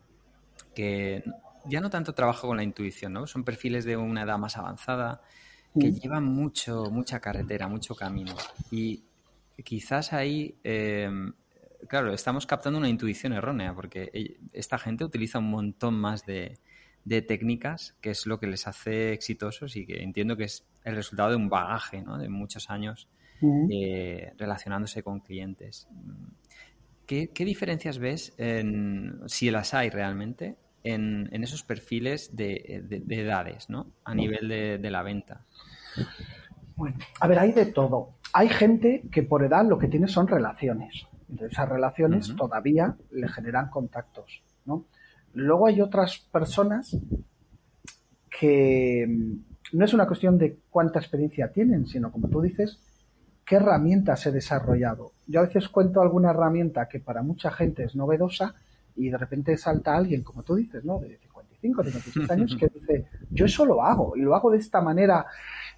que 0.74 1.24
ya 1.66 1.82
no 1.82 1.90
tanto 1.90 2.14
trabajo 2.14 2.48
con 2.48 2.58
la 2.58 2.64
intuición, 2.64 3.14
¿no? 3.14 3.28
Son 3.28 3.44
perfiles 3.44 3.86
de 3.86 3.98
una 3.98 4.24
edad 4.24 4.38
más 4.38 4.58
avanzada 4.58 5.22
que 5.80 5.92
mm. 5.92 6.00
llevan 6.00 6.26
mucho, 6.26 6.86
mucha 6.92 7.20
carretera, 7.20 7.68
mucho 7.68 7.96
camino. 7.96 8.36
Y 8.72 9.04
quizás 9.64 10.14
ahí, 10.14 10.56
em, 10.64 11.34
claro, 11.88 12.14
estamos 12.14 12.46
captando 12.46 12.80
una 12.80 12.90
intuición 12.90 13.34
errónea, 13.34 13.74
porque 13.74 14.38
esta 14.52 14.78
gente 14.78 15.04
utiliza 15.04 15.40
un 15.40 15.50
montón 15.50 15.96
más 15.96 16.26
de, 16.26 16.60
técnicas, 17.28 17.96
que 18.02 18.12
es 18.12 18.26
lo 18.26 18.40
que 18.40 18.48
les 18.48 18.68
hace 18.68 19.12
exitosos 19.12 19.76
y 19.76 19.86
que 19.86 20.02
entiendo 20.04 20.38
que 20.38 20.46
es 20.46 20.66
el 20.84 20.96
resultado 20.96 21.32
de 21.32 21.36
un 21.36 21.50
bagaje, 21.50 22.02
¿no? 22.02 22.18
De 22.18 22.30
muchos 22.30 22.70
años 22.70 23.10
mm. 23.42 23.68
eh, 23.72 24.34
relacionándose 24.38 25.04
con 25.04 25.20
clientes. 25.20 25.88
¿Qué, 27.06 27.46
diferencias 27.46 28.00
ves, 28.00 28.34
en, 28.38 29.22
si 29.28 29.52
las 29.52 29.74
hay 29.74 29.90
realmente, 29.90 30.56
en, 30.84 31.44
esos 31.44 31.64
perfiles 31.64 32.36
de, 32.36 32.84
edades, 33.10 33.70
¿no? 33.70 33.88
A 34.04 34.14
nivel 34.14 34.48
de, 34.82 34.92
la 34.92 35.04
venta. 35.04 35.46
Bueno, 36.76 36.98
a 37.20 37.28
ver, 37.28 37.40
hay 37.40 37.52
de 37.52 37.68
todo. 37.68 38.16
Hay 38.34 38.50
gente 38.50 39.04
que 39.12 39.24
por 39.24 39.44
edad 39.44 39.66
lo 39.66 39.78
que 39.78 39.88
tiene 39.88 40.08
son 40.08 40.28
relaciones. 40.28 41.06
Entonces, 41.30 41.54
esas 41.54 41.70
relaciones 41.70 42.36
todavía 42.36 42.96
le 43.12 43.28
generan 43.28 43.70
contactos, 43.70 44.44
¿no? 44.66 44.86
Luego 45.34 45.68
hay 45.68 45.82
otras 45.82 46.20
personas 46.20 46.96
que 48.30 49.06
mm, 49.08 49.78
no 49.78 49.86
es 49.86 49.94
una 49.94 50.06
cuestión 50.06 50.38
de 50.38 50.60
cuánta 50.70 51.00
experiencia 51.00 51.52
tienen, 51.52 51.88
sino 51.88 52.12
como 52.12 52.30
tú 52.30 52.42
dices, 52.42 52.80
qué 53.46 53.56
herramientas 53.56 54.26
he 54.26 54.32
desarrollado. 54.32 55.14
Yo 55.28 55.40
a 55.40 55.46
veces 55.46 55.70
cuento 55.70 56.02
alguna 56.02 56.32
herramienta 56.32 56.88
que 56.88 57.00
para 57.00 57.24
mucha 57.24 57.52
gente 57.52 57.84
es 57.84 57.96
novedosa 57.96 58.56
y 58.96 59.10
de 59.10 59.18
repente 59.18 59.58
salta 59.58 59.96
alguien, 59.96 60.24
como 60.24 60.44
tú 60.44 60.56
dices, 60.56 60.84
¿no? 60.84 61.00
De 61.00 61.18
55, 61.18 61.84
56 61.84 62.30
años, 62.32 62.56
que 62.58 62.68
dice, 62.68 63.08
yo 63.30 63.46
eso 63.46 63.66
lo 63.66 63.84
hago 63.84 64.16
y 64.16 64.22
lo 64.22 64.36
hago 64.36 64.52
de 64.52 64.58
esta 64.58 64.82
manera. 64.82 65.26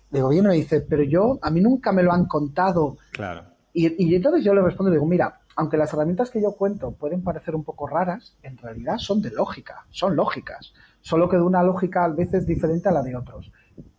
De 0.09 0.21
gobierno 0.21 0.53
y 0.53 0.57
dice, 0.57 0.81
pero 0.81 1.03
yo, 1.03 1.39
a 1.41 1.49
mí 1.49 1.61
nunca 1.61 1.91
me 1.91 2.03
lo 2.03 2.13
han 2.13 2.25
contado. 2.25 2.97
Claro. 3.11 3.43
Y, 3.73 4.05
y 4.05 4.15
entonces 4.15 4.43
yo 4.43 4.53
le 4.53 4.61
respondo 4.61 4.91
digo, 4.91 5.05
mira, 5.05 5.41
aunque 5.55 5.77
las 5.77 5.93
herramientas 5.93 6.29
que 6.29 6.41
yo 6.41 6.53
cuento 6.53 6.91
pueden 6.91 7.23
parecer 7.23 7.55
un 7.55 7.63
poco 7.63 7.87
raras, 7.87 8.37
en 8.43 8.57
realidad 8.57 8.97
son 8.97 9.21
de 9.21 9.31
lógica, 9.31 9.85
son 9.89 10.15
lógicas, 10.15 10.73
solo 11.01 11.27
que 11.29 11.37
de 11.37 11.43
una 11.43 11.63
lógica 11.63 12.05
a 12.05 12.09
veces 12.09 12.45
diferente 12.45 12.89
a 12.89 12.91
la 12.91 13.01
de 13.01 13.15
otros. 13.15 13.51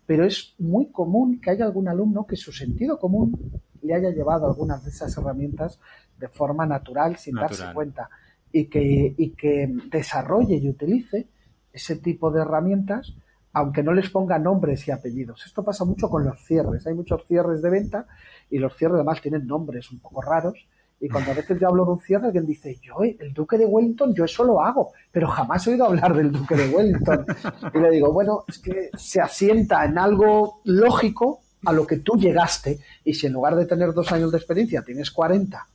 Pero 0.07 0.25
es 0.25 0.55
muy 0.59 0.91
común 0.93 1.41
que 1.41 1.51
haya 1.51 1.65
algún 1.65 1.89
alumno 1.89 2.27
que 2.27 2.37
su 2.37 2.53
sentido 2.53 2.99
común 2.99 3.61
le 3.83 3.95
haya 3.95 4.11
llevado 4.11 4.47
algunas 4.47 4.85
de 4.85 4.91
esas 4.91 5.17
herramientas 5.17 5.81
de 6.19 6.29
forma 6.29 6.67
natural, 6.67 7.17
sin 7.17 7.35
darse 7.35 7.65
cuenta 7.75 8.09
y 8.53 8.67
que, 8.67 9.15
y 9.17 9.31
que 9.31 9.69
desarrolle 9.91 10.57
y 10.57 10.69
utilice 10.69 11.29
ese 11.73 11.97
tipo 11.97 12.31
de 12.31 12.41
herramientas, 12.41 13.15
aunque 13.53 13.83
no 13.83 13.93
les 13.93 14.11
ponga 14.11 14.39
nombres 14.39 14.87
y 14.89 14.91
apellidos. 14.91 15.45
Esto 15.47 15.65
pasa 15.65 15.85
mucho 15.85 16.09
con 16.09 16.25
los 16.25 16.39
cierres. 16.45 16.87
Hay 16.87 16.95
muchos 16.95 17.25
cierres 17.27 17.63
de 17.63 17.71
venta 17.71 18.07
y 18.51 18.59
los 18.59 18.77
cierres 18.77 18.97
además 18.97 19.21
tienen 19.21 19.47
nombres 19.47 19.91
un 19.91 20.01
poco 20.01 20.23
raros. 20.23 20.67
Y 20.99 21.09
cuando 21.09 21.31
a 21.31 21.35
veces 21.35 21.59
yo 21.61 21.69
hablo 21.69 21.85
de 21.85 21.91
un 21.93 22.01
cierre, 22.01 22.27
alguien 22.27 22.47
dice, 22.47 22.79
yo, 22.81 22.97
el 23.03 23.35
Duque 23.35 23.59
de 23.59 23.67
Wellington, 23.67 24.15
yo 24.15 24.25
eso 24.25 24.45
lo 24.45 24.63
hago, 24.63 24.93
pero 25.13 25.29
jamás 25.29 25.67
he 25.67 25.73
oído 25.73 25.85
hablar 25.85 26.15
del 26.15 26.33
Duque 26.33 26.55
de 26.55 26.69
Wellington. 26.69 27.27
Y 27.75 27.79
le 27.79 27.91
digo, 27.91 28.13
bueno, 28.13 28.45
es 28.49 28.59
que 28.59 28.91
se 28.97 29.21
asienta 29.21 29.85
en 29.85 29.99
algo 29.99 30.61
lógico 30.65 31.41
a 31.67 31.73
lo 31.73 31.87
que 31.87 31.99
tú 31.99 32.17
llegaste. 32.17 32.81
Y 33.05 33.13
si 33.13 33.27
en 33.27 33.35
lugar 33.35 33.57
de 33.57 33.67
tener 33.67 33.93
dos 33.93 34.11
años 34.13 34.33
de 34.33 34.39
experiencia 34.39 34.83
tienes 34.83 35.11
40 35.11 35.67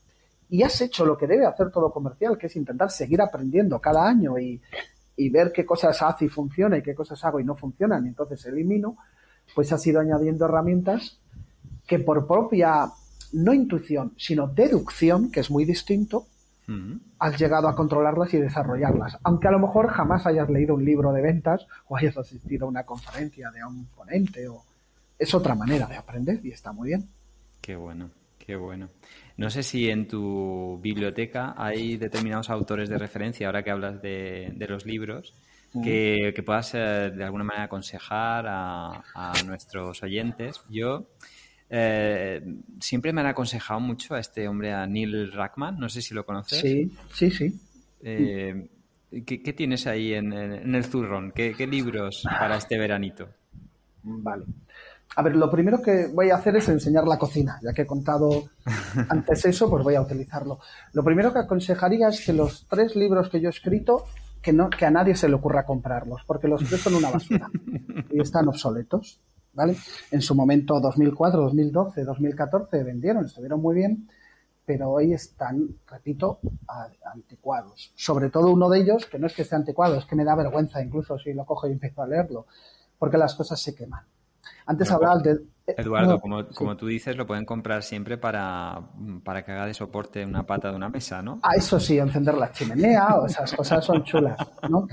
y 0.52 0.64
has 0.64 0.82
hecho 0.82 1.06
lo 1.06 1.18
que 1.18 1.28
debe 1.28 1.46
hacer 1.46 1.72
todo 1.72 1.94
comercial, 1.94 2.38
que 2.38 2.48
es 2.48 2.56
intentar 2.58 2.92
seguir 2.92 3.22
aprendiendo 3.22 3.80
cada 3.80 4.06
año 4.06 4.38
y, 4.38 4.62
ver 5.30 5.52
qué 5.52 5.66
cosas 5.66 6.02
hace 6.02 6.26
y 6.26 6.30
funciona 6.30 6.80
y 6.80 6.82
qué 6.82 6.96
cosas 6.96 7.24
hago 7.24 7.40
y 7.40 7.44
no 7.44 7.56
funcionan, 7.56 8.06
y 8.06 8.10
entonces 8.10 8.44
elimino, 8.48 8.98
pues 9.54 9.72
has 9.72 9.86
ido 9.86 10.00
añadiendo 10.00 10.46
herramientas 10.46 11.20
que 11.86 12.00
por 12.00 12.28
propia, 12.28 12.92
no 13.34 13.54
intuición, 13.54 14.14
sino 14.18 14.48
deducción, 14.48 15.32
que 15.32 15.42
es 15.42 15.52
muy 15.52 15.64
distinto, 15.64 16.26
has 17.20 17.40
llegado 17.40 17.68
a 17.68 17.76
controlarlas 17.76 18.34
y 18.34 18.40
desarrollarlas. 18.40 19.20
Aunque 19.24 19.48
a 19.48 19.52
lo 19.52 19.60
mejor 19.60 19.90
jamás 19.90 20.26
hayas 20.26 20.50
leído 20.50 20.74
un 20.74 20.84
libro 20.84 21.14
de 21.14 21.22
ventas 21.22 21.68
o 21.88 21.98
hayas 21.98 22.18
asistido 22.18 22.66
a 22.66 22.70
una 22.70 22.84
conferencia 22.84 23.52
de 23.52 23.64
un 23.64 23.86
ponente 23.88 24.48
o 24.48 24.64
es 25.20 25.34
otra 25.34 25.54
manera 25.54 25.86
de 25.86 25.98
aprender 25.98 26.40
y 26.44 26.52
está 26.52 26.72
muy 26.72 26.90
bien. 26.90 27.08
Qué 27.62 27.76
bueno, 27.76 28.10
qué 28.40 28.56
bueno. 28.56 28.90
No 29.38 29.50
sé 29.50 29.63
si 29.63 29.89
en 29.89 30.08
tu 30.08 30.80
biblioteca 30.82 31.54
hay 31.58 31.98
determinados 31.98 32.50
autores 32.50 32.89
de 32.89 32.98
referencia, 32.98 33.48
ahora 33.48 33.63
que 33.63 33.72
hablas 33.72 34.02
de, 34.02 34.54
los 34.70 34.86
libros, 34.86 35.34
que, 35.84 36.34
puedas 36.46 36.74
eh, 36.76 37.12
de 37.15 37.24
alguna 37.24 37.44
manera 37.44 37.65
aconsejar 37.65 38.46
a, 38.48 39.34
nuestros 39.46 40.04
oyentes. 40.04 40.62
Yo 40.70 41.08
eh, 41.70 42.41
siempre 42.80 43.13
me 43.13 43.22
han 43.22 43.28
aconsejado 43.28 43.80
mucho 43.80 44.15
a 44.15 44.20
este 44.20 44.48
hombre, 44.48 44.74
a 44.74 44.86
Neil 44.86 45.32
Rackman, 45.32 45.80
no 45.80 45.89
sé 45.89 46.02
si 46.02 46.13
lo 46.13 46.26
conoces. 46.26 46.60
Sí, 46.60 46.91
sí, 47.13 47.32
sí. 47.32 47.60
Eh, 48.04 48.67
¿qué, 49.26 49.54
tienes 49.54 49.88
ahí 49.88 50.13
en, 50.13 50.34
el 50.34 50.84
zurrón? 50.84 51.32
¿Qué, 51.32 51.54
¿Qué 51.58 51.67
libros 51.67 52.24
para 52.24 52.58
este 52.58 52.78
veranito? 52.78 53.30
Vale. 54.04 54.46
A 55.15 55.24
ver, 55.24 55.36
lo 55.36 55.52
primero 55.52 55.82
que 55.82 56.08
voy 56.08 56.30
a 56.30 56.36
hacer 56.36 56.56
es 56.56 56.69
enseñar 56.69 57.06
la 57.06 57.17
cocina, 57.17 57.60
ya 57.62 57.74
que 57.74 57.82
he 57.82 57.86
contado 57.86 58.50
antes 59.10 59.45
eso, 59.45 59.69
pues 59.69 59.84
voy 59.84 59.95
a 59.95 60.02
utilizarlo. 60.02 60.60
Lo 60.93 61.04
primero 61.04 61.34
que 61.34 61.39
aconsejaría 61.39 62.08
es 62.08 62.26
que 62.26 62.34
los 62.34 62.65
tres 62.69 62.95
libros 62.95 63.30
que 63.30 63.41
yo 63.41 63.50
he 63.50 63.52
escrito, 63.52 64.06
que, 64.41 64.54
no, 64.54 64.69
que 64.69 64.86
a 64.86 64.91
nadie 64.91 65.15
se 65.15 65.28
le 65.28 65.36
ocurra 65.36 65.65
comprarlos, 65.65 66.21
porque 66.26 66.47
los 66.47 66.63
tres 66.63 66.82
son 66.82 66.95
una 66.95 67.12
basura 67.12 67.50
y 68.10 68.21
están 68.21 68.47
obsoletos, 68.47 69.19
¿vale? 69.54 69.76
En 70.12 70.21
su 70.21 70.34
momento, 70.34 70.80
2004, 70.80 71.41
2012, 71.41 72.04
2014, 72.06 72.84
vendieron, 72.84 73.26
estuvieron 73.26 73.62
muy 73.62 73.76
bien, 73.76 74.08
pero 74.65 74.91
hoy 74.91 75.12
están, 75.12 75.76
repito, 75.88 76.39
anticuados. 77.13 77.91
Sobre 77.95 78.30
todo 78.30 78.50
uno 78.50 78.69
de 78.69 78.80
ellos, 78.80 79.06
que 79.08 79.19
no 79.19 79.28
es 79.28 79.34
que 79.34 79.41
esté 79.41 79.56
anticuado, 79.56 79.97
es 79.97 80.06
que 80.06 80.15
me 80.15 80.24
da 80.24 80.36
vergüenza 80.36 80.82
incluso 80.82 81.17
si 81.17 81.34
lo 81.34 81.45
cojo 81.45 81.67
y 81.67 81.74
empiezo 81.74 82.02
a 82.02 82.08
leerlo, 82.08 82.45
porque 82.97 83.17
las 83.17 83.36
cosas 83.36 83.62
se 83.62 83.76
queman. 83.76 84.06
Antes 84.65 84.89
de... 85.24 85.32
Eh, 85.67 85.76
Eduardo, 85.78 86.19
como, 86.19 86.47
como, 86.47 86.76
tú 86.76 86.88
dices, 86.88 87.15
lo 87.15 87.28
pueden 87.28 87.45
comprar 87.45 87.84
siempre 87.84 88.17
para, 88.17 88.82
para 89.24 89.43
que 89.43 89.52
haga 89.52 89.67
de 89.67 89.74
soporte 89.74 90.26
una 90.26 90.45
pata 90.45 90.69
de 90.69 90.76
una 90.76 90.89
mesa, 90.89 91.21
¿no? 91.21 91.39
Ah, 91.43 91.56
eso 91.56 91.80
sí, 91.80 91.97
encender 91.97 92.36
la 92.36 92.52
chimenea 92.52 93.15
o 93.17 93.28
esas 93.28 93.54
cosas 93.54 93.86
son 93.86 94.04
chulas, 94.04 94.38
¿no? 94.69 94.88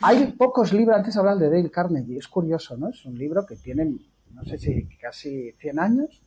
Hay 0.00 0.32
pocos 0.32 0.72
libros, 0.72 0.96
antes 0.96 1.16
hablar 1.16 1.38
de 1.38 1.50
Dale 1.50 1.70
Carnegie, 1.70 2.18
es 2.18 2.28
curioso, 2.28 2.76
¿no? 2.76 2.88
Es 2.88 3.04
un 3.04 3.16
libro 3.16 3.46
que 3.46 3.56
tiene, 3.56 3.96
no 4.32 4.44
sé 4.44 4.58
si 4.58 4.88
casi 5.00 5.52
100 5.52 5.78
años, 5.78 6.22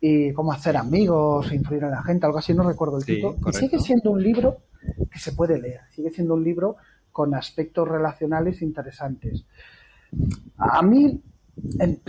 y 0.00 0.32
cómo 0.32 0.52
hacer 0.52 0.76
amigos, 0.76 1.52
influir 1.52 1.84
en 1.84 1.90
la 1.92 2.02
gente, 2.02 2.26
algo 2.26 2.38
así, 2.38 2.52
no 2.52 2.62
recuerdo 2.62 2.98
el 2.98 3.04
título. 3.04 3.36
Y 3.48 3.52
sigue 3.54 3.78
siendo 3.78 4.10
un 4.10 4.22
libro 4.22 4.58
que 5.10 5.18
se 5.18 5.32
puede 5.32 5.58
leer, 5.58 5.80
sigue 5.90 6.10
siendo 6.10 6.34
un 6.34 6.44
libro 6.44 6.76
con 7.10 7.34
aspectos 7.34 7.88
relacionales 7.88 8.60
interesantes. 8.60 9.44
A 10.58 10.82
mí 10.82 11.22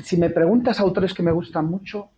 si 0.03 0.17
me 0.17 0.29
preguntas 0.29 0.79
autores 0.79 1.13
que 1.13 1.23
me 1.23 1.31
gustan 1.31 1.65
mucho, 1.65 2.09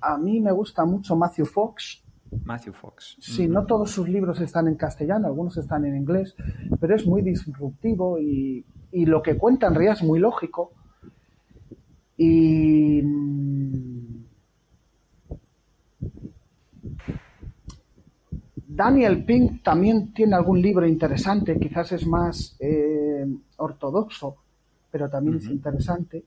a 0.00 0.16
mí 0.16 0.40
me 0.40 0.52
gusta 0.52 0.84
mucho 0.84 1.16
Matthew 1.16 1.46
Fox. 1.46 2.02
Matthew 2.44 2.72
Fox. 2.74 3.16
Sí, 3.20 3.48
no 3.48 3.66
todos 3.66 3.90
sus 3.90 4.08
libros 4.08 4.40
están 4.40 4.68
en 4.68 4.76
castellano, 4.76 5.26
algunos 5.26 5.56
están 5.56 5.84
en 5.84 5.96
inglés, 5.96 6.34
pero 6.80 6.94
es 6.94 7.06
muy 7.06 7.22
disruptivo 7.22 8.18
y, 8.18 8.64
lo 8.92 9.22
que 9.22 9.36
cuenta 9.36 9.66
en 9.66 9.74
realidad 9.74 9.96
es 9.98 10.02
muy 10.02 10.18
lógico. 10.18 10.72
Y. 12.16 13.02
Mm, 13.02 14.10
Daniel 18.72 19.24
Pink 19.24 19.62
también 19.62 20.12
tiene 20.14 20.36
algún 20.36 20.62
libro 20.62 20.86
interesante, 20.86 21.58
quizás 21.58 21.92
es 21.92 22.06
más 22.06 22.56
eh, 22.60 23.26
ortodoxo, 23.58 24.36
pero 24.90 25.10
también 25.10 25.36
es 25.36 25.46
interesante. 25.46 26.24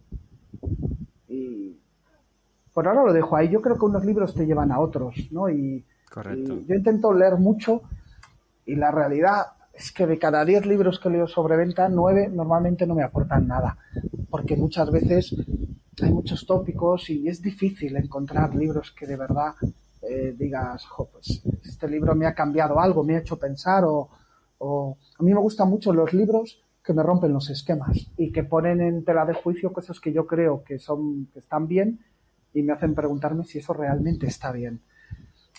Y 1.44 1.80
por 2.74 2.88
ahora 2.88 3.04
lo 3.04 3.14
dejo 3.14 3.36
ahí. 3.36 3.50
Yo 3.50 3.62
creo 3.62 3.78
que 3.78 3.86
unos 3.86 4.06
libros 4.06 4.34
te 4.34 4.46
llevan 4.46 4.72
a 4.72 4.80
otros, 4.80 5.16
¿no? 5.32 5.50
Y 5.50 5.86
Correcto. 6.12 6.60
yo 6.68 6.76
intento 6.76 7.14
leer 7.14 7.38
mucho 7.38 7.82
y 8.66 8.76
la 8.76 8.92
realidad 8.92 9.48
es 9.74 9.92
que 9.92 10.06
de 10.06 10.20
cada 10.20 10.46
10 10.46 10.66
libros 10.68 11.00
que 11.00 11.10
leo 11.10 11.28
sobre 11.28 11.58
venta, 11.58 11.90
9 11.90 12.30
normalmente 12.30 12.86
no 12.86 12.96
me 12.96 13.04
aportan 13.04 13.48
nada, 13.48 13.78
porque 14.30 14.56
muchas 14.56 14.92
veces 14.92 15.36
hay 16.02 16.12
muchos 16.12 16.46
tópicos 16.46 17.10
y 17.10 17.28
es 17.28 17.42
difícil 17.42 17.96
encontrar 17.96 18.56
libros 18.56 18.92
que 18.92 19.08
de 19.08 19.18
verdad 19.18 19.54
eh, 20.02 20.36
digas, 20.38 20.86
pues 21.12 21.44
este 21.64 21.88
libro 21.88 22.14
me 22.16 22.28
ha 22.28 22.34
cambiado 22.34 22.80
algo, 22.80 23.04
me 23.04 23.16
ha 23.16 23.20
hecho 23.20 23.38
pensar 23.38 23.84
o, 23.86 24.10
o, 24.60 24.98
a 25.18 25.24
mí 25.24 25.34
me 25.34 25.40
gustan 25.40 25.70
mucho 25.70 25.92
los 25.92 26.14
libros 26.14 26.63
que 26.84 26.94
me 26.94 27.04
rompen 27.04 27.34
los 27.34 27.50
esquemas 27.50 28.12
y 28.18 28.32
que 28.32 28.44
ponen 28.44 28.82
en 28.82 29.06
tela 29.06 29.26
de 29.26 29.34
juicio 29.34 29.72
cosas 29.72 30.00
que 30.00 30.12
yo 30.12 30.28
creo 30.28 30.64
que 30.64 30.80
son 30.80 31.28
que 31.28 31.40
están 31.40 31.68
bien 31.68 32.00
y 32.54 32.62
me 32.62 32.74
hacen 32.74 32.94
preguntarme 32.94 33.46
si 33.46 33.60
eso 33.60 33.74
realmente 33.74 34.28
está 34.28 34.52
bien. 34.52 34.82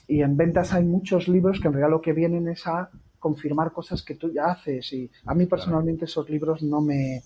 Y 0.07 0.21
en 0.21 0.37
ventas 0.37 0.75
hay 0.75 0.85
muchos 0.85 1.29
libros 1.29 1.61
que 1.61 1.69
en 1.69 1.75
realidad 1.75 1.91
lo 1.91 2.03
que 2.03 2.13
vienen 2.13 2.49
es 2.49 2.67
a 2.67 2.91
confirmar 3.19 3.73
cosas 3.73 4.03
que 4.03 4.17
tú 4.17 4.31
ya 4.31 4.47
haces 4.47 4.93
y 4.93 5.11
a 5.25 5.35
mí 5.35 5.47
personalmente 5.47 6.05
esos 6.05 6.29
libros 6.29 6.63
no 6.63 6.83
me 6.83 7.23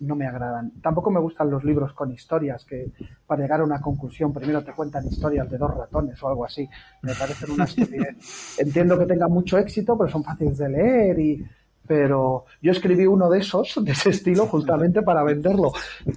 no 0.00 0.16
me 0.16 0.26
agradan. 0.26 0.72
Tampoco 0.82 1.10
me 1.10 1.20
gustan 1.20 1.50
los 1.50 1.64
libros 1.64 1.92
con 1.92 2.12
historias 2.12 2.64
que 2.64 2.92
para 3.26 3.42
llegar 3.42 3.60
a 3.60 3.64
una 3.64 3.80
conclusión 3.80 4.32
primero 4.32 4.62
te 4.62 4.72
cuentan 4.72 5.06
historias 5.06 5.48
de 5.48 5.56
dos 5.56 5.72
ratones 5.72 6.22
o 6.22 6.28
algo 6.28 6.44
así. 6.44 6.68
Me 7.02 7.14
parecen 7.14 7.52
una 7.52 7.64
estupidez. 7.64 8.58
Entiendo 8.58 8.98
que 8.98 9.06
tengan 9.06 9.30
mucho 9.30 9.56
éxito, 9.56 9.96
pero 9.96 10.10
son 10.10 10.24
fáciles 10.24 10.58
de 10.58 10.68
leer 10.68 11.18
y 11.18 11.44
pero 11.86 12.46
yo 12.62 12.72
escribí 12.72 13.06
uno 13.06 13.28
de 13.28 13.40
esos, 13.40 13.74
de 13.84 13.92
ese 13.92 14.10
estilo, 14.10 14.46
justamente 14.46 15.02
para 15.02 15.22
venderlo, 15.22 15.72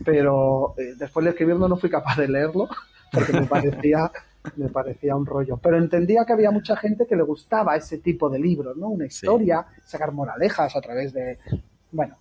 pero 0.06 0.74
eh, 0.78 0.94
después 0.98 1.24
de 1.24 1.32
escribirlo 1.32 1.68
no 1.68 1.78
fui 1.78 1.90
capaz 1.90 2.18
de 2.18 2.28
leerlo 2.28 2.70
porque 3.12 3.34
me 3.34 3.46
parecía 3.46 4.12
me 4.56 4.70
parecía 4.70 5.16
un 5.16 5.26
rollo. 5.26 5.58
Pero 5.58 5.78
entendía 5.78 6.26
que 6.26 6.34
había 6.34 6.52
mucha 6.52 6.76
gente 6.76 7.06
que 7.06 7.16
le 7.16 7.24
gustaba 7.24 7.76
ese 7.76 7.98
tipo 7.98 8.30
de 8.30 8.40
libros, 8.40 8.78
¿no? 8.78 8.90
Una 8.90 9.06
historia, 9.06 9.66
sacar 9.84 10.12
moralejas 10.12 10.76
a 10.76 10.82
través 10.82 11.14
de... 11.14 11.38
Bueno. 11.92 12.16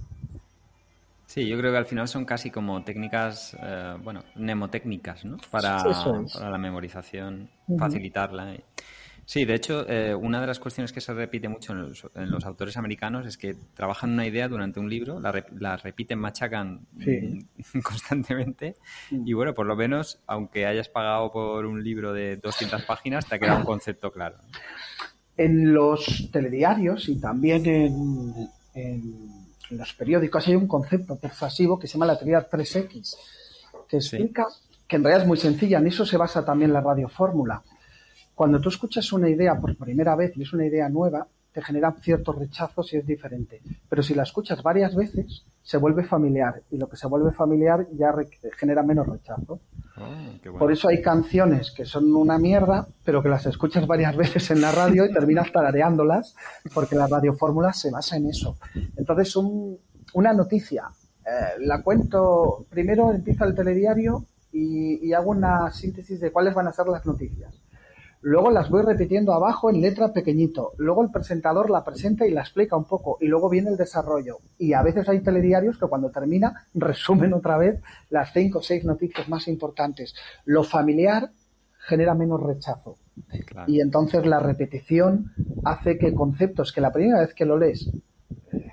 Sí, 1.27 1.47
yo 1.47 1.59
creo 1.59 1.73
que 1.73 1.79
al 1.79 1.87
final 1.87 2.09
son 2.09 2.25
casi 2.25 2.51
como 2.51 2.83
técnicas, 2.85 3.57
eh, 3.61 3.97
bueno, 4.03 4.23
mnemotécnicas, 4.37 5.25
¿no? 5.25 5.37
Para, 5.51 5.83
para 6.33 6.51
la 6.51 6.59
memorización, 6.59 7.49
facilitarla. 7.79 8.57
Sí, 9.27 9.45
de 9.45 9.57
hecho, 9.57 9.85
eh, 9.89 10.15
una 10.15 10.41
de 10.41 10.47
las 10.47 10.61
cuestiones 10.61 10.93
que 10.93 11.01
se 11.01 11.13
repite 11.13 11.49
mucho 11.49 11.73
en 11.73 12.31
los, 12.31 12.47
autores 12.47 12.77
americanos 12.77 13.27
es 13.27 13.37
que 13.37 13.57
trabajan 13.75 14.13
una 14.13 14.25
idea 14.25 14.47
durante 14.47 14.79
un 14.79 14.89
libro, 14.89 15.19
la, 15.19 15.45
la 15.59 15.77
repiten, 15.77 16.21
machacan 16.21 16.87
constantemente 17.83 18.77
y 19.11 19.33
bueno, 19.33 19.53
por 19.53 19.67
lo 19.67 19.75
menos, 19.75 20.21
aunque 20.29 20.65
hayas 20.65 20.89
pagado 20.89 21.33
por 21.33 21.67
un 21.67 21.83
libro 21.83 22.13
de 22.13 22.37
200 22.37 22.85
páginas, 22.85 23.27
te 23.27 23.35
ha 23.35 23.39
quedado 23.41 23.59
un 23.59 23.65
concepto 23.65 24.13
claro. 24.13 24.37
En 25.37 25.75
los 25.75 26.31
telediarios 26.31 27.09
y 27.09 27.19
también 27.19 27.67
en, 27.67 28.49
los 29.71 29.93
periódicos 29.95 30.47
hay 30.47 30.55
un 30.55 30.69
concepto 30.69 31.19
persuasivo 31.19 31.81
que 31.81 31.89
se 31.89 31.95
llama 31.95 32.07
la 32.07 32.17
teoría 32.17 32.49
3X, 32.49 33.17
que 33.89 33.97
explica 33.97 34.47
que 34.87 34.95
en 34.95 35.03
realidad 35.03 35.23
es 35.23 35.29
muy 35.29 35.37
sencilla, 35.37 35.79
en 35.79 35.89
eso 35.89 36.07
se 36.07 36.17
basa 36.17 36.45
también 36.45 36.73
la 36.73 36.81
radiofórmula 36.81 37.65
cuando 38.37 38.61
tú 38.61 38.69
escuchas 38.69 39.11
una 39.15 39.31
idea 39.31 39.59
por 39.59 39.75
primera 39.79 40.15
vez 40.15 40.37
y 40.37 40.43
es 40.43 40.53
una 40.53 40.67
idea 40.67 40.91
nueva, 40.91 41.27
te 41.53 41.63
genera 41.63 41.91
ciertos 42.03 42.37
rechazos 42.37 42.93
y 42.93 42.99
es 42.99 43.07
diferente. 43.07 43.63
Pero 43.89 44.03
si 44.03 44.15
la 44.15 44.25
escuchas 44.25 44.63
varias 44.63 44.95
veces, 44.95 45.47
se 45.63 45.79
vuelve 45.79 46.05
familiar 46.05 46.63
y 46.71 46.77
lo 46.77 46.87
que 46.87 46.99
se 46.99 47.07
vuelve 47.07 47.33
familiar 47.33 47.87
ya 47.95 48.15
genera 48.59 48.83
menos 48.83 49.07
rechazo. 49.07 49.61
Ah, 49.97 50.35
por 50.59 50.71
eso 50.71 50.89
hay 50.89 51.01
canciones 51.01 51.71
que 51.71 51.87
son 51.87 52.15
una 52.15 52.39
mierda, 52.39 52.87
pero 53.03 53.23
que 53.23 53.31
las 53.31 53.47
escuchas 53.47 53.87
varias 53.87 54.15
veces 54.25 54.51
en 54.51 54.61
la 54.61 54.71
radio 54.71 55.07
y 55.07 55.13
terminas 55.15 55.51
tarareándolas 55.51 56.37
porque 56.75 56.95
la 56.95 57.07
radiofórmula 57.07 57.73
se 57.73 57.91
basa 57.91 58.19
en 58.19 58.27
eso. 58.27 58.59
Entonces, 58.99 59.35
una 60.13 60.35
noticia, 60.35 60.91
eh, 61.25 61.59
la 61.61 61.83
cuento, 61.83 62.67
primero 62.69 63.13
empieza 63.13 63.47
el 63.47 63.55
telediario 63.55 64.27
y 64.53 65.13
hago 65.13 65.31
una 65.31 65.71
síntesis 65.71 66.21
de 66.21 66.33
cuáles 66.33 66.55
van 66.55 66.67
a 66.67 66.73
ser 66.73 66.87
las 66.87 67.05
noticias 67.05 67.66
luego 68.21 68.51
las 68.51 68.71
voy 68.71 68.83
repitiendo 68.83 69.33
abajo 69.33 69.71
en 69.71 69.81
letra 69.81 70.13
pequeñito, 70.13 70.73
luego 70.79 71.03
el 71.03 71.11
presentador 71.11 71.71
la 71.71 71.85
presenta 71.85 72.27
y 72.27 72.31
la 72.31 72.43
explica 72.43 72.77
un 72.77 72.85
poco, 72.85 73.19
y 73.21 73.27
luego 73.27 73.49
viene 73.49 73.71
el 73.71 73.77
desarrollo. 73.77 74.39
Y 74.59 74.73
a 74.73 74.83
veces 74.83 75.09
hay 75.09 75.21
telediarios 75.21 75.79
que 75.79 75.87
cuando 75.87 76.11
termina 76.11 76.67
resumen 76.75 77.35
otra 77.35 77.59
vez 77.59 77.81
las 78.11 78.33
cinco 78.33 78.59
o 78.59 78.63
seis 78.63 78.85
noticias 78.85 79.29
más 79.29 79.49
importantes. 79.49 80.15
Lo 80.45 80.65
familiar 80.65 81.31
genera 81.87 82.15
menos 82.15 82.43
rechazo. 82.43 82.97
Y 83.67 83.81
entonces 83.81 84.27
la 84.27 84.41
repetición 84.41 85.33
hace 85.65 85.99
que 85.99 86.13
conceptos 86.15 86.73
que 86.73 86.81
la 86.81 86.93
primera 86.93 87.21
vez 87.21 87.33
que 87.33 87.47
lo 87.47 87.57
lees 87.57 87.89
eh, 88.53 88.73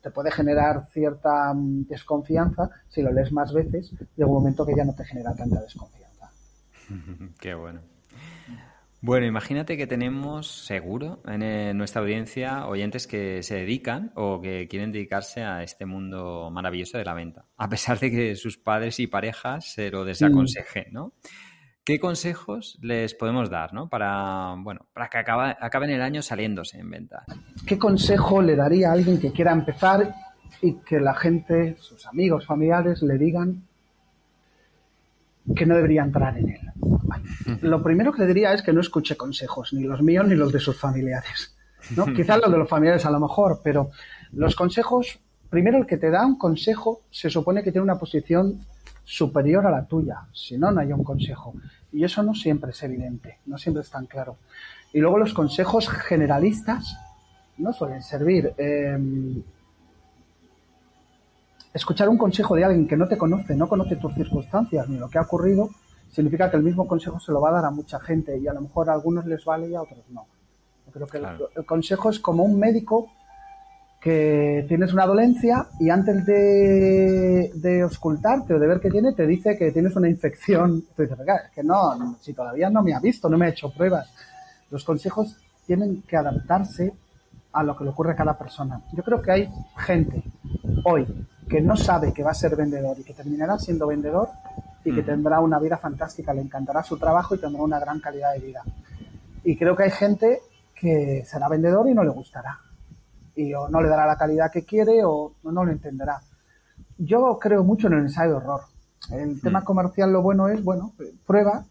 te 0.00 0.10
puede 0.10 0.30
generar 0.30 0.86
cierta 0.90 1.52
mm, 1.54 1.86
desconfianza, 1.86 2.70
si 2.88 3.02
lo 3.02 3.12
lees 3.12 3.32
más 3.32 3.52
veces, 3.52 3.92
llega 4.14 4.28
un 4.28 4.34
momento 4.34 4.64
que 4.64 4.74
ya 4.76 4.84
no 4.84 4.94
te 4.94 5.04
genera 5.04 5.34
tanta 5.34 5.60
desconfianza. 5.60 6.30
Qué 7.40 7.54
bueno. 7.54 7.80
Bueno, 9.02 9.24
imagínate 9.24 9.78
que 9.78 9.86
tenemos 9.86 10.66
seguro 10.66 11.22
en 11.24 11.42
eh, 11.42 11.72
nuestra 11.72 12.02
audiencia 12.02 12.66
oyentes 12.66 13.06
que 13.06 13.42
se 13.42 13.54
dedican 13.54 14.12
o 14.14 14.42
que 14.42 14.68
quieren 14.68 14.92
dedicarse 14.92 15.42
a 15.42 15.62
este 15.62 15.86
mundo 15.86 16.50
maravilloso 16.52 16.98
de 16.98 17.04
la 17.04 17.14
venta, 17.14 17.46
a 17.56 17.68
pesar 17.70 17.98
de 17.98 18.10
que 18.10 18.36
sus 18.36 18.58
padres 18.58 19.00
y 19.00 19.06
parejas 19.06 19.72
se 19.72 19.90
lo 19.90 20.04
desaconsejen, 20.04 20.92
¿no? 20.92 21.14
¿Qué 21.82 21.98
consejos 21.98 22.78
les 22.82 23.14
podemos 23.14 23.48
dar, 23.48 23.72
¿no? 23.72 23.88
Para, 23.88 24.54
bueno, 24.58 24.86
para 24.92 25.08
que 25.08 25.16
acaben 25.18 25.90
el 25.90 26.02
año 26.02 26.20
saliéndose 26.20 26.78
en 26.78 26.90
venta. 26.90 27.24
¿Qué 27.66 27.78
consejo 27.78 28.42
le 28.42 28.54
daría 28.54 28.90
a 28.90 28.92
alguien 28.92 29.18
que 29.18 29.32
quiera 29.32 29.52
empezar 29.52 30.14
y 30.60 30.76
que 30.82 31.00
la 31.00 31.14
gente, 31.14 31.76
sus 31.78 32.06
amigos, 32.06 32.44
familiares, 32.44 33.00
le 33.02 33.16
digan 33.16 33.69
que 35.54 35.66
no 35.66 35.74
debería 35.74 36.02
entrar 36.02 36.36
en 36.38 36.50
él. 36.50 36.60
Lo 37.62 37.82
primero 37.82 38.12
que 38.12 38.22
le 38.22 38.28
diría 38.28 38.52
es 38.52 38.62
que 38.62 38.72
no 38.72 38.80
escuche 38.80 39.16
consejos, 39.16 39.72
ni 39.72 39.82
los 39.82 40.02
míos 40.02 40.26
ni 40.26 40.34
los 40.34 40.52
de 40.52 40.60
sus 40.60 40.78
familiares. 40.78 41.54
¿no? 41.96 42.06
Quizás 42.06 42.40
los 42.40 42.50
de 42.50 42.58
los 42.58 42.68
familiares 42.68 43.04
a 43.06 43.10
lo 43.10 43.20
mejor, 43.20 43.60
pero 43.62 43.90
los 44.32 44.54
consejos, 44.54 45.18
primero 45.48 45.78
el 45.78 45.86
que 45.86 45.96
te 45.96 46.10
da 46.10 46.24
un 46.24 46.38
consejo 46.38 47.02
se 47.10 47.30
supone 47.30 47.62
que 47.62 47.72
tiene 47.72 47.84
una 47.84 47.98
posición 47.98 48.60
superior 49.04 49.66
a 49.66 49.70
la 49.70 49.86
tuya, 49.86 50.20
si 50.32 50.56
no, 50.56 50.70
no 50.70 50.80
hay 50.80 50.92
un 50.92 51.02
consejo. 51.02 51.54
Y 51.92 52.04
eso 52.04 52.22
no 52.22 52.34
siempre 52.34 52.70
es 52.70 52.82
evidente, 52.82 53.38
no 53.46 53.58
siempre 53.58 53.82
es 53.82 53.90
tan 53.90 54.06
claro. 54.06 54.36
Y 54.92 55.00
luego 55.00 55.18
los 55.18 55.34
consejos 55.34 55.88
generalistas 55.88 56.96
no 57.58 57.72
suelen 57.72 58.02
servir. 58.02 58.52
Em, 58.56 59.42
escuchar 61.72 62.08
un 62.08 62.18
consejo 62.18 62.56
de 62.56 62.64
alguien 62.64 62.88
que 62.88 62.96
no 62.96 63.06
te 63.06 63.16
conoce, 63.16 63.54
no 63.54 63.68
conoce 63.68 63.96
tus 63.96 64.14
circunstancias 64.14 64.88
ni 64.88 64.98
lo 64.98 65.08
que 65.08 65.18
ha 65.18 65.22
ocurrido, 65.22 65.70
significa 66.10 66.50
que 66.50 66.56
el 66.56 66.62
mismo 66.62 66.86
consejo 66.86 67.20
se 67.20 67.32
lo 67.32 67.40
va 67.40 67.50
a 67.50 67.52
dar 67.52 67.64
a 67.64 67.70
mucha 67.70 68.00
gente 68.00 68.36
y 68.38 68.48
a 68.48 68.52
lo 68.52 68.62
mejor 68.62 68.90
a 68.90 68.94
algunos 68.94 69.26
les 69.26 69.44
vale 69.44 69.68
y 69.68 69.74
a 69.74 69.82
otros 69.82 70.04
no. 70.10 70.26
Yo 70.86 70.92
creo 70.92 71.06
que 71.06 71.18
el, 71.58 71.64
consejo 71.64 72.10
es 72.10 72.18
como 72.18 72.42
un 72.42 72.58
médico 72.58 73.08
que 74.00 74.64
tienes 74.66 74.92
una 74.92 75.06
dolencia 75.06 75.68
y 75.78 75.90
antes 75.90 76.24
de, 76.26 77.52
de 77.54 77.82
auscultarte 77.82 78.54
o 78.54 78.58
de 78.58 78.66
ver 78.66 78.80
qué 78.80 78.90
tiene, 78.90 79.12
te 79.12 79.26
dice 79.26 79.56
que 79.56 79.70
tienes 79.70 79.94
una 79.94 80.08
infección. 80.08 80.82
Tú 80.96 81.02
dices, 81.02 81.18
es 81.20 81.50
que 81.54 81.62
no, 81.62 82.16
si 82.20 82.32
todavía 82.32 82.70
no 82.70 82.82
me 82.82 82.94
ha 82.94 82.98
visto, 82.98 83.28
no 83.28 83.38
me 83.38 83.46
ha 83.46 83.50
hecho 83.50 83.70
pruebas. 83.70 84.12
Los 84.70 84.84
consejos 84.84 85.36
tienen 85.66 86.02
que 86.02 86.16
adaptarse 86.16 86.92
a 87.52 87.62
lo 87.62 87.76
que 87.76 87.84
le 87.84 87.90
ocurre 87.90 88.12
a 88.12 88.16
cada 88.16 88.36
persona. 88.36 88.80
Yo 88.92 89.04
creo 89.04 89.22
que 89.22 89.30
hay 89.30 89.48
gente 89.76 90.24
hoy 90.84 91.06
que 91.50 91.60
no 91.60 91.76
sabe 91.76 92.12
que 92.12 92.22
va 92.22 92.30
a 92.30 92.34
ser 92.34 92.54
vendedor 92.54 92.96
y 93.00 93.02
que 93.02 93.12
terminará 93.12 93.58
siendo 93.58 93.88
vendedor 93.88 94.28
y 94.84 94.94
que 94.94 95.02
tendrá 95.02 95.40
una 95.40 95.58
vida 95.58 95.76
fantástica, 95.76 96.32
le 96.32 96.42
encantará 96.42 96.82
su 96.84 96.96
trabajo 96.96 97.34
y 97.34 97.38
tendrá 97.38 97.60
una 97.62 97.80
gran 97.80 97.98
calidad 97.98 98.32
de 98.32 98.38
vida. 98.38 98.62
Y 99.42 99.56
creo 99.56 99.74
que 99.74 99.82
hay 99.82 99.90
gente 99.90 100.40
que 100.74 101.24
será 101.26 101.48
vendedor 101.48 101.88
y 101.88 101.94
no 101.94 102.04
le 102.04 102.10
gustará. 102.10 102.60
Y 103.34 103.52
o 103.52 103.68
no 103.68 103.82
le 103.82 103.88
dará 103.88 104.06
la 104.06 104.16
calidad 104.16 104.50
que 104.50 104.64
quiere 104.64 105.04
o 105.04 105.32
no 105.42 105.64
lo 105.64 105.72
entenderá. 105.72 106.20
Yo 106.96 107.38
creo 107.40 107.64
mucho 107.64 107.88
en 107.88 107.94
el 107.94 108.00
ensayo 108.00 108.30
de 108.30 108.36
horror. 108.36 108.60
El 109.10 109.40
tema 109.40 109.64
comercial 109.64 110.12
lo 110.12 110.22
bueno 110.22 110.48
es, 110.48 110.62
bueno, 110.62 110.92
prueba, 111.26 111.64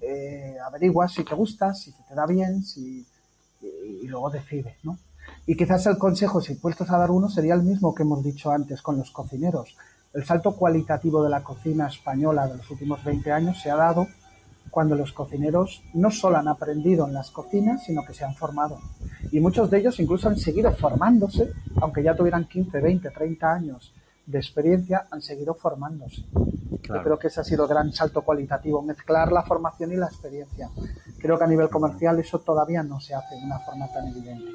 eh, 0.00 0.56
averigua 0.66 1.08
si 1.08 1.22
te 1.22 1.34
gusta, 1.34 1.74
si 1.74 1.92
te 1.92 2.14
da 2.14 2.26
bien, 2.26 2.62
si, 2.64 3.06
y, 3.60 3.66
y 4.02 4.08
luego 4.08 4.30
decide, 4.30 4.76
¿no? 4.82 4.98
Y 5.46 5.56
quizás 5.56 5.86
el 5.86 5.98
consejo, 5.98 6.40
si 6.40 6.54
puestos 6.54 6.90
a 6.90 6.98
dar 6.98 7.10
uno, 7.10 7.28
sería 7.28 7.54
el 7.54 7.62
mismo 7.62 7.94
que 7.94 8.04
hemos 8.04 8.22
dicho 8.22 8.50
antes 8.50 8.80
con 8.80 8.96
los 8.96 9.10
cocineros. 9.10 9.76
El 10.12 10.24
salto 10.24 10.54
cualitativo 10.54 11.22
de 11.22 11.30
la 11.30 11.42
cocina 11.42 11.88
española 11.88 12.46
de 12.46 12.58
los 12.58 12.70
últimos 12.70 13.02
20 13.02 13.32
años 13.32 13.60
se 13.60 13.70
ha 13.70 13.76
dado 13.76 14.06
cuando 14.70 14.94
los 14.94 15.12
cocineros 15.12 15.82
no 15.94 16.10
solo 16.10 16.38
han 16.38 16.48
aprendido 16.48 17.06
en 17.06 17.14
las 17.14 17.30
cocinas, 17.30 17.84
sino 17.84 18.04
que 18.04 18.14
se 18.14 18.24
han 18.24 18.34
formado. 18.34 18.78
Y 19.30 19.40
muchos 19.40 19.68
de 19.70 19.78
ellos 19.78 19.98
incluso 20.00 20.28
han 20.28 20.38
seguido 20.38 20.72
formándose, 20.72 21.52
aunque 21.80 22.02
ya 22.02 22.14
tuvieran 22.14 22.46
15, 22.46 22.80
20, 22.80 23.10
30 23.10 23.52
años 23.52 23.92
de 24.26 24.38
experiencia, 24.38 25.08
han 25.10 25.20
seguido 25.20 25.54
formándose. 25.54 26.24
Yo 26.32 27.02
creo 27.02 27.18
que 27.18 27.28
ese 27.28 27.40
ha 27.40 27.44
sido 27.44 27.64
el 27.64 27.70
gran 27.70 27.92
salto 27.92 28.22
cualitativo, 28.22 28.82
mezclar 28.82 29.32
la 29.32 29.42
formación 29.42 29.92
y 29.92 29.96
la 29.96 30.06
experiencia 30.06 30.68
Creo 31.22 31.38
que 31.38 31.44
a 31.44 31.46
nivel 31.46 31.70
comercial 31.70 32.18
eso 32.18 32.40
todavía 32.40 32.82
no 32.82 32.98
se 32.98 33.14
hace 33.14 33.36
de 33.36 33.44
una 33.44 33.60
forma 33.60 33.86
tan 33.92 34.08
evidente. 34.08 34.50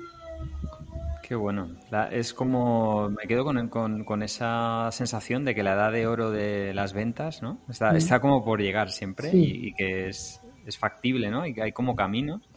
Qué 1.27 1.35
bueno. 1.35 1.75
es 2.09 2.33
como. 2.33 3.09
Me 3.09 3.27
quedo 3.27 3.43
con, 3.43 3.67
con, 3.67 4.05
con, 4.05 4.23
esa 4.23 4.87
sensación 4.93 5.43
de 5.43 5.53
que 5.53 5.61
la 5.61 5.73
edad 5.73 5.91
de 5.91 6.07
oro 6.07 6.31
de 6.31 6.73
las 6.73 6.93
ventas, 6.93 7.41
¿no? 7.41 7.59
Está, 7.67 7.97
está 7.97 8.21
como 8.21 8.45
por 8.45 8.61
llegar 8.61 8.91
siempre 8.91 9.31
y, 9.33 9.73
que 9.73 10.07
es, 10.07 10.39
es, 10.65 10.77
factible, 10.77 11.29
¿no? 11.29 11.45
Y 11.45 11.53
que 11.53 11.63
hay 11.63 11.73
como 11.73 11.97
caminos. 11.97 12.47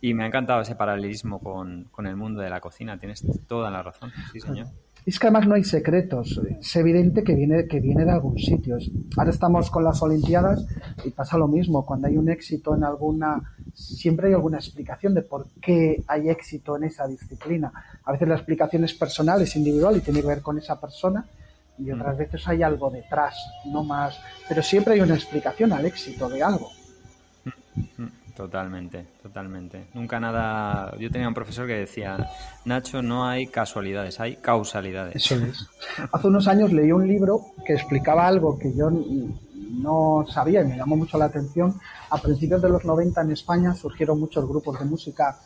Y 0.00 0.14
me 0.14 0.24
ha 0.24 0.26
encantado 0.28 0.62
ese 0.62 0.76
paralelismo 0.76 1.40
con, 1.40 1.88
con, 1.90 2.06
el 2.06 2.16
mundo 2.16 2.40
de 2.40 2.48
la 2.48 2.60
cocina. 2.60 2.98
Tienes 2.98 3.22
toda 3.46 3.70
la 3.70 3.82
razón. 3.82 4.10
Sí, 4.32 4.40
señor. 4.40 4.68
Es 5.06 5.18
que 5.18 5.26
además 5.26 5.46
no 5.46 5.54
hay 5.54 5.64
secretos. 5.64 6.40
Es 6.60 6.76
evidente 6.76 7.24
que 7.24 7.34
viene, 7.34 7.66
que 7.66 7.80
viene 7.80 8.04
de 8.04 8.10
algún 8.10 8.38
sitio. 8.38 8.78
Ahora 9.16 9.30
estamos 9.30 9.70
con 9.70 9.84
las 9.84 10.02
Olimpiadas 10.02 10.66
y 11.04 11.10
pasa 11.10 11.38
lo 11.38 11.48
mismo. 11.48 11.86
Cuando 11.86 12.08
hay 12.08 12.16
un 12.16 12.28
éxito 12.28 12.76
en 12.76 12.84
alguna, 12.84 13.54
siempre 13.74 14.28
hay 14.28 14.34
alguna 14.34 14.58
explicación 14.58 15.14
de 15.14 15.22
por 15.22 15.46
qué 15.60 16.02
hay 16.06 16.28
éxito 16.28 16.76
en 16.76 16.84
esa 16.84 17.06
disciplina. 17.06 17.72
A 18.04 18.12
veces 18.12 18.28
la 18.28 18.34
explicación 18.34 18.84
es 18.84 18.94
personal, 18.94 19.40
es 19.42 19.56
individual 19.56 19.96
y 19.96 20.00
tiene 20.00 20.20
que 20.20 20.28
ver 20.28 20.42
con 20.42 20.58
esa 20.58 20.80
persona. 20.80 21.24
Y 21.78 21.90
otras 21.90 22.18
veces 22.18 22.46
hay 22.46 22.62
algo 22.62 22.90
detrás, 22.90 23.34
no 23.66 23.82
más. 23.82 24.20
Pero 24.48 24.62
siempre 24.62 24.94
hay 24.94 25.00
una 25.00 25.14
explicación 25.14 25.72
al 25.72 25.86
éxito 25.86 26.28
de 26.28 26.42
algo. 26.42 26.70
Totalmente, 28.34 29.06
totalmente. 29.22 29.88
Nunca 29.94 30.20
nada. 30.20 30.96
Yo 30.98 31.10
tenía 31.10 31.28
un 31.28 31.34
profesor 31.34 31.66
que 31.66 31.74
decía, 31.74 32.30
Nacho, 32.64 33.02
no 33.02 33.26
hay 33.26 33.46
casualidades, 33.46 34.20
hay 34.20 34.36
causalidades. 34.36 35.16
Eso 35.16 35.34
es. 35.36 35.68
Hace 36.12 36.26
unos 36.26 36.46
años 36.48 36.72
leí 36.72 36.92
un 36.92 37.06
libro 37.06 37.40
que 37.64 37.74
explicaba 37.74 38.26
algo 38.26 38.58
que 38.58 38.74
yo 38.74 38.90
no 38.90 40.24
sabía 40.28 40.62
y 40.62 40.66
me 40.66 40.76
llamó 40.76 40.96
mucho 40.96 41.18
la 41.18 41.26
atención. 41.26 41.78
A 42.10 42.18
principios 42.18 42.62
de 42.62 42.68
los 42.68 42.84
90 42.84 43.20
en 43.22 43.30
España 43.32 43.74
surgieron 43.74 44.20
muchos 44.20 44.46
grupos 44.48 44.78
de 44.78 44.84
música 44.84 45.38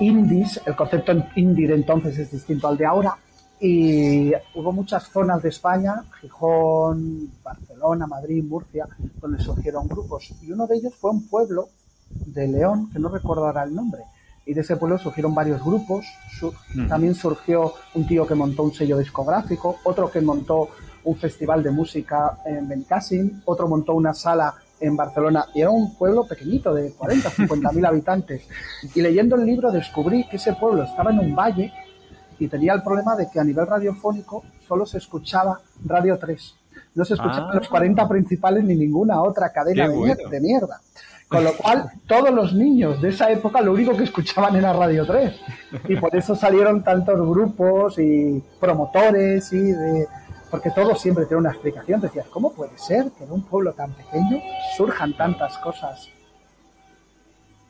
indies. 0.00 0.60
El 0.64 0.76
concepto 0.76 1.12
indie 1.36 1.72
entonces 1.72 2.18
es 2.18 2.30
distinto 2.30 2.68
al 2.68 2.76
de 2.76 2.86
ahora. 2.86 3.16
Y 3.60 4.32
hubo 4.54 4.72
muchas 4.72 5.04
zonas 5.08 5.42
de 5.42 5.50
España, 5.50 6.02
Gijón, 6.20 7.30
Barcelona, 7.42 8.06
Madrid, 8.06 8.42
Murcia, 8.42 8.88
donde 9.20 9.42
surgieron 9.42 9.86
grupos. 9.86 10.32
Y 10.40 10.50
uno 10.50 10.66
de 10.66 10.76
ellos 10.76 10.94
fue 10.94 11.10
un 11.10 11.28
pueblo 11.28 11.68
de 12.08 12.48
León, 12.48 12.90
que 12.90 12.98
no 12.98 13.10
recuerdo 13.10 13.46
ahora 13.46 13.64
el 13.64 13.74
nombre. 13.74 14.02
Y 14.46 14.54
de 14.54 14.62
ese 14.62 14.76
pueblo 14.76 14.98
surgieron 14.98 15.34
varios 15.34 15.62
grupos. 15.62 16.06
También 16.88 17.14
surgió 17.14 17.74
un 17.94 18.06
tío 18.06 18.26
que 18.26 18.34
montó 18.34 18.62
un 18.62 18.72
sello 18.72 18.96
discográfico, 18.96 19.76
otro 19.84 20.10
que 20.10 20.22
montó 20.22 20.70
un 21.04 21.16
festival 21.16 21.62
de 21.62 21.70
música 21.70 22.38
en 22.46 22.66
Benicassim, 22.66 23.42
otro 23.44 23.68
montó 23.68 23.94
una 23.94 24.14
sala 24.14 24.54
en 24.80 24.96
Barcelona 24.96 25.46
y 25.54 25.60
era 25.60 25.70
un 25.70 25.94
pueblo 25.94 26.26
pequeñito 26.26 26.72
de 26.72 26.92
40, 26.92 27.30
50 27.30 27.72
mil 27.72 27.84
habitantes. 27.86 28.48
Y 28.94 29.02
leyendo 29.02 29.36
el 29.36 29.44
libro 29.44 29.70
descubrí 29.70 30.26
que 30.28 30.36
ese 30.36 30.54
pueblo 30.54 30.84
estaba 30.84 31.10
en 31.10 31.18
un 31.18 31.34
valle 31.34 31.72
y 32.40 32.48
tenía 32.48 32.72
el 32.72 32.82
problema 32.82 33.14
de 33.14 33.28
que 33.30 33.38
a 33.38 33.44
nivel 33.44 33.66
radiofónico 33.66 34.42
solo 34.66 34.86
se 34.86 34.98
escuchaba 34.98 35.60
Radio 35.84 36.18
3. 36.18 36.54
No 36.94 37.04
se 37.04 37.14
escuchaban 37.14 37.54
los 37.54 37.68
40 37.68 38.02
ah. 38.02 38.08
principales 38.08 38.64
ni 38.64 38.74
ninguna 38.74 39.22
otra 39.22 39.52
cadena 39.52 39.86
de, 39.86 40.40
mierda. 40.40 40.80
Con 41.28 41.44
lo 41.44 41.52
cual, 41.52 41.88
todos 42.08 42.30
los 42.30 42.54
niños 42.54 43.00
de 43.00 43.10
esa 43.10 43.30
época 43.30 43.60
lo 43.60 43.72
único 43.72 43.96
que 43.96 44.04
escuchaban 44.04 44.56
era 44.56 44.72
Radio 44.72 45.06
3. 45.06 45.40
Y 45.88 45.96
por 45.96 46.16
eso 46.16 46.34
salieron 46.34 46.82
tantos 46.82 47.20
grupos 47.28 47.98
y 47.98 48.42
promotores 48.58 49.52
y 49.52 49.60
de... 49.60 50.08
Porque 50.50 50.70
todo 50.70 50.96
siempre 50.96 51.26
tiene 51.26 51.42
una 51.42 51.50
explicación. 51.50 52.00
Decías, 52.00 52.26
¿cómo 52.26 52.52
puede 52.52 52.76
ser 52.76 53.12
que 53.12 53.22
en 53.22 53.30
un 53.30 53.42
pueblo 53.42 53.72
tan 53.74 53.92
pequeño 53.92 54.40
surjan 54.76 55.16
tantas 55.16 55.56
cosas 55.58 56.08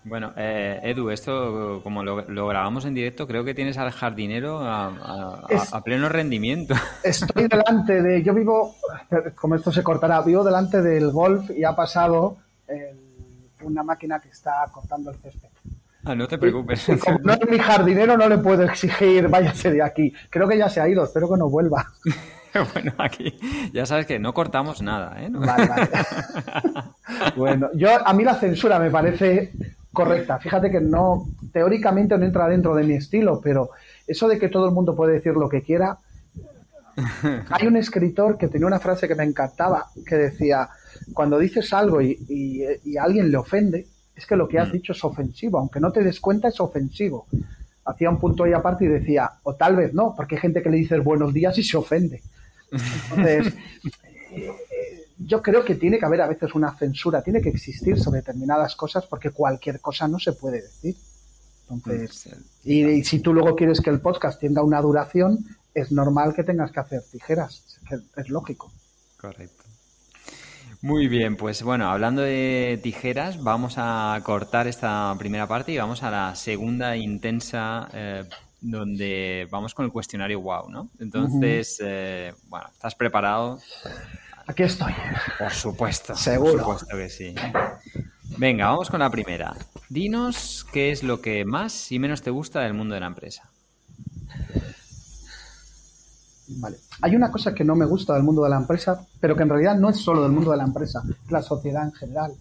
bueno, 0.04 0.32
eh, 0.36 0.80
Edu, 0.82 1.10
esto 1.10 1.80
como 1.82 2.02
lo, 2.02 2.46
grabamos 2.46 2.84
en 2.84 2.94
directo, 2.94 3.26
creo 3.26 3.44
que 3.44 3.54
tienes 3.54 3.78
al 3.78 3.90
jardinero 3.90 4.60
a, 4.62 5.82
pleno 5.84 6.08
rendimiento. 6.08 6.74
Estoy 7.04 7.48
delante 7.48 8.02
de, 8.02 8.22
yo 8.22 8.34
vivo, 8.34 8.76
como 9.34 9.54
esto 9.54 9.72
se 9.72 9.82
cortará, 9.82 10.22
vivo 10.22 10.44
delante 10.44 10.82
del 10.82 11.10
golf 11.10 11.50
y 11.50 11.64
ha 11.64 11.74
pasado 11.74 12.36
una 13.62 13.82
máquina 13.82 14.20
que 14.20 14.28
está 14.28 14.52
cortando 14.72 15.10
el 15.10 15.16
césped. 15.16 15.48
Ah, 16.04 16.14
no 16.14 16.26
te 16.26 16.38
preocupes. 16.38 16.86
como 17.04 17.18
no 17.18 17.32
es 17.34 17.48
mi 17.48 17.58
jardinero, 17.58 18.16
no 18.16 18.28
le 18.28 18.38
puedo 18.38 18.62
exigir, 18.62 19.28
váyase 19.28 19.70
de 19.70 19.82
aquí. 19.82 20.12
Creo 20.30 20.48
que 20.48 20.56
ya 20.56 20.68
se 20.68 20.80
ha 20.80 20.88
ido, 20.88 21.04
espero 21.04 21.30
que 21.30 21.36
no 21.36 21.50
vuelva. 21.50 21.86
bueno, 22.72 22.92
aquí 22.98 23.38
ya 23.72 23.84
sabes 23.86 24.06
que 24.06 24.18
no 24.18 24.32
cortamos 24.32 24.80
nada, 24.82 25.22
¿eh? 25.22 25.28
Vale, 25.30 25.66
vale. 25.66 25.88
bueno, 27.36 27.68
yo 27.74 27.88
a 28.06 28.12
mí 28.14 28.24
la 28.24 28.34
censura 28.34 28.78
me 28.78 28.90
parece 28.90 29.52
correcta. 29.92 30.38
Fíjate 30.38 30.70
que 30.70 30.80
no, 30.80 31.26
teóricamente 31.52 32.16
no 32.16 32.24
entra 32.24 32.48
dentro 32.48 32.74
de 32.74 32.84
mi 32.84 32.94
estilo, 32.94 33.40
pero 33.42 33.70
eso 34.06 34.28
de 34.28 34.38
que 34.38 34.48
todo 34.48 34.66
el 34.66 34.72
mundo 34.72 34.94
puede 34.94 35.14
decir 35.14 35.34
lo 35.34 35.48
que 35.48 35.62
quiera. 35.62 35.98
Hay 37.50 37.66
un 37.66 37.76
escritor 37.76 38.36
que 38.36 38.48
tenía 38.48 38.66
una 38.66 38.80
frase 38.80 39.08
que 39.08 39.14
me 39.14 39.24
encantaba, 39.24 39.86
que 40.06 40.16
decía, 40.16 40.68
cuando 41.12 41.38
dices 41.38 41.72
algo 41.72 42.00
y, 42.00 42.64
a 42.98 43.02
alguien 43.02 43.30
le 43.30 43.36
ofende, 43.36 43.86
es 44.14 44.26
que 44.26 44.36
lo 44.36 44.48
que 44.48 44.58
has 44.58 44.68
mm. 44.68 44.72
dicho 44.72 44.92
es 44.92 45.04
ofensivo, 45.04 45.58
aunque 45.58 45.80
no 45.80 45.92
te 45.92 46.02
des 46.02 46.20
cuenta 46.20 46.48
es 46.48 46.60
ofensivo. 46.60 47.26
Hacía 47.84 48.10
un 48.10 48.18
punto 48.18 48.44
ahí 48.44 48.52
aparte 48.52 48.84
y 48.84 48.88
decía, 48.88 49.30
o 49.42 49.54
tal 49.54 49.76
vez 49.76 49.94
no, 49.94 50.14
porque 50.14 50.36
hay 50.36 50.40
gente 50.42 50.62
que 50.62 50.70
le 50.70 50.76
dices 50.76 51.02
buenos 51.02 51.32
días 51.32 51.56
y 51.58 51.62
se 51.62 51.76
ofende. 51.76 52.22
Entonces, 53.10 53.54
yo 55.22 55.42
creo 55.42 55.64
que 55.64 55.74
tiene 55.74 55.98
que 55.98 56.06
haber 56.06 56.22
a 56.22 56.28
veces 56.28 56.54
una 56.54 56.74
censura, 56.76 57.22
tiene 57.22 57.42
que 57.42 57.50
existir 57.50 57.98
sobre 57.98 58.20
determinadas 58.20 58.74
cosas 58.74 59.06
porque 59.06 59.30
cualquier 59.30 59.80
cosa 59.80 60.08
no 60.08 60.18
se 60.18 60.32
puede 60.32 60.62
decir. 60.62 60.96
Entonces, 61.68 62.28
y, 62.64 63.04
si 63.04 63.20
tú 63.20 63.32
luego 63.32 63.54
quieres 63.54 63.80
que 63.80 63.90
el 63.90 64.00
podcast 64.00 64.40
tenga 64.40 64.62
una 64.62 64.80
duración, 64.80 65.44
es 65.74 65.92
normal 65.92 66.34
que 66.34 66.42
tengas 66.42 66.72
que 66.72 66.80
hacer 66.80 67.02
tijeras, 67.12 67.80
es 68.16 68.28
lógico. 68.28 68.72
Correcto. 69.18 69.64
Muy 70.82 71.08
bien, 71.08 71.36
pues 71.36 71.62
bueno, 71.62 71.90
hablando 71.90 72.22
de 72.22 72.80
tijeras, 72.82 73.42
vamos 73.42 73.74
a 73.76 74.18
cortar 74.24 74.66
esta 74.66 75.14
primera 75.18 75.46
parte 75.46 75.72
y 75.72 75.78
vamos 75.78 76.02
a 76.02 76.10
la 76.10 76.34
segunda 76.34 76.96
intensa, 76.96 77.88
eh, 77.92 78.24
donde 78.62 79.46
vamos 79.50 79.74
con 79.74 79.84
el 79.84 79.92
cuestionario 79.92 80.40
wow, 80.40 80.70
¿no? 80.70 80.88
Entonces, 80.98 81.78
eh, 81.84 82.32
bueno, 82.48 82.66
¿estás 82.72 82.94
preparado? 82.94 83.60
Aquí 84.50 84.64
estoy. 84.64 84.92
Por 85.38 85.52
supuesto. 85.52 86.16
Seguro. 86.16 86.64
Por 86.64 86.78
supuesto 86.80 86.96
que 86.96 87.08
sí. 87.08 87.34
Venga, 88.36 88.66
vamos 88.66 88.90
con 88.90 88.98
la 88.98 89.08
primera. 89.08 89.54
Dinos 89.88 90.66
qué 90.72 90.90
es 90.90 91.04
lo 91.04 91.20
que 91.20 91.44
más 91.44 91.92
y 91.92 92.00
menos 92.00 92.20
te 92.20 92.30
gusta 92.30 92.58
del 92.58 92.74
mundo 92.74 92.94
de 92.94 93.00
la 93.00 93.06
empresa. 93.06 93.48
Vale. 96.48 96.78
Hay 97.00 97.14
una 97.14 97.30
cosa 97.30 97.54
que 97.54 97.62
no 97.62 97.76
me 97.76 97.86
gusta 97.86 98.14
del 98.14 98.24
mundo 98.24 98.42
de 98.42 98.50
la 98.50 98.56
empresa, 98.56 99.06
pero 99.20 99.36
que 99.36 99.44
en 99.44 99.50
realidad 99.50 99.76
no 99.76 99.88
es 99.88 99.98
solo 99.98 100.24
del 100.24 100.32
mundo 100.32 100.50
de 100.50 100.56
la 100.56 100.64
empresa, 100.64 101.00
es 101.08 101.30
la 101.30 101.42
sociedad 101.42 101.84
en 101.84 101.92
general. 101.92 102.32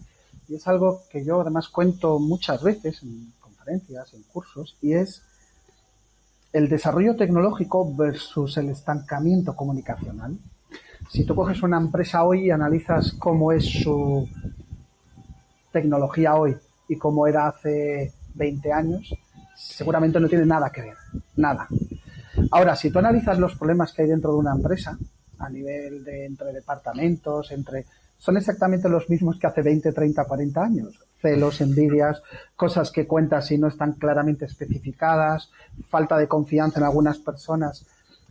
Y 0.48 0.56
es 0.56 0.66
algo 0.66 1.02
que 1.12 1.24
yo 1.24 1.40
además 1.40 1.68
cuento 1.68 2.18
muchas 2.18 2.60
veces 2.64 3.04
en 3.04 3.32
conferencias, 3.38 4.14
en 4.14 4.24
cursos, 4.24 4.76
y 4.82 4.94
es 4.94 5.22
el 6.52 6.68
desarrollo 6.68 7.14
tecnológico 7.14 7.94
versus 7.94 8.56
el 8.56 8.70
estancamiento 8.70 9.54
comunicacional. 9.54 10.36
Si 11.10 11.24
tú 11.24 11.34
coges 11.34 11.60
una 11.64 11.76
empresa 11.76 12.22
hoy 12.22 12.46
y 12.46 12.50
analizas 12.52 13.14
cómo 13.18 13.50
es 13.50 13.64
su 13.64 14.28
tecnología 15.72 16.36
hoy 16.36 16.56
y 16.88 16.96
cómo 16.96 17.26
era 17.26 17.48
hace 17.48 18.12
20 18.34 18.72
años, 18.72 19.12
seguramente 19.56 20.20
no 20.20 20.28
tiene 20.28 20.46
nada 20.46 20.70
que 20.70 20.82
ver, 20.82 20.96
nada. 21.34 21.66
Ahora, 22.52 22.76
si 22.76 22.92
tú 22.92 23.00
analizas 23.00 23.40
los 23.40 23.56
problemas 23.56 23.92
que 23.92 24.02
hay 24.02 24.08
dentro 24.08 24.30
de 24.32 24.38
una 24.38 24.52
empresa, 24.52 24.96
a 25.40 25.50
nivel 25.50 26.04
de 26.04 26.26
entre 26.26 26.52
departamentos, 26.52 27.50
entre 27.50 27.86
son 28.16 28.36
exactamente 28.36 28.88
los 28.88 29.10
mismos 29.10 29.36
que 29.36 29.48
hace 29.48 29.62
20, 29.62 29.92
30, 29.92 30.24
40 30.24 30.62
años. 30.62 31.00
Celos, 31.20 31.60
envidias, 31.60 32.22
cosas 32.54 32.92
que 32.92 33.08
cuentas 33.08 33.50
y 33.50 33.58
no 33.58 33.66
están 33.66 33.94
claramente 33.94 34.44
especificadas, 34.44 35.50
falta 35.88 36.16
de 36.18 36.28
confianza 36.28 36.78
en 36.78 36.84
algunas 36.84 37.18
personas 37.18 37.84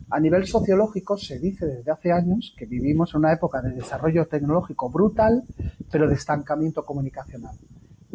a 0.08 0.20
nivel 0.20 0.46
sociológico 0.46 1.16
se 1.16 1.38
dice 1.38 1.66
desde 1.66 1.90
hace 1.90 2.12
años 2.12 2.54
que 2.56 2.66
vivimos 2.66 3.12
en 3.12 3.18
una 3.18 3.32
época 3.32 3.60
de 3.60 3.72
desarrollo 3.72 4.26
tecnológico 4.26 4.90
brutal, 4.90 5.44
pero 5.90 6.08
de 6.08 6.14
estancamiento 6.14 6.84
comunicacional. 6.84 7.56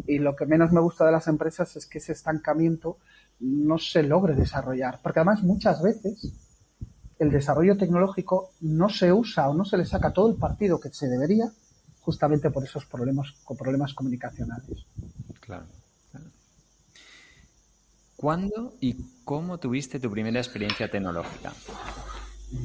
Y 0.06 0.18
lo 0.18 0.36
que 0.36 0.46
menos 0.46 0.72
me 0.72 0.80
gusta 0.80 1.06
de 1.06 1.12
las 1.12 1.26
empresas 1.28 1.74
es 1.76 1.86
que 1.86 1.98
ese 1.98 2.12
estancamiento 2.12 2.98
no 3.40 3.78
se 3.78 4.02
logre 4.02 4.34
desarrollar, 4.34 5.00
porque 5.02 5.20
además 5.20 5.42
muchas 5.42 5.82
veces 5.82 6.32
el 7.18 7.30
desarrollo 7.30 7.76
tecnológico 7.76 8.50
no 8.60 8.88
se 8.88 9.12
usa 9.12 9.48
o 9.48 9.54
no 9.54 9.64
se 9.64 9.76
le 9.76 9.86
saca 9.86 10.12
todo 10.12 10.28
el 10.28 10.36
partido 10.36 10.78
que 10.78 10.90
se 10.90 11.08
debería 11.08 11.50
justamente 12.00 12.50
por 12.50 12.62
esos 12.62 12.86
problemas, 12.86 13.34
problemas 13.58 13.94
comunicacionales. 13.94 14.86
Claro. 15.40 15.66
¿Cuándo 18.16 18.74
y 18.80 18.96
cómo 19.24 19.58
tuviste 19.58 20.00
tu 20.00 20.10
primera 20.10 20.38
experiencia 20.38 20.90
tecnológica? 20.90 21.52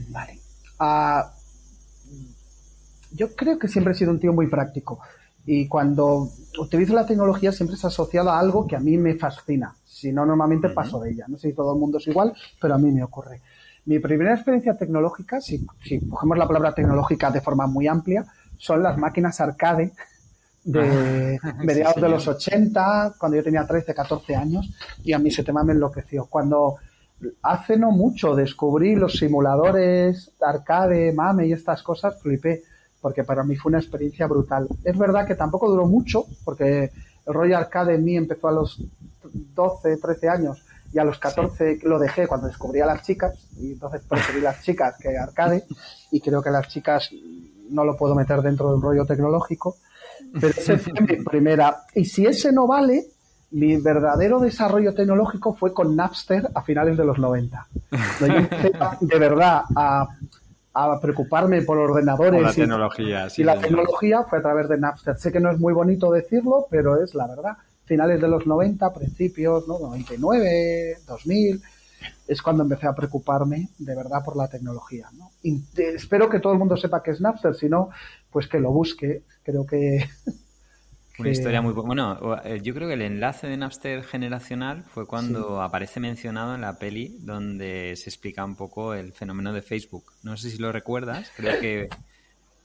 Vale. 0.10 0.40
Ah, 0.80 1.34
yo 3.12 3.36
creo 3.36 3.60
que 3.60 3.68
siempre 3.68 3.94
he 3.94 3.96
sido 3.96 4.12
un 4.12 4.20
tío 4.20 4.32
muy 4.32 4.48
práctico. 4.48 5.00
Y 5.46 5.68
cuando 5.68 6.30
utilizo 6.60 6.94
la 6.94 7.06
tecnología 7.06 7.52
siempre 7.52 7.76
es 7.76 7.84
asociada 7.84 8.36
a 8.36 8.40
algo 8.40 8.66
que 8.66 8.76
a 8.76 8.80
mí 8.80 8.98
me 8.98 9.16
fascina. 9.16 9.76
Si 9.84 10.12
no, 10.14 10.26
normalmente 10.26 10.70
paso 10.70 11.00
de 11.00 11.12
ella. 11.12 11.26
No 11.28 11.38
sé 11.38 11.50
si 11.50 11.56
todo 11.56 11.74
el 11.74 11.80
mundo 11.80 11.98
es 11.98 12.08
igual, 12.08 12.34
pero 12.60 12.76
a 12.76 12.78
mí 12.78 12.92
me 12.92 13.04
ocurre. 13.04 13.42
Mi 13.86 14.00
primera 14.00 14.34
experiencia 14.34 14.78
tecnológica, 14.78 15.42
si, 15.42 15.66
si 15.84 16.08
cogemos 16.08 16.38
la 16.38 16.48
palabra 16.48 16.74
tecnológica 16.74 17.32
de 17.32 17.42
forma 17.42 17.68
muy 17.68 17.88
amplia, 17.88 18.26
son 18.58 18.84
las 18.84 18.98
máquinas 18.98 19.42
arcade 19.42 19.92
de 20.64 21.40
ah, 21.42 21.56
mediados 21.64 22.02
de 22.02 22.10
los 22.10 22.28
80, 22.28 23.16
cuando 23.18 23.38
yo 23.38 23.44
tenía 23.44 23.66
13, 23.66 23.94
14 23.94 24.36
años, 24.36 24.70
y 25.04 25.14
a 25.14 25.20
mí 25.20 25.30
ese 25.30 25.44
tema 25.44 25.64
me 25.64 25.74
enloqueció. 25.74 26.26
Cuando 26.26 26.78
hace 27.44 27.78
no 27.78 27.92
mucho 27.92 28.36
descubrí 28.36 28.96
los 28.96 29.14
simuladores 29.14 30.32
arcade, 30.42 31.14
mame 31.14 31.48
y 31.48 31.54
estas 31.54 31.84
cosas, 31.84 32.20
flipé, 32.22 32.64
porque 33.00 33.24
para 33.24 33.44
mí 33.44 33.56
fue 33.56 33.72
una 33.72 33.80
experiencia 33.80 34.28
brutal. 34.28 34.68
Es 34.84 34.98
verdad 34.98 35.26
que 35.26 35.36
tampoco 35.36 35.70
duró 35.70 35.86
mucho, 35.86 36.26
porque 36.44 36.92
el 37.26 37.34
rollo 37.34 37.58
arcade 37.58 37.96
en 37.96 38.04
mí 38.04 38.16
empezó 38.16 38.48
a 38.48 38.54
los 38.54 38.82
12, 39.24 39.98
13 39.98 40.30
años 40.30 40.64
y 40.94 41.00
a 41.00 41.04
los 41.04 41.20
14 41.20 41.80
lo 41.84 42.00
dejé 42.00 42.28
cuando 42.28 42.48
descubrí 42.48 42.82
a 42.82 42.86
las 42.86 43.04
chicas 43.04 43.34
y 43.58 43.74
entonces 43.74 44.02
preferí 44.08 44.42
las 44.42 44.62
chicas 44.62 44.96
que 45.00 45.18
arcade 45.18 45.64
y 46.12 46.20
creo 46.20 46.42
que 46.42 46.50
las 46.50 46.68
chicas 46.68 47.10
no 47.70 47.86
lo 47.86 47.96
puedo 47.96 48.14
meter 48.14 48.42
dentro 48.42 48.70
de 48.70 48.76
un 48.76 48.82
rollo 48.82 49.06
tecnológico 49.06 49.78
pero 50.34 50.50
esa 50.50 50.78
fue 50.78 50.94
mi 51.02 51.24
primera 51.24 51.84
y 51.96 52.06
si 52.06 52.26
ese 52.26 52.52
no 52.52 52.68
vale 52.68 53.06
mi 53.52 53.76
verdadero 53.78 54.40
desarrollo 54.40 54.94
tecnológico 54.94 55.54
fue 55.54 55.74
con 55.74 55.96
Napster 55.96 56.50
a 56.54 56.62
finales 56.62 56.98
de 56.98 57.06
los 57.06 57.18
90 57.18 57.68
yo 58.20 58.26
empecé 58.28 58.72
de 59.02 59.20
verdad 59.20 59.64
a, 59.76 60.08
a 60.74 61.02
preocuparme 61.02 61.62
por 61.64 61.78
ordenadores 61.78 62.42
la 62.42 62.54
tecnología 62.54 63.28
y 63.36 63.44
la 63.44 63.60
tecnología 63.60 64.24
fue 64.24 64.40
a 64.40 64.42
través 64.42 64.70
de 64.70 64.78
Napster 64.78 65.18
sé 65.18 65.32
que 65.32 65.40
no 65.40 65.52
es 65.52 65.60
muy 65.60 65.74
bonito 65.74 66.12
decirlo 66.12 66.68
pero 66.70 67.02
es 67.04 67.14
la 67.14 67.28
verdad 67.28 67.58
finales 67.92 68.22
de 68.22 68.28
los 68.30 68.48
90, 68.48 68.94
principios, 68.94 69.68
¿no? 69.68 69.78
99, 69.80 71.00
2000, 71.06 71.62
es 72.26 72.42
cuando 72.42 72.64
empecé 72.64 72.88
a 72.88 72.96
preocuparme 72.96 73.68
de 73.78 73.96
verdad 73.96 74.24
por 74.24 74.38
la 74.38 74.48
tecnología. 74.48 75.10
¿no? 75.12 75.32
Y 75.44 75.62
espero 75.78 76.30
que 76.30 76.40
todo 76.40 76.54
el 76.54 76.60
mundo 76.60 76.78
sepa 76.78 77.04
que 77.04 77.12
es 77.12 77.20
Napster, 77.20 77.54
si 77.54 77.68
no, 77.68 77.90
pues 78.32 78.48
que 78.48 78.60
lo 78.60 78.72
busque. 78.72 79.24
Creo 79.44 79.66
que... 79.66 80.08
Una 81.20 81.30
historia 81.30 81.62
muy... 81.62 81.74
Bueno, 81.74 82.18
eh, 82.44 82.62
yo 82.64 82.74
creo 82.74 82.88
que 82.88 82.96
el 82.96 83.04
enlace 83.04 83.46
de 83.46 83.56
Napster 83.56 84.04
generacional 84.04 84.84
fue 84.84 85.06
cuando 85.06 85.62
aparece 85.62 86.00
mencionado 86.00 86.56
en 86.56 86.62
la 86.62 86.80
peli 86.80 87.18
donde 87.20 87.94
se 87.96 88.10
explica 88.10 88.44
un 88.44 88.56
poco 88.56 88.96
el 88.96 89.14
fenómeno 89.14 89.54
de 89.54 89.62
Facebook. 89.62 90.06
No 90.24 90.36
sé 90.36 90.50
si 90.50 90.58
lo 90.58 90.72
recuerdas, 90.72 91.32
creo 91.36 91.60
que 91.60 91.90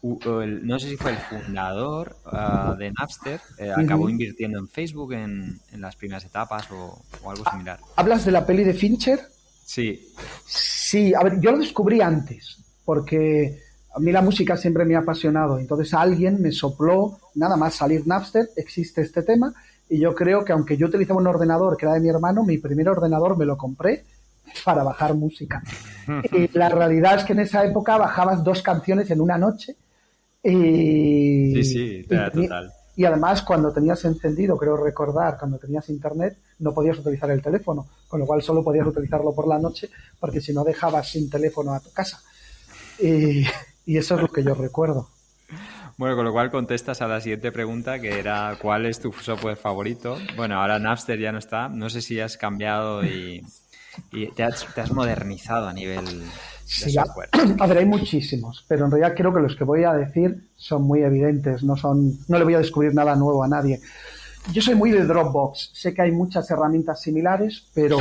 no 0.03 0.79
sé 0.79 0.91
si 0.91 0.97
fue 0.97 1.13
el 1.13 1.17
fundador 1.17 2.17
ah, 2.27 2.77
de 2.79 2.93
Napster, 2.93 3.41
eh, 3.59 3.73
acabó 3.75 4.09
invirtiendo 4.09 4.59
en 4.59 4.69
Facebook 4.69 5.15
en, 5.15 5.61
las 5.73 5.97
primeras 5.97 6.25
etapas 6.25 6.71
o, 6.71 7.03
algo 7.29 7.43
ah, 7.47 7.51
similar. 7.51 7.81
¿Hablas 7.97 8.25
de 8.25 8.33
la 8.33 8.47
peli 8.47 8.65
de 8.65 8.75
Fincher? 8.75 9.21
Sí. 9.65 10.13
Sí, 10.45 11.15
a 11.15 11.23
ver, 11.23 11.41
yo 11.41 11.53
lo 11.53 11.59
descubrí 11.59 12.01
antes, 12.01 12.59
porque 12.85 13.61
a 13.97 13.99
mí 13.99 14.13
la 14.13 14.21
música 14.21 14.59
siempre 14.59 14.85
me 14.85 14.95
ha 14.95 14.99
apasionado. 14.99 15.59
Entonces 15.59 15.95
alguien 15.95 16.41
me 16.43 16.53
sopló, 16.53 17.19
nada 17.35 17.57
más 17.57 17.75
salir 17.75 18.07
Napster, 18.07 18.51
existe 18.55 19.01
este 19.01 19.23
tema, 19.23 19.55
y 19.89 19.99
yo 19.99 20.15
creo 20.15 20.45
que 20.45 20.53
aunque 20.53 20.77
yo 20.77 20.89
utilizaba 20.89 21.19
un 21.19 21.27
ordenador 21.27 21.79
que 21.79 21.87
era 21.87 21.95
de 21.95 22.01
mi 22.01 22.11
hermano, 22.11 22.45
mi 22.45 22.59
primer 22.59 22.91
ordenador 22.91 23.39
me 23.39 23.47
lo 23.47 23.57
compré 23.57 24.05
para 24.67 24.83
bajar 24.83 25.15
música. 25.15 25.63
y 26.33 26.59
la 26.59 26.69
realidad 26.69 27.17
es 27.17 27.25
que 27.25 27.33
en 27.33 27.41
esa 27.41 27.65
época 27.65 27.97
bajabas 27.97 28.45
dos 28.45 28.61
canciones 28.61 29.11
en 29.11 29.23
una 29.23 29.39
noche 29.39 29.77
y, 30.43 31.55
sí, 31.55 31.65
sí, 31.65 32.07
total. 32.07 32.71
Y, 32.97 33.05
además, 33.05 33.43
cuando 33.43 33.73
tenías 33.73 34.05
encendido, 34.05 34.57
creo 34.57 34.77
recordar, 34.77 35.39
cuando 35.39 35.59
tenías 35.59 35.89
internet, 35.89 36.37
no 36.61 36.73
podías 36.73 36.99
utilizar 36.99 37.31
el 37.31 37.43
teléfono, 37.43 37.87
con 38.09 38.21
lo 38.21 38.27
cual 38.27 38.43
solo 38.43 38.63
podías 38.63 38.87
utilizarlo 38.87 39.35
por 39.35 39.49
la 39.49 39.59
noche, 39.59 39.91
porque 40.21 40.41
si 40.41 40.53
no 40.53 40.65
dejabas 40.65 41.11
sin 41.11 41.29
teléfono 41.29 41.73
a 41.73 41.81
tu 41.81 41.91
casa. 41.93 42.21
Y, 42.99 43.45
eso 43.87 44.17
es 44.17 44.23
lo 44.23 44.29
que 44.29 44.43
yo 44.43 44.55
recuerdo. 44.55 45.09
Bueno, 45.99 46.15
con 46.15 46.27
lo 46.27 46.33
cual 46.33 46.51
contestas 46.51 47.01
a 47.01 47.09
la 47.09 47.23
siguiente 47.23 47.51
pregunta, 47.53 47.99
que 47.99 48.19
era 48.19 48.59
¿cuál 48.61 48.85
es 48.85 49.01
tu 49.01 49.15
software 49.15 49.57
favorito? 49.57 50.19
Bueno, 50.37 50.61
ahora 50.61 50.79
Napster 50.79 51.19
ya 51.19 51.33
no 51.33 51.39
está. 51.39 51.71
No 51.71 51.89
sé 51.89 52.03
si 52.03 52.21
has 52.21 52.37
cambiado 52.37 53.03
y, 53.03 53.43
te, 54.37 54.43
has, 54.43 54.67
te, 54.75 54.83
has, 54.83 54.93
modernizado 54.93 55.69
a 55.69 55.73
nivel 55.73 56.05
Sí, 56.67 56.97
a, 56.99 57.67
ver, 57.67 57.79
hay 57.79 57.87
muchísimos, 57.87 58.65
pero 58.67 58.87
en 58.87 58.91
realidad 58.91 59.15
creo 59.17 59.33
que 59.33 59.41
los 59.41 59.55
que 59.55 59.63
voy 59.63 59.85
a 59.85 59.93
decir 59.93 60.49
son 60.57 60.83
muy 60.83 61.03
evidentes, 61.03 61.63
no 61.63 61.77
son, 61.77 62.19
no 62.27 62.39
le 62.39 62.45
voy 62.45 62.55
a 62.55 62.59
descubrir 62.59 62.93
nada 62.93 63.15
nuevo 63.15 63.45
a 63.45 63.49
nadie. 63.49 63.81
Yo 64.53 64.61
soy 64.61 64.75
muy 64.75 64.91
de 64.91 65.05
Dropbox, 65.05 65.71
sé 65.75 65.95
que 65.95 66.03
hay 66.03 66.11
muchas 66.11 66.51
herramientas 66.51 67.01
similares, 67.01 67.69
pero 67.73 67.99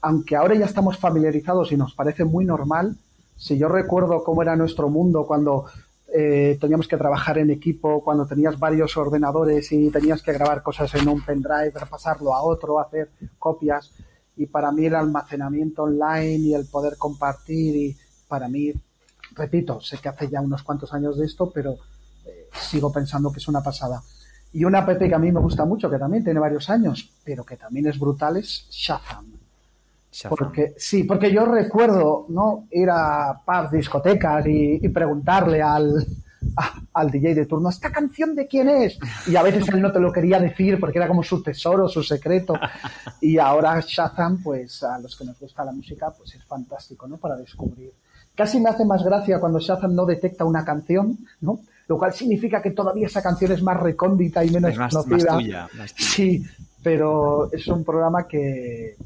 aunque 0.00 0.34
ahora 0.34 0.56
ya 0.56 0.64
estamos 0.64 0.98
familiarizados 0.98 1.70
y 1.70 1.76
nos 1.76 1.94
parece 1.94 2.24
muy 2.24 2.44
normal, 2.44 2.96
si 3.38 3.56
yo 3.56 3.68
recuerdo 3.68 4.22
cómo 4.24 4.42
era 4.42 4.56
nuestro 4.56 4.90
mundo 4.90 5.26
cuando 5.26 5.66
eh, 6.12 6.58
teníamos 6.60 6.88
que 6.88 6.96
trabajar 6.96 7.38
en 7.38 7.50
equipo, 7.50 8.02
cuando 8.02 8.26
tenías 8.26 8.58
varios 8.58 8.96
ordenadores 8.96 9.70
y 9.72 9.90
tenías 9.90 10.22
que 10.22 10.32
grabar 10.32 10.62
cosas 10.62 10.94
en 10.96 11.08
un 11.08 11.24
pendrive, 11.24 11.72
pasarlo 11.88 12.34
a 12.34 12.42
otro, 12.42 12.80
hacer 12.80 13.10
copias, 13.38 13.92
y 14.36 14.46
para 14.46 14.72
mí 14.72 14.86
el 14.86 14.94
almacenamiento 14.94 15.84
online 15.84 16.36
y 16.36 16.54
el 16.54 16.66
poder 16.66 16.96
compartir 16.98 17.76
y 17.76 17.96
para 18.26 18.48
mí, 18.48 18.72
repito, 19.34 19.80
sé 19.80 19.98
que 19.98 20.08
hace 20.08 20.28
ya 20.28 20.40
unos 20.40 20.62
cuantos 20.62 20.92
años 20.92 21.16
de 21.16 21.26
esto, 21.26 21.50
pero 21.52 21.76
eh, 22.26 22.48
sigo 22.52 22.92
pensando 22.92 23.30
que 23.30 23.38
es 23.38 23.48
una 23.48 23.62
pasada. 23.62 24.02
Y 24.52 24.64
una 24.64 24.78
app 24.78 24.98
que 24.98 25.14
a 25.14 25.18
mí 25.18 25.30
me 25.30 25.40
gusta 25.40 25.64
mucho, 25.64 25.90
que 25.90 25.98
también 25.98 26.24
tiene 26.24 26.40
varios 26.40 26.70
años, 26.70 27.10
pero 27.24 27.44
que 27.44 27.56
también 27.56 27.86
es 27.86 27.98
brutal, 27.98 28.38
es 28.38 28.66
Shazam. 28.70 29.37
Porque, 30.28 30.74
sí, 30.76 31.04
porque 31.04 31.32
yo 31.32 31.44
recuerdo 31.44 32.26
¿no? 32.28 32.66
ir 32.70 32.88
a 32.90 33.40
pubs, 33.44 33.70
discotecas 33.70 34.46
y, 34.46 34.88
preguntarle 34.88 35.62
al, 35.62 36.06
al 36.94 37.10
DJ 37.10 37.34
de 37.34 37.46
turno, 37.46 37.68
¿esta 37.68 37.92
canción 37.92 38.34
de 38.34 38.46
quién 38.46 38.68
es? 38.68 38.98
Y 39.26 39.36
a 39.36 39.42
veces 39.42 39.68
él 39.68 39.82
no 39.82 39.92
te 39.92 40.00
lo 40.00 40.12
quería 40.12 40.40
decir 40.40 40.80
porque 40.80 40.98
era 40.98 41.08
como 41.08 41.22
su 41.22 41.42
tesoro, 41.42 41.88
su 41.88 42.02
secreto. 42.02 42.54
Y 43.20 43.38
ahora 43.38 43.80
Shazam, 43.80 44.42
pues 44.42 44.82
a 44.82 44.98
los 44.98 45.16
que 45.16 45.24
nos 45.24 45.38
gusta 45.38 45.64
la 45.64 45.72
música, 45.72 46.10
pues 46.16 46.34
es 46.34 46.44
fantástico, 46.44 47.06
¿no? 47.06 47.18
Para 47.18 47.36
descubrir 47.36 47.92
Casi 48.38 48.60
me 48.60 48.70
hace 48.70 48.84
más 48.84 49.02
gracia 49.02 49.40
cuando 49.40 49.58
Shazam 49.58 49.96
no 49.96 50.06
detecta 50.06 50.44
una 50.44 50.64
canción, 50.64 51.18
¿no? 51.40 51.58
Lo 51.88 51.98
cual 51.98 52.14
significa 52.14 52.62
que 52.62 52.70
todavía 52.70 53.08
esa 53.08 53.20
canción 53.20 53.50
es 53.50 53.64
más 53.64 53.80
recóndita 53.80 54.44
y 54.44 54.50
menos 54.50 54.76
conocida. 54.76 55.68
Sí, 55.96 56.46
pero 56.88 57.52
es 57.52 57.68
un 57.68 57.84
programa 57.84 58.26
que, 58.26 58.96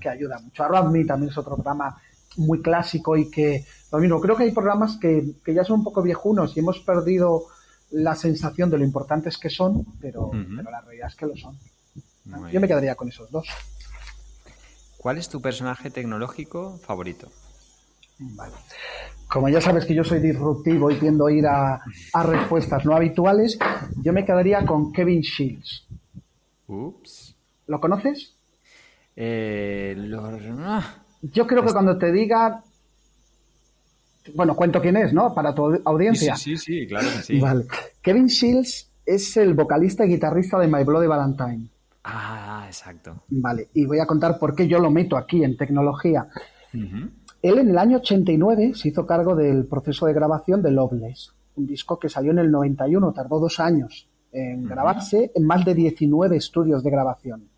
que 0.00 0.08
ayuda 0.08 0.38
mucho. 0.38 0.62
Arrow 0.62 0.88
Me 0.88 1.04
también 1.04 1.32
es 1.32 1.36
otro 1.36 1.56
programa 1.56 2.00
muy 2.36 2.62
clásico 2.62 3.16
y 3.16 3.28
que, 3.28 3.64
lo 3.90 3.98
mismo, 3.98 4.20
creo 4.20 4.36
que 4.36 4.44
hay 4.44 4.52
programas 4.52 4.98
que, 4.98 5.34
ya 5.44 5.64
son 5.64 5.80
un 5.80 5.84
poco 5.84 6.00
viejunos 6.00 6.56
y 6.56 6.60
hemos 6.60 6.78
perdido 6.78 7.46
la 7.90 8.14
sensación 8.14 8.70
de 8.70 8.78
lo 8.78 8.84
importantes 8.84 9.36
que 9.36 9.50
son, 9.50 9.84
pero, 10.00 10.30
pero 10.30 10.70
la 10.70 10.80
realidad 10.80 11.08
es 11.08 11.16
que 11.16 11.26
lo 11.26 11.36
son. 11.36 11.58
Yo 12.52 12.60
me 12.60 12.68
quedaría 12.68 12.94
con 12.94 13.08
esos 13.08 13.28
dos. 13.32 13.48
¿Cuál 14.98 15.18
es 15.18 15.28
tu 15.28 15.42
personaje 15.42 15.90
tecnológico 15.90 16.78
favorito? 16.86 17.26
Vale. 18.20 18.54
Como 19.28 19.48
ya 19.48 19.60
sabes 19.60 19.86
que 19.86 19.94
yo 19.96 20.04
soy 20.04 20.20
disruptivo 20.20 20.88
y 20.88 21.00
tiendo 21.00 21.26
a 21.26 21.32
ir 21.32 21.48
a, 21.48 21.82
respuestas 22.22 22.84
no 22.84 22.94
habituales, 22.94 23.58
yo 23.96 24.12
me 24.12 24.24
quedaría 24.24 24.64
con 24.64 24.92
Kevin 24.92 25.22
Shields. 25.22 25.84
Ups. 26.66 27.23
¿Lo 27.66 27.80
conoces? 27.80 28.36
Eh, 29.16 29.96
yo 31.22 31.46
creo 31.46 31.64
que 31.64 31.72
cuando 31.72 31.96
te 31.98 32.12
diga. 32.12 32.62
Bueno, 34.34 34.56
cuento 34.56 34.80
quién 34.80 34.96
es, 34.96 35.12
¿no? 35.12 35.34
Para 35.34 35.54
tu 35.54 35.80
audiencia. 35.84 36.34
Sí, 36.36 36.56
sí, 36.56 36.80
sí, 36.80 36.86
claro 36.86 37.08
que 37.14 37.22
sí. 37.22 37.38
Vale. 37.38 37.66
Kevin 38.00 38.26
Shields 38.26 38.90
es 39.04 39.36
el 39.36 39.54
vocalista 39.54 40.04
y 40.04 40.08
guitarrista 40.08 40.58
de 40.58 40.66
My 40.66 40.82
Bloody 40.82 41.06
Valentine. 41.06 41.68
Ah, 42.04 42.64
exacto. 42.66 43.22
Vale, 43.28 43.68
y 43.74 43.86
voy 43.86 43.98
a 43.98 44.06
contar 44.06 44.38
por 44.38 44.54
qué 44.54 44.68
yo 44.68 44.78
lo 44.78 44.90
meto 44.90 45.16
aquí 45.16 45.42
en 45.42 45.56
tecnología. 45.56 46.28
Él 46.72 47.58
en 47.58 47.70
el 47.70 47.78
año 47.78 47.98
89 47.98 48.72
se 48.74 48.88
hizo 48.88 49.06
cargo 49.06 49.36
del 49.36 49.66
proceso 49.66 50.06
de 50.06 50.12
grabación 50.12 50.62
de 50.62 50.70
Loveless, 50.70 51.32
un 51.56 51.66
disco 51.66 51.98
que 51.98 52.08
salió 52.08 52.32
en 52.32 52.38
el 52.38 52.50
91, 52.50 53.12
tardó 53.12 53.38
dos 53.38 53.60
años 53.60 54.08
en 54.32 54.64
grabarse 54.64 55.30
en 55.34 55.46
más 55.46 55.64
de 55.64 55.74
19 55.74 56.36
estudios 56.36 56.82
de 56.82 56.90
grabación. 56.90 57.48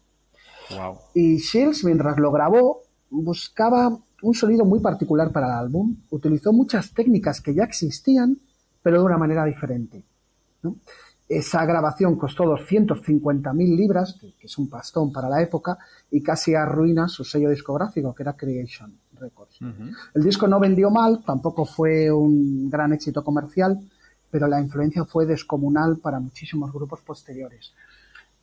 Y 1.15 1.39
Shields, 1.39 1.85
mientras 1.85 2.19
lo 2.19 2.31
grabó, 2.31 2.83
buscaba 3.11 3.97
un 4.23 4.35
sonido 4.35 4.65
muy 4.65 4.81
particular 4.81 5.31
para 5.31 5.47
el 5.47 5.53
álbum, 5.53 5.97
utilizó 6.11 6.53
muchas 6.53 6.93
técnicas 6.93 7.41
que 7.41 7.55
ya 7.55 7.65
existían, 7.65 8.39
pero 8.83 8.99
de 8.99 9.05
una 9.05 9.19
manera 9.19 9.45
diferente. 9.45 10.03
Esa 11.29 11.65
grabación 11.65 12.17
costó 12.17 12.45
250.000 12.45 13.77
libras, 13.77 14.17
que, 14.21 14.47
es 14.47 14.59
un 14.59 14.69
pastón 14.69 15.13
para 15.13 15.29
la 15.29 15.43
época, 15.43 15.77
y 16.11 16.23
casi 16.23 16.55
arruina 16.55 17.09
su 17.09 17.25
sello 17.25 17.51
discográfico, 17.51 18.15
que 18.15 18.23
era 18.23 18.37
Creation 18.37 18.97
Records. 19.19 19.59
El 20.15 20.23
disco 20.23 20.47
no 20.47 20.61
vendió 20.61 20.91
mal, 20.91 21.25
tampoco 21.25 21.65
fue 21.65 22.11
un 22.11 22.71
gran 22.71 22.93
éxito 22.93 23.25
comercial, 23.25 23.81
pero 24.31 24.47
la 24.47 24.61
influencia 24.61 25.05
fue 25.05 25.27
descomunal 25.27 25.99
para 25.99 26.21
muchísimos 26.21 26.73
grupos 26.73 27.01
posteriores. 27.01 27.73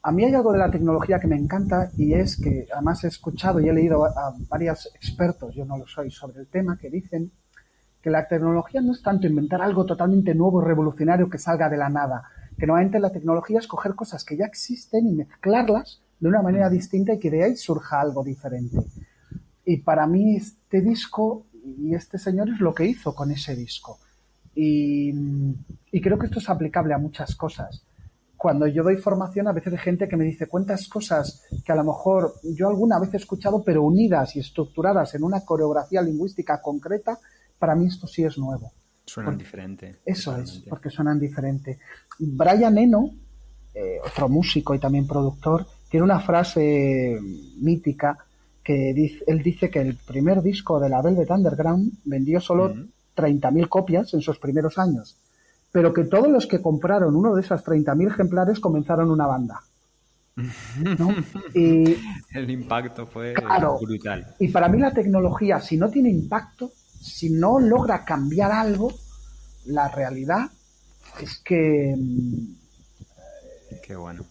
A 0.06 0.12
mí 0.12 0.26
hay 0.26 0.34
algo 0.34 0.52
de 0.52 0.60
la 0.60 0.70
tecnología 0.70 1.18
que 1.18 1.28
me 1.28 1.38
encanta 1.38 1.90
y 1.96 2.14
es 2.14 2.36
que 2.36 2.68
además 2.74 3.06
he 3.06 3.08
escuchado 3.08 3.62
y 3.62 3.70
he 3.70 3.74
leído 3.74 4.04
a 4.04 4.36
varios 4.50 4.94
expertos, 4.96 5.56
yo 5.56 5.64
no 5.64 5.78
lo 5.78 5.88
soy, 5.88 6.12
sobre 6.12 6.42
el 6.42 6.48
tema, 6.48 6.78
que 6.78 6.90
dicen 6.90 7.32
que 8.02 8.10
la 8.10 8.28
tecnología 8.28 8.82
no 8.82 8.92
es 8.92 9.02
tanto 9.02 9.28
inventar 9.28 9.62
algo 9.62 9.86
totalmente 9.86 10.36
nuevo 10.36 10.60
revolucionario 10.60 11.30
que 11.30 11.38
salga 11.38 11.70
de 11.70 11.78
la 11.78 11.88
nada, 11.88 12.24
que 12.60 12.68
normalmente 12.68 13.00
la 13.00 13.14
tecnología 13.14 13.60
es 13.60 13.68
coger 13.68 13.96
cosas 13.96 14.26
que 14.26 14.36
ya 14.36 14.46
existen 14.46 15.08
y 15.08 15.14
mezclarlas 15.14 16.02
de 16.20 16.28
una 16.28 16.42
manera 16.42 16.70
distinta 16.70 17.14
y 17.14 17.20
que 17.20 17.32
de 17.32 17.46
ahí 17.46 17.56
surja 17.56 18.02
algo 18.02 18.26
diferente. 18.26 18.80
Y 19.64 19.78
para 19.78 20.06
mí 20.06 20.36
este 20.36 20.82
disco 20.82 21.46
y 21.78 21.96
este 21.96 22.18
señor 22.18 22.50
es 22.50 22.60
lo 22.60 22.74
que 22.74 22.86
hizo 22.86 23.16
con 23.16 23.32
ese 23.32 23.56
disco. 23.56 24.00
Y, 24.54 25.14
y 25.94 26.02
creo 26.02 26.20
que 26.20 26.26
esto 26.26 26.40
es 26.40 26.50
aplicable 26.50 26.94
a 26.94 26.98
muchas 26.98 27.38
cosas 27.38 27.86
cuando 28.44 28.68
yo 28.68 28.84
doy 28.84 28.98
formación, 28.98 29.48
a 29.48 29.54
veces 29.54 29.72
hay 29.72 29.80
gente 29.80 30.06
que 30.06 30.18
me 30.18 30.26
dice 30.26 30.48
cuántas 30.48 30.90
cosas 30.90 31.46
que 31.64 31.72
a 31.72 31.76
lo 31.76 31.86
mejor 31.86 32.34
yo 32.44 32.68
alguna 32.68 33.00
vez 33.00 33.14
he 33.14 33.18
escuchado, 33.18 33.64
pero 33.64 33.84
unidas 33.84 34.36
y 34.36 34.42
estructuradas 34.42 35.16
en 35.16 35.24
una 35.24 35.46
coreografía 35.46 36.02
lingüística 36.02 36.62
concreta, 36.62 37.18
para 37.58 37.74
mí 37.74 37.86
esto 37.86 38.06
sí 38.06 38.26
es 38.26 38.38
nuevo. 38.38 38.74
Suenan 39.06 39.38
diferente. 39.38 39.96
Eso 40.06 40.36
es, 40.36 40.62
porque 40.68 40.90
suenan 40.90 41.22
diferente. 41.22 41.80
Brian 42.20 42.78
Eno, 42.78 43.12
eh, 43.74 44.00
otro 44.06 44.28
músico 44.28 44.76
y 44.76 44.80
también 44.80 45.08
productor, 45.08 45.66
tiene 45.90 46.04
una 46.04 46.20
frase 46.20 47.18
mítica 47.62 48.18
que 48.62 48.94
dice, 48.94 49.24
él 49.26 49.42
dice 49.42 49.70
que 49.70 49.80
el 49.80 49.96
primer 49.96 50.42
disco 50.42 50.82
de 50.82 50.90
la 50.90 51.02
Velvet 51.02 51.32
Underground 51.32 51.94
vendió 52.04 52.42
solo 52.42 52.74
30.000 53.16 53.70
copias 53.70 54.14
en 54.14 54.20
sus 54.20 54.38
primeros 54.38 54.78
años 54.78 55.16
pero 55.74 55.92
que 55.92 56.04
todos 56.06 56.28
los 56.30 56.46
que 56.46 56.62
compraron 56.62 57.16
uno 57.16 57.34
de 57.34 57.42
esas 57.42 57.66
30.000 57.66 58.12
ejemplares 58.12 58.60
comenzaron 58.62 59.10
una 59.10 59.28
banda. 59.28 59.62
Y, 61.54 61.96
el 62.34 62.50
impacto 62.50 63.06
fue 63.06 63.36
brutal. 63.82 64.36
Y 64.40 64.48
para 64.48 64.68
mí 64.68 64.80
la 64.80 64.92
tecnología, 64.92 65.60
si 65.60 65.78
no 65.78 65.90
tiene 65.90 66.10
impacto, 66.10 66.72
si 67.02 67.30
no 67.30 67.60
logra 67.60 68.06
cambiar 68.06 68.52
algo, 68.52 68.92
la 69.66 69.90
realidad 69.90 70.50
es 71.22 71.40
que 71.44 71.96
mm, 71.98 72.56
Qué 73.84 73.96
bueno. 73.96 74.24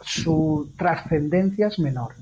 su 0.00 0.72
trascendencia 0.76 1.68
es 1.68 1.78
menor. 1.78 2.14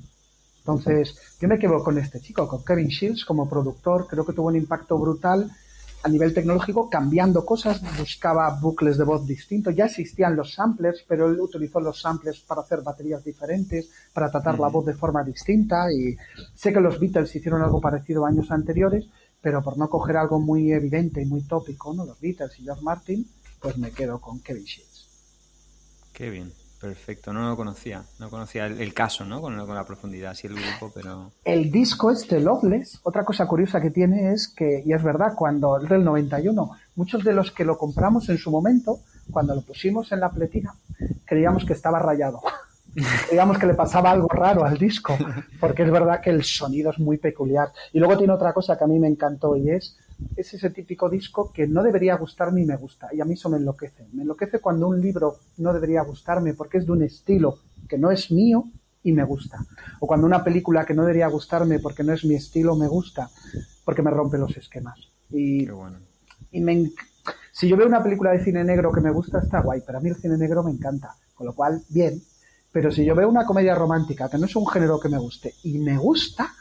Entonces, 0.59 1.17
yo 1.39 1.47
me 1.47 1.59
quedo 1.59 1.81
con 1.83 1.97
este 1.97 2.19
chico, 2.19 2.47
con 2.47 2.63
Kevin 2.63 2.87
Shields 2.87 3.23
como 3.23 3.49
productor, 3.49 4.05
creo 4.07 4.25
que 4.25 4.33
tuvo 4.33 4.47
un 4.47 4.57
impacto 4.57 4.97
brutal 4.97 5.49
a 6.07 6.09
nivel 6.09 6.33
tecnológico 6.33 6.89
cambiando 6.89 7.45
cosas, 7.45 7.81
buscaba 7.99 8.57
bucles 8.61 8.97
de 8.97 9.03
voz 9.03 9.27
distintos, 9.27 9.75
ya 9.75 9.85
existían 9.85 10.37
los 10.37 10.53
samplers, 10.53 11.03
pero 11.05 11.27
él 11.27 11.39
utilizó 11.39 11.81
los 11.81 11.99
samplers 11.99 12.39
para 12.39 12.61
hacer 12.61 12.81
baterías 12.81 13.23
diferentes, 13.25 13.89
para 14.13 14.31
tratar 14.31 14.57
la 14.57 14.69
voz 14.69 14.85
de 14.85 14.93
forma 14.93 15.21
distinta 15.23 15.91
y 15.91 16.15
sé 16.55 16.71
que 16.71 16.79
los 16.79 16.97
Beatles 16.97 17.35
hicieron 17.35 17.61
algo 17.61 17.81
parecido 17.81 18.25
años 18.25 18.49
anteriores, 18.51 19.05
pero 19.41 19.61
por 19.61 19.77
no 19.77 19.89
coger 19.89 20.15
algo 20.15 20.39
muy 20.39 20.71
evidente 20.71 21.21
y 21.21 21.25
muy 21.25 21.41
tópico, 21.41 21.93
¿no? 21.93 22.05
Los 22.05 22.19
Beatles 22.21 22.57
y 22.59 22.63
George 22.63 22.83
Martin, 22.83 23.27
pues 23.59 23.77
me 23.77 23.91
quedo 23.91 24.19
con 24.19 24.39
Kevin 24.39 24.63
Shields. 24.63 25.09
Bien. 26.17 26.66
Perfecto, 26.79 27.33
no 27.33 27.49
lo 27.49 27.55
conocía, 27.55 28.03
no 28.19 28.29
conocía 28.29 28.67
el, 28.67 28.93
caso, 28.93 29.25
¿no? 29.25 29.41
Con, 29.41 29.57
con, 29.65 29.73
la 29.73 29.85
profundidad, 29.85 30.35
sí 30.35 30.45
el 30.45 30.53
grupo, 30.53 30.91
pero... 30.93 31.31
El 31.43 31.71
disco 31.71 32.11
este, 32.11 32.39
Loveless, 32.39 32.99
otra 33.03 33.25
cosa 33.25 33.47
curiosa 33.47 33.81
que 33.81 33.89
tiene 33.89 34.31
es 34.31 34.47
que, 34.47 34.83
y 34.85 34.93
es 34.93 35.01
verdad, 35.01 35.33
cuando 35.35 35.77
el 35.77 35.87
del 35.87 36.03
91, 36.03 36.71
muchos 36.95 37.23
de 37.23 37.33
los 37.33 37.51
que 37.51 37.65
lo 37.65 37.79
compramos 37.79 38.29
en 38.29 38.37
su 38.37 38.51
momento, 38.51 38.99
cuando 39.31 39.55
lo 39.55 39.61
pusimos 39.61 40.11
en 40.11 40.19
la 40.19 40.29
pletina, 40.29 40.75
creíamos 41.25 41.65
que 41.65 41.73
estaba 41.73 41.97
rayado. 41.97 42.41
Digamos 43.31 43.57
que 43.57 43.65
le 43.65 43.73
pasaba 43.73 44.11
algo 44.11 44.27
raro 44.27 44.63
al 44.63 44.77
disco, 44.77 45.17
porque 45.59 45.83
es 45.83 45.91
verdad 45.91 46.21
que 46.21 46.29
el 46.29 46.43
sonido 46.43 46.91
es 46.91 46.99
muy 46.99 47.17
peculiar. 47.17 47.71
Y 47.91 47.99
luego 47.99 48.17
tiene 48.17 48.33
otra 48.33 48.53
cosa 48.53 48.77
que 48.77 48.83
a 48.83 48.87
mí 48.87 48.99
me 48.99 49.07
encantó 49.07 49.55
y 49.55 49.71
es 49.71 49.97
es 50.35 50.53
ese 50.53 50.69
típico 50.69 51.09
disco 51.09 51.51
que 51.51 51.67
no 51.67 51.83
debería 51.83 52.15
gustarme 52.15 52.61
y 52.61 52.65
me 52.65 52.75
gusta. 52.75 53.09
Y 53.13 53.21
a 53.21 53.25
mí 53.25 53.33
eso 53.33 53.49
me 53.49 53.57
enloquece. 53.57 54.07
Me 54.13 54.23
enloquece 54.23 54.59
cuando 54.59 54.87
un 54.87 55.01
libro 55.01 55.37
no 55.57 55.73
debería 55.73 56.01
gustarme 56.03 56.53
porque 56.53 56.79
es 56.79 56.85
de 56.85 56.91
un 56.91 57.03
estilo 57.03 57.59
que 57.87 57.97
no 57.97 58.11
es 58.11 58.31
mío 58.31 58.65
y 59.03 59.11
me 59.11 59.23
gusta. 59.23 59.59
O 59.99 60.07
cuando 60.07 60.25
una 60.25 60.43
película 60.43 60.85
que 60.85 60.93
no 60.93 61.03
debería 61.03 61.27
gustarme 61.27 61.79
porque 61.79 62.03
no 62.03 62.13
es 62.13 62.25
mi 62.25 62.35
estilo 62.35 62.75
me 62.75 62.87
gusta 62.87 63.29
porque 63.85 64.01
me 64.01 64.11
rompe 64.11 64.37
los 64.37 64.55
esquemas. 64.57 64.99
Y, 65.29 65.67
y 66.51 66.61
me, 66.61 66.91
si 67.51 67.67
yo 67.67 67.77
veo 67.77 67.87
una 67.87 68.03
película 68.03 68.31
de 68.31 68.43
cine 68.43 68.63
negro 68.63 68.91
que 68.91 69.01
me 69.01 69.11
gusta, 69.11 69.39
está 69.39 69.61
guay, 69.61 69.81
pero 69.85 69.99
a 69.99 70.01
mí 70.01 70.09
el 70.09 70.15
cine 70.15 70.37
negro 70.37 70.63
me 70.63 70.71
encanta. 70.71 71.15
Con 71.33 71.47
lo 71.47 71.53
cual, 71.53 71.83
bien. 71.89 72.21
Pero 72.71 72.91
si 72.91 73.05
yo 73.05 73.15
veo 73.15 73.29
una 73.29 73.45
comedia 73.45 73.75
romántica 73.75 74.29
que 74.29 74.37
no 74.37 74.45
es 74.45 74.55
un 74.55 74.67
género 74.67 74.99
que 74.99 75.09
me 75.09 75.17
guste 75.17 75.53
y 75.63 75.77
me 75.77 75.97
gusta, 75.97 76.53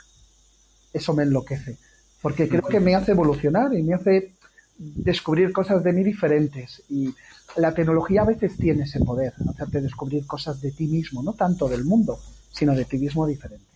eso 0.92 1.14
me 1.14 1.24
enloquece 1.24 1.78
porque 2.22 2.48
creo 2.48 2.62
que 2.62 2.80
me 2.80 2.94
hace 2.94 3.12
evolucionar 3.12 3.74
y 3.74 3.82
me 3.82 3.94
hace 3.94 4.32
descubrir 4.78 5.52
cosas 5.52 5.82
de 5.82 5.92
mí 5.92 6.02
diferentes. 6.02 6.82
Y 6.88 7.14
la 7.56 7.72
tecnología 7.72 8.22
a 8.22 8.26
veces 8.26 8.56
tiene 8.56 8.84
ese 8.84 9.00
poder, 9.00 9.34
hacerte 9.48 9.80
descubrir 9.80 10.26
cosas 10.26 10.60
de 10.60 10.72
ti 10.72 10.86
mismo, 10.86 11.22
no 11.22 11.32
tanto 11.32 11.68
del 11.68 11.84
mundo, 11.84 12.18
sino 12.50 12.74
de 12.74 12.84
ti 12.84 12.98
mismo 12.98 13.26
diferentes. 13.26 13.66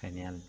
Genial. 0.00 0.40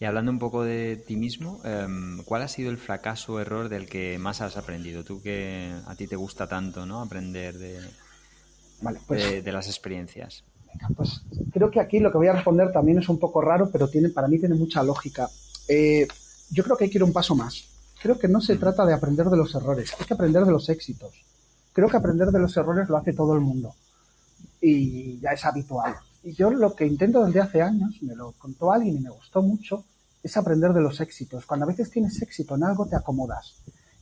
Y 0.00 0.06
hablando 0.06 0.32
un 0.32 0.38
poco 0.38 0.64
de 0.64 0.96
ti 0.96 1.16
mismo, 1.16 1.60
em, 1.64 2.22
¿cuál 2.24 2.42
ha 2.42 2.48
sido 2.48 2.70
el 2.70 2.78
fracaso 2.78 3.34
o 3.34 3.40
error 3.40 3.68
del 3.68 3.86
que 3.86 4.18
más 4.18 4.40
has 4.40 4.56
aprendido? 4.56 5.04
Tú 5.04 5.22
que 5.22 5.72
a 5.86 5.94
ti 5.94 6.06
te 6.06 6.16
gusta 6.16 6.48
tanto, 6.48 6.84
¿no? 6.84 7.00
Aprender 7.00 7.56
de, 7.56 7.78
pues 9.06 9.44
de, 9.44 9.52
las 9.52 9.68
experiencias. 9.68 10.42
pues 10.96 11.22
creo 11.52 11.70
que 11.70 11.80
aquí 11.80 12.00
lo 12.00 12.10
que 12.10 12.18
voy 12.18 12.26
a 12.26 12.32
responder 12.32 12.72
también 12.72 12.98
es 12.98 13.08
un 13.08 13.18
poco 13.18 13.40
raro, 13.40 13.70
pero 13.70 13.88
tiene, 13.88 14.08
para 14.08 14.26
mí 14.26 14.38
tiene 14.38 14.56
mucha 14.56 14.82
lógica. 14.82 15.28
Eh, 15.68 16.08
yo 16.50 16.64
creo 16.64 16.76
que 16.76 16.84
hay 16.84 16.90
que 16.90 16.98
ir 16.98 17.04
un 17.04 17.12
paso 17.12 17.34
más. 17.34 17.64
Creo 18.02 18.18
que 18.18 18.28
no 18.28 18.40
se 18.40 18.56
trata 18.56 18.84
de 18.84 18.92
aprender 18.92 19.26
de 19.26 19.36
los 19.36 19.54
errores, 19.54 19.92
hay 19.98 20.06
que 20.06 20.14
aprender 20.14 20.44
de 20.44 20.52
los 20.52 20.68
éxitos. 20.68 21.24
Creo 21.72 21.88
que 21.88 21.96
aprender 21.96 22.28
de 22.28 22.38
los 22.38 22.56
errores 22.56 22.88
lo 22.88 22.96
hace 22.96 23.12
todo 23.12 23.34
el 23.34 23.40
mundo 23.40 23.74
y 24.60 25.20
ya 25.20 25.30
es 25.30 25.44
habitual. 25.44 25.94
Y 26.22 26.32
yo 26.32 26.50
lo 26.50 26.74
que 26.74 26.86
intento 26.86 27.24
desde 27.24 27.40
hace 27.40 27.62
años, 27.62 27.96
me 28.02 28.14
lo 28.14 28.32
contó 28.32 28.72
alguien 28.72 28.96
y 28.96 29.00
me 29.00 29.10
gustó 29.10 29.42
mucho, 29.42 29.84
es 30.22 30.36
aprender 30.36 30.72
de 30.72 30.80
los 30.80 31.00
éxitos. 31.00 31.44
Cuando 31.44 31.64
a 31.64 31.68
veces 31.68 31.90
tienes 31.90 32.20
éxito 32.22 32.54
en 32.54 32.64
algo 32.64 32.86
te 32.86 32.96
acomodas 32.96 33.56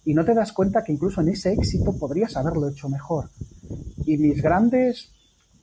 y 0.04 0.14
no 0.14 0.24
te 0.24 0.34
das 0.34 0.52
cuenta 0.52 0.84
que 0.84 0.92
incluso 0.92 1.20
en 1.20 1.28
ese 1.28 1.52
éxito 1.52 1.96
podrías 1.98 2.36
haberlo 2.36 2.68
hecho 2.68 2.88
mejor. 2.88 3.30
Y 4.04 4.18
mis 4.18 4.40
grandes, 4.40 5.10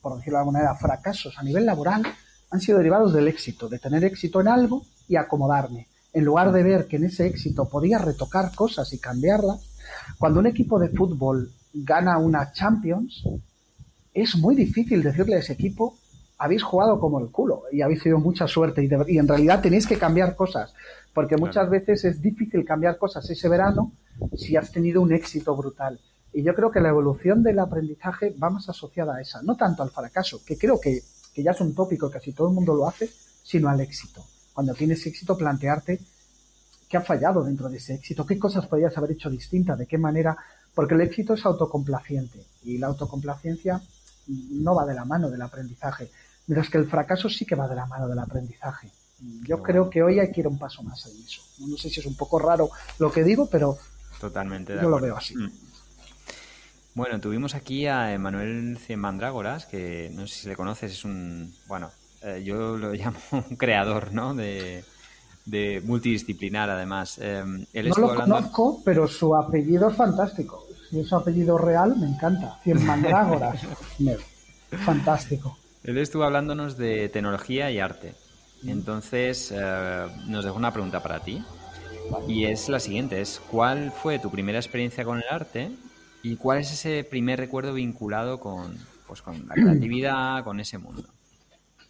por 0.01 0.17
decirlo 0.17 0.37
de 0.37 0.41
alguna 0.41 0.59
manera, 0.59 0.75
fracasos 0.75 1.37
a 1.37 1.43
nivel 1.43 1.65
laboral 1.65 2.03
han 2.51 2.59
sido 2.59 2.77
derivados 2.77 3.13
del 3.13 3.27
éxito, 3.27 3.69
de 3.69 3.79
tener 3.79 4.03
éxito 4.03 4.41
en 4.41 4.47
algo 4.47 4.85
y 5.07 5.15
acomodarme 5.15 5.87
en 6.19 6.25
lugar 6.25 6.51
de 6.51 6.63
ver 6.63 6.87
que 6.87 6.97
en 6.97 7.05
ese 7.05 7.25
éxito 7.25 7.67
podía 7.67 7.97
retocar 7.97 8.53
cosas 8.53 8.91
y 8.93 8.99
cambiarlas, 8.99 9.61
cuando 10.17 10.39
un 10.39 10.47
equipo 10.47 10.77
de 10.77 10.89
fútbol 10.89 11.51
gana 11.73 12.17
una 12.17 12.51
Champions, 12.51 13.23
es 14.13 14.35
muy 14.35 14.55
difícil 14.55 15.01
decirle 15.01 15.35
a 15.35 15.39
ese 15.39 15.53
equipo, 15.53 15.95
habéis 16.37 16.63
jugado 16.63 16.99
como 16.99 17.19
el 17.19 17.29
culo 17.29 17.63
y 17.71 17.81
habéis 17.81 18.03
tenido 18.03 18.19
mucha 18.19 18.47
suerte 18.47 18.83
y, 18.83 19.17
en 19.17 19.27
realidad 19.27 19.61
tenéis 19.61 19.87
que 19.87 19.97
cambiar 19.97 20.35
cosas, 20.35 20.73
porque 21.13 21.37
muchas 21.37 21.69
veces 21.69 22.03
es 22.05 22.21
difícil 22.21 22.65
cambiar 22.65 22.97
cosas 22.97 23.29
ese 23.29 23.47
verano 23.47 23.93
si 24.35 24.57
has 24.57 24.71
tenido 24.71 25.01
un 25.01 25.13
éxito 25.13 25.55
brutal. 25.55 25.99
Y 26.33 26.43
yo 26.43 26.53
creo 26.53 26.69
que 26.69 26.81
la 26.81 26.89
evolución 26.89 27.43
del 27.43 27.59
aprendizaje 27.59 28.35
va 28.41 28.49
más 28.49 28.67
asociada 28.67 29.15
a 29.15 29.21
esa, 29.21 29.41
no 29.41 29.55
tanto 29.55 29.83
al 29.83 29.89
fracaso, 29.89 30.41
que 30.45 30.57
creo 30.57 30.79
que, 30.79 31.01
que 31.33 31.43
ya 31.43 31.51
es 31.51 31.61
un 31.61 31.73
tópico, 31.73 32.11
casi 32.11 32.33
todo 32.33 32.49
el 32.49 32.53
mundo 32.53 32.75
lo 32.75 32.87
hace, 32.87 33.09
sino 33.43 33.69
al 33.69 33.79
éxito 33.79 34.23
cuando 34.59 34.73
tienes 34.73 35.05
éxito, 35.05 35.37
plantearte 35.37 36.01
qué 36.89 36.97
ha 36.97 37.01
fallado 37.01 37.45
dentro 37.45 37.69
de 37.69 37.77
ese 37.77 37.93
éxito, 37.93 38.25
qué 38.25 38.37
cosas 38.37 38.67
podrías 38.67 38.97
haber 38.97 39.11
hecho 39.11 39.29
distintas, 39.29 39.79
de 39.79 39.85
qué 39.85 39.97
manera, 39.97 40.35
porque 40.75 40.95
el 40.95 40.99
éxito 40.99 41.33
es 41.33 41.45
autocomplaciente 41.45 42.43
y 42.65 42.77
la 42.77 42.87
autocomplacencia 42.87 43.81
no 44.27 44.75
va 44.75 44.85
de 44.85 44.95
la 44.95 45.05
mano 45.05 45.29
del 45.29 45.41
aprendizaje, 45.41 46.11
mientras 46.45 46.69
que 46.69 46.77
el 46.77 46.89
fracaso 46.89 47.29
sí 47.29 47.45
que 47.45 47.55
va 47.55 47.69
de 47.69 47.75
la 47.75 47.85
mano 47.85 48.09
del 48.09 48.19
aprendizaje. 48.19 48.91
Yo 49.47 49.63
creo 49.63 49.89
que 49.89 50.03
hoy 50.03 50.19
hay 50.19 50.29
que 50.29 50.41
ir 50.41 50.47
un 50.49 50.59
paso 50.59 50.83
más 50.83 51.05
en 51.05 51.23
eso. 51.23 51.41
No 51.59 51.77
sé 51.77 51.89
si 51.89 52.01
es 52.01 52.05
un 52.05 52.17
poco 52.17 52.37
raro 52.37 52.69
lo 52.97 53.09
que 53.09 53.23
digo, 53.23 53.47
pero 53.49 53.77
Totalmente 54.19 54.75
yo 54.75 54.89
lo 54.89 54.99
veo 54.99 55.15
así. 55.15 55.37
Mm. 55.37 55.51
Bueno, 56.95 57.21
tuvimos 57.21 57.55
aquí 57.55 57.87
a 57.87 58.11
Emanuel 58.11 58.77
Cienmandrágoras, 58.77 59.65
que 59.67 60.11
no 60.13 60.27
sé 60.27 60.41
si 60.41 60.49
le 60.49 60.57
conoces, 60.57 60.91
es 60.91 61.05
un, 61.05 61.55
bueno, 61.67 61.91
eh, 62.23 62.43
yo 62.43 62.77
lo 62.77 62.93
llamo 62.93 63.19
un 63.31 63.55
creador, 63.55 64.13
¿no? 64.13 64.33
De, 64.33 64.83
multidisciplinar, 65.83 66.69
además. 66.69 67.17
Eh, 67.21 67.43
no 67.43 67.95
lo 67.97 68.15
conozco, 68.15 68.81
pero 68.85 69.07
su 69.07 69.35
apellido 69.35 69.89
es 69.89 69.95
fantástico. 69.95 70.65
Si 70.89 70.99
es 70.99 71.07
su 71.07 71.15
apellido 71.15 71.57
real, 71.57 71.95
me 71.97 72.07
encanta. 72.07 72.59
Cien 72.63 72.85
mandrágoras. 72.85 73.61
fantástico. 74.85 75.57
Él 75.83 75.97
estuvo 75.97 76.23
hablándonos 76.23 76.77
de 76.77 77.09
tecnología 77.09 77.71
y 77.71 77.79
arte. 77.79 78.13
Entonces, 78.65 79.51
eh, 79.55 80.07
nos 80.27 80.45
dejó 80.45 80.57
una 80.57 80.71
pregunta 80.71 81.01
para 81.01 81.19
ti. 81.19 81.43
Y 82.27 82.45
es 82.45 82.69
la 82.69 82.79
siguiente, 82.79 83.21
es 83.21 83.41
¿cuál 83.51 83.91
fue 83.91 84.19
tu 84.19 84.31
primera 84.31 84.57
experiencia 84.57 85.05
con 85.05 85.17
el 85.17 85.25
arte 85.29 85.71
¿Y 86.21 86.35
cuál 86.35 86.59
es 86.59 86.71
ese 86.71 87.03
primer 87.03 87.39
recuerdo 87.39 87.73
vinculado 87.73 88.39
con, 88.39 88.77
pues, 89.07 89.21
con 89.21 89.47
la 89.47 89.55
creatividad, 89.55 90.43
con 90.43 90.59
ese 90.59 90.77
mundo? 90.77 91.03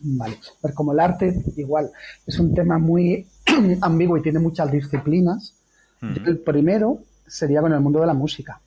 Vale, 0.02 0.38
pues 0.62 0.74
como 0.74 0.94
el 0.94 1.00
arte 1.00 1.44
igual 1.58 1.92
es 2.26 2.40
un 2.40 2.54
tema 2.54 2.78
muy 2.78 3.28
ambiguo 3.82 4.18
y 4.18 4.22
tiene 4.22 4.40
muchas 4.40 4.72
disciplinas, 4.72 5.56
el 6.02 6.40
primero 6.40 7.02
sería 7.28 7.62
con 7.62 7.74
el 7.74 7.82
mundo 7.82 8.00
de 8.00 8.08
la 8.08 8.14
música. 8.14 8.62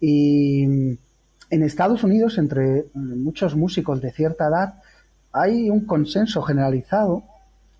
Y 0.00 0.64
en 0.64 1.62
Estados 1.62 2.02
Unidos, 2.02 2.38
entre 2.38 2.86
muchos 2.94 3.54
músicos 3.54 4.00
de 4.00 4.12
cierta 4.12 4.48
edad, 4.48 4.74
hay 5.32 5.68
un 5.68 5.84
consenso 5.84 6.42
generalizado 6.42 7.22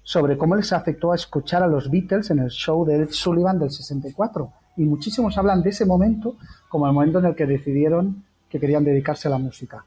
sobre 0.03 0.37
cómo 0.37 0.55
les 0.55 0.73
afectó 0.73 1.13
a 1.13 1.17
escuchar 1.17 1.63
a 1.63 1.67
los 1.67 1.91
Beatles 1.91 2.31
en 2.31 2.41
el 2.41 2.51
show 2.51 2.85
de 2.85 2.97
Ed 2.97 3.09
Sullivan 3.11 3.59
del 3.59 3.71
64. 3.71 4.53
Y 4.77 4.85
muchísimos 4.85 5.39
hablan 5.39 5.63
de 5.63 5.71
ese 5.71 5.87
momento 5.87 6.37
como 6.69 6.87
el 6.87 6.93
momento 6.93 7.21
en 7.21 7.27
el 7.27 7.35
que 7.35 7.47
decidieron 7.47 8.25
que 8.51 8.61
querían 8.61 8.85
dedicarse 8.85 9.29
a 9.29 9.31
la 9.31 9.39
música. 9.39 9.85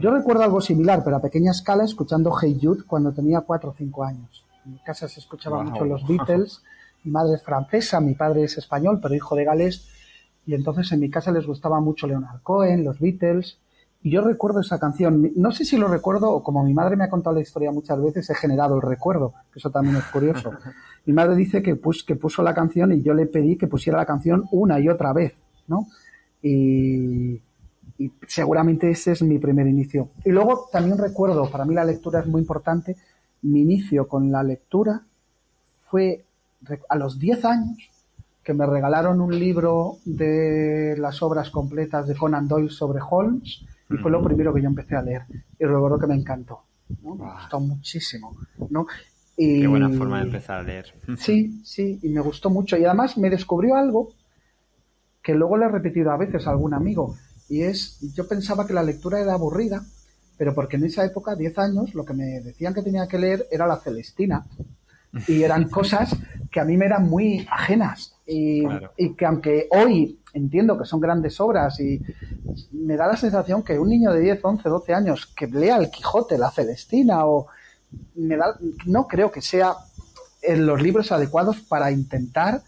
Yo 0.00 0.10
recuerdo 0.10 0.42
algo 0.42 0.60
similar, 0.60 1.02
pero 1.04 1.16
a 1.16 1.20
pequeña 1.20 1.50
escala, 1.50 1.84
escuchando 1.84 2.32
Hey 2.40 2.58
Jude 2.60 2.84
cuando 2.86 3.12
tenía 3.12 3.42
4 3.42 3.70
o 3.70 3.72
5 3.74 4.04
años. 4.04 4.44
En 4.64 4.72
mi 4.72 4.78
casa 4.78 5.06
se 5.06 5.20
escuchaba 5.20 5.62
mucho 5.62 5.84
los 5.84 6.06
Beatles. 6.06 6.62
Mi 7.04 7.12
madre 7.12 7.34
es 7.34 7.42
francesa, 7.42 8.00
mi 8.00 8.14
padre 8.14 8.44
es 8.44 8.56
español, 8.56 9.00
pero 9.02 9.14
hijo 9.14 9.36
de 9.36 9.44
Gales. 9.44 9.88
Y 10.46 10.54
entonces 10.54 10.90
en 10.92 11.00
mi 11.00 11.10
casa 11.10 11.30
les 11.30 11.46
gustaba 11.46 11.80
mucho 11.80 12.06
Leonard 12.06 12.40
Cohen, 12.42 12.84
los 12.84 12.98
Beatles. 12.98 13.58
Y 14.02 14.10
yo 14.10 14.22
recuerdo 14.22 14.60
esa 14.60 14.78
canción. 14.78 15.32
No 15.36 15.52
sé 15.52 15.64
si 15.64 15.76
lo 15.76 15.88
recuerdo 15.88 16.30
o 16.30 16.42
como 16.42 16.64
mi 16.64 16.72
madre 16.72 16.96
me 16.96 17.04
ha 17.04 17.10
contado 17.10 17.36
la 17.36 17.42
historia 17.42 17.70
muchas 17.70 18.00
veces, 18.00 18.30
he 18.30 18.34
generado 18.34 18.76
el 18.76 18.82
recuerdo, 18.82 19.34
que 19.52 19.58
eso 19.58 19.70
también 19.70 19.96
es 19.96 20.04
curioso. 20.04 20.52
mi 21.04 21.12
madre 21.12 21.36
dice 21.36 21.62
que, 21.62 21.78
que 22.06 22.16
puso 22.16 22.42
la 22.42 22.54
canción 22.54 22.92
y 22.92 23.02
yo 23.02 23.12
le 23.12 23.26
pedí 23.26 23.56
que 23.56 23.66
pusiera 23.66 23.98
la 23.98 24.06
canción 24.06 24.46
una 24.52 24.80
y 24.80 24.88
otra 24.88 25.12
vez, 25.12 25.34
¿no? 25.66 25.86
Y, 26.42 27.40
y 27.98 28.12
seguramente 28.26 28.90
ese 28.90 29.12
es 29.12 29.22
mi 29.22 29.38
primer 29.38 29.66
inicio. 29.66 30.10
Y 30.24 30.30
luego 30.30 30.68
también 30.70 30.98
recuerdo, 30.98 31.50
para 31.50 31.64
mí 31.64 31.74
la 31.74 31.84
lectura 31.84 32.20
es 32.20 32.26
muy 32.26 32.40
importante, 32.40 32.96
mi 33.42 33.62
inicio 33.62 34.08
con 34.08 34.30
la 34.30 34.42
lectura 34.42 35.02
fue 35.88 36.24
a 36.88 36.96
los 36.96 37.18
10 37.18 37.44
años 37.44 37.78
que 38.42 38.54
me 38.54 38.66
regalaron 38.66 39.20
un 39.20 39.36
libro 39.36 39.98
de 40.04 40.94
las 40.98 41.22
obras 41.22 41.50
completas 41.50 42.06
de 42.06 42.14
Conan 42.14 42.46
Doyle 42.46 42.70
sobre 42.70 43.00
Holmes 43.08 43.64
y 43.90 43.96
fue 43.96 44.10
lo 44.10 44.22
primero 44.22 44.52
que 44.54 44.62
yo 44.62 44.68
empecé 44.68 44.96
a 44.96 45.02
leer 45.02 45.22
y 45.58 45.64
recuerdo 45.64 45.98
que 45.98 46.06
me 46.06 46.14
encantó, 46.14 46.62
¿no? 47.02 47.14
me 47.14 47.32
gustó 47.32 47.60
muchísimo, 47.60 48.36
¿no? 48.70 48.86
Y, 49.36 49.60
Qué 49.60 49.66
buena 49.66 49.90
forma 49.90 50.18
de 50.18 50.26
empezar 50.26 50.60
a 50.60 50.62
leer. 50.62 50.94
Sí, 51.18 51.60
sí, 51.64 51.98
y 52.02 52.08
me 52.08 52.20
gustó 52.20 52.48
mucho 52.50 52.76
y 52.76 52.84
además 52.84 53.18
me 53.18 53.30
descubrió 53.30 53.76
algo 53.76 54.10
que 55.22 55.34
luego 55.34 55.56
le 55.56 55.66
he 55.66 55.68
repetido 55.68 56.12
a 56.12 56.16
veces 56.16 56.46
a 56.46 56.50
algún 56.50 56.72
amigo 56.72 57.16
y 57.48 57.62
es, 57.62 57.98
yo 58.14 58.26
pensaba 58.26 58.66
que 58.66 58.72
la 58.72 58.82
lectura 58.82 59.20
era 59.20 59.34
aburrida, 59.34 59.84
pero 60.36 60.54
porque 60.54 60.76
en 60.76 60.84
esa 60.84 61.04
época, 61.04 61.34
10 61.34 61.58
años, 61.58 61.94
lo 61.94 62.04
que 62.04 62.12
me 62.12 62.40
decían 62.40 62.74
que 62.74 62.82
tenía 62.82 63.06
que 63.06 63.18
leer 63.18 63.46
era 63.50 63.66
la 63.66 63.76
Celestina. 63.76 64.46
Y 65.26 65.42
eran 65.42 65.68
cosas 65.70 66.14
que 66.50 66.60
a 66.60 66.64
mí 66.64 66.76
me 66.76 66.86
eran 66.86 67.08
muy 67.08 67.46
ajenas. 67.50 68.14
Y, 68.26 68.64
que 69.16 69.24
aunque 69.24 69.68
hoy 69.70 70.20
entiendo 70.32 70.76
que 70.76 70.84
son 70.84 71.00
grandes 71.00 71.40
obras 71.40 71.78
y 71.80 72.02
me 72.72 72.96
da 72.96 73.06
la 73.06 73.16
sensación 73.16 73.62
que 73.62 73.78
un 73.78 73.88
niño 73.88 74.12
de 74.12 74.20
10, 74.20 74.40
11, 74.42 74.68
12 74.68 74.94
años 74.94 75.26
que 75.26 75.46
lea 75.46 75.76
El 75.76 75.90
Quijote, 75.90 76.36
la 76.36 76.50
Celestina 76.50 77.24
o 77.24 77.46
me 78.16 78.36
da, 78.36 78.58
no 78.86 79.06
creo 79.06 79.30
que 79.30 79.40
sea 79.40 79.74
en 80.42 80.66
los 80.66 80.82
libros 80.82 81.12
adecuados 81.12 81.60
para 81.60 81.92
intentar 81.92 82.62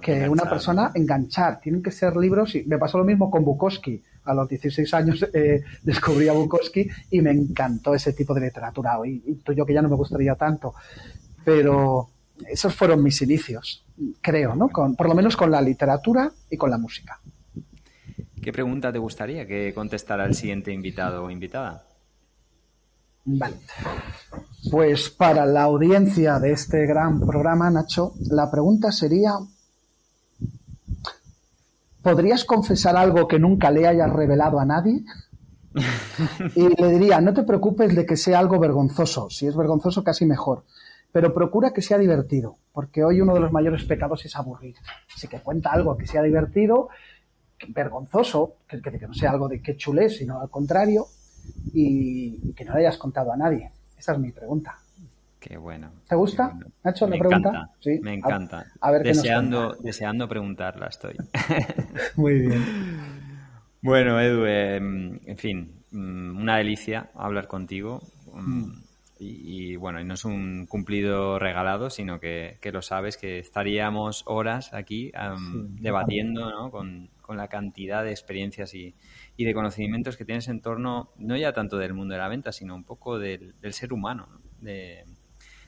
que 0.00 0.28
una 0.28 0.44
persona 0.44 0.92
enganchar. 0.94 1.60
Tienen 1.60 1.82
que 1.82 1.90
ser 1.90 2.16
libros. 2.16 2.54
Y 2.54 2.64
me 2.64 2.78
pasó 2.78 2.98
lo 2.98 3.04
mismo 3.04 3.30
con 3.30 3.44
Bukowski. 3.44 4.02
A 4.24 4.34
los 4.34 4.48
16 4.48 4.94
años 4.94 5.26
eh, 5.32 5.62
descubrí 5.82 6.28
a 6.28 6.32
Bukowski 6.32 6.88
y 7.10 7.20
me 7.20 7.30
encantó 7.30 7.94
ese 7.94 8.12
tipo 8.12 8.34
de 8.34 8.42
literatura. 8.42 8.98
Y, 9.04 9.40
yo 9.54 9.66
que 9.66 9.74
ya 9.74 9.82
no 9.82 9.88
me 9.88 9.96
gustaría 9.96 10.34
tanto. 10.34 10.74
Pero 11.44 12.08
esos 12.46 12.74
fueron 12.74 13.02
mis 13.02 13.20
inicios, 13.22 13.84
creo, 14.20 14.54
¿no? 14.54 14.68
Con, 14.68 14.96
por 14.96 15.08
lo 15.08 15.14
menos 15.14 15.36
con 15.36 15.50
la 15.50 15.60
literatura 15.60 16.30
y 16.50 16.56
con 16.56 16.70
la 16.70 16.78
música. 16.78 17.20
¿Qué 18.42 18.52
pregunta 18.52 18.92
te 18.92 18.98
gustaría 18.98 19.46
que 19.46 19.74
contestara 19.74 20.24
el 20.24 20.34
siguiente 20.34 20.72
invitado 20.72 21.24
o 21.24 21.30
invitada? 21.30 21.84
Vale. 23.24 23.56
Pues 24.70 25.10
para 25.10 25.44
la 25.44 25.62
audiencia 25.62 26.38
de 26.38 26.52
este 26.52 26.86
gran 26.86 27.20
programa, 27.20 27.70
Nacho, 27.70 28.14
la 28.30 28.50
pregunta 28.50 28.92
sería 28.92 29.32
¿podrías 32.02 32.44
confesar 32.44 32.96
algo 32.96 33.28
que 33.28 33.38
nunca 33.38 33.70
le 33.70 33.86
hayas 33.86 34.10
revelado 34.10 34.60
a 34.60 34.64
nadie? 34.64 35.04
y 36.56 36.68
le 36.68 36.90
diría, 36.90 37.20
no 37.20 37.32
te 37.32 37.44
preocupes 37.44 37.94
de 37.94 38.04
que 38.04 38.16
sea 38.16 38.38
algo 38.38 38.58
vergonzoso, 38.58 39.30
si 39.30 39.46
es 39.46 39.56
vergonzoso 39.56 40.02
casi 40.02 40.26
mejor, 40.26 40.64
pero 41.12 41.32
procura 41.32 41.72
que 41.72 41.82
sea 41.82 41.98
divertido, 41.98 42.56
porque 42.72 43.04
hoy 43.04 43.20
uno 43.20 43.34
de 43.34 43.40
los 43.40 43.52
mayores 43.52 43.84
pecados 43.84 44.24
es 44.24 44.34
aburrir. 44.36 44.76
Así 45.14 45.28
que 45.28 45.40
cuenta 45.40 45.70
algo 45.70 45.96
que 45.96 46.06
sea 46.06 46.22
divertido, 46.22 46.88
vergonzoso, 47.68 48.56
que, 48.68 48.80
no 49.06 49.14
sea 49.14 49.30
algo 49.30 49.48
de 49.48 49.62
que 49.62 49.76
chulé, 49.76 50.08
sino 50.08 50.40
al 50.40 50.50
contrario, 50.50 51.06
y 51.72 52.52
que 52.52 52.64
no 52.64 52.74
le 52.74 52.80
hayas 52.80 52.98
contado 52.98 53.32
a 53.32 53.36
nadie. 53.36 53.70
Esa 53.96 54.12
es 54.12 54.18
mi 54.18 54.32
pregunta. 54.32 54.78
Qué 55.40 55.56
bueno. 55.56 55.90
¿Te 56.06 56.14
gusta, 56.14 56.54
Nacho, 56.84 57.08
la 57.08 57.18
pregunta? 57.18 57.70
sí. 57.80 57.98
Me 58.02 58.12
encanta. 58.12 58.66
A, 58.80 58.90
ver 58.90 59.02
deseando, 59.02 59.74
deseando 59.80 60.28
preguntarla 60.28 60.86
estoy. 60.88 61.16
Muy 62.16 62.40
bien. 62.40 62.62
Bueno, 63.80 64.20
Edu, 64.20 64.44
em, 64.44 65.18
en 65.24 65.38
fin, 65.38 65.82
mm, 65.90 66.36
una 66.38 66.58
delicia 66.58 67.10
hablar 67.14 67.48
contigo. 67.48 68.02
Mm, 68.34 68.58
mm. 68.58 68.82
Y, 69.22 69.76
bueno, 69.76 70.00
y 70.00 70.04
no 70.04 70.14
es 70.14 70.24
un 70.24 70.66
cumplido 70.66 71.38
regalado, 71.38 71.90
sino 71.90 72.18
que, 72.18 72.58
lo 72.72 72.80
sabes, 72.80 73.18
que 73.18 73.38
estaríamos 73.38 74.22
horas 74.26 74.72
aquí 74.72 75.12
debatiendo 75.78 76.50
¿no? 76.50 76.70
con, 76.70 77.10
la 77.28 77.48
cantidad 77.48 78.02
de 78.02 78.12
experiencias 78.12 78.72
y, 78.74 78.94
de 79.36 79.54
conocimientos 79.54 80.16
que 80.16 80.24
tienes 80.24 80.48
en 80.48 80.62
torno, 80.62 81.10
no 81.18 81.36
ya 81.36 81.52
tanto 81.52 81.76
del 81.76 81.92
mundo 81.92 82.14
de 82.14 82.20
la 82.20 82.28
venta, 82.28 82.50
sino 82.50 82.74
un 82.74 82.84
poco 82.84 83.18
del, 83.18 83.54
ser 83.72 83.92
humano, 83.92 84.26
de, 84.58 85.04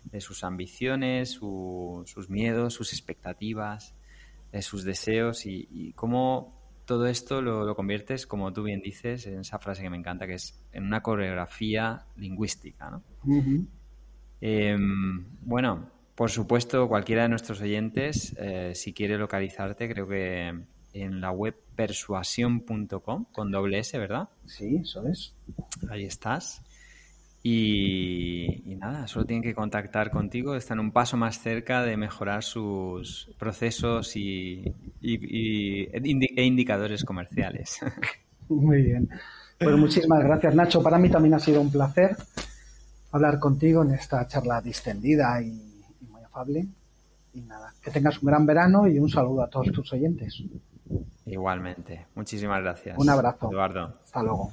de 0.04 0.20
sus 0.20 0.44
ambiciones, 0.44 1.30
sus 1.30 2.28
miedos, 2.28 2.74
sus 2.74 2.92
expectativas, 2.92 3.94
de 4.52 4.62
sus 4.62 4.84
deseos 4.84 5.46
y, 5.46 5.92
cómo 5.94 6.60
todo 6.84 7.06
esto 7.06 7.40
lo, 7.40 7.74
conviertes, 7.74 8.26
como 8.26 8.52
tú 8.52 8.64
bien 8.64 8.82
dices, 8.82 9.26
en 9.26 9.40
esa 9.40 9.58
frase 9.58 9.82
que 9.82 9.90
me 9.90 9.96
encanta, 9.96 10.26
que 10.26 10.34
es 10.34 10.62
en 10.72 10.84
una 10.84 11.02
coreografía 11.02 12.06
lingüística. 12.16 12.90
¿no? 12.90 13.02
Em, 14.40 15.24
bueno, 15.42 15.90
por 16.14 16.30
supuesto, 16.30 16.88
cualquiera 16.88 17.22
de 17.22 17.28
nuestros 17.30 17.60
oyentes, 17.60 18.34
eh, 18.38 18.72
si 18.74 18.92
quiere 18.92 19.16
localizarte, 19.16 19.88
creo 19.88 20.06
que 20.06 20.52
en 20.92 21.20
la 21.20 21.30
web 21.30 21.56
persuasión.com 21.74 23.24
con 23.32 23.50
doble 23.50 23.78
S, 23.78 23.98
¿verdad? 23.98 24.28
Sí, 24.44 24.76
eso 24.82 25.06
es. 25.06 25.34
Ahí 25.88 26.04
estás. 26.04 26.62
Y, 27.44 28.76
nada, 28.78 29.08
solo 29.08 29.26
tienen 29.26 29.42
que 29.42 29.54
contactar 29.54 30.10
contigo, 30.10 30.54
están 30.54 30.78
un 30.78 30.92
paso 30.92 31.16
más 31.16 31.40
cerca 31.40 31.82
de 31.82 31.96
mejorar 31.96 32.44
sus 32.44 33.30
procesos 33.36 34.14
y, 34.16 34.62
e 35.02 36.44
indicadores 36.44 37.04
comerciales. 37.04 37.80
Muy 38.48 38.82
bien. 38.82 39.08
Pues 39.58 39.76
muchísimas 39.76 40.24
gracias, 40.24 40.54
Nacho. 40.54 40.82
Para 40.82 40.98
mí 40.98 41.08
también 41.08 41.34
ha 41.34 41.38
sido 41.38 41.60
un 41.60 41.70
placer 41.70 42.16
hablar 43.12 43.38
contigo 43.38 43.82
en 43.82 43.92
esta 43.92 44.26
charla 44.26 44.60
distendida 44.60 45.40
y, 45.40 45.84
muy 46.10 46.22
afable. 46.22 46.66
Y 47.34 47.42
nada, 47.42 47.72
que 47.82 47.90
tengas 47.90 48.20
un 48.20 48.26
gran 48.26 48.44
verano 48.44 48.88
y 48.88 48.98
un 48.98 49.08
saludo 49.08 49.42
a 49.42 49.48
todos 49.48 49.70
tus 49.72 49.92
oyentes. 49.92 50.42
Igualmente. 51.26 52.06
Muchísimas 52.14 52.60
gracias. 52.60 52.98
Un 52.98 53.08
abrazo. 53.08 53.50
Eduardo. 53.50 53.94
Hasta 54.04 54.22
luego. 54.22 54.50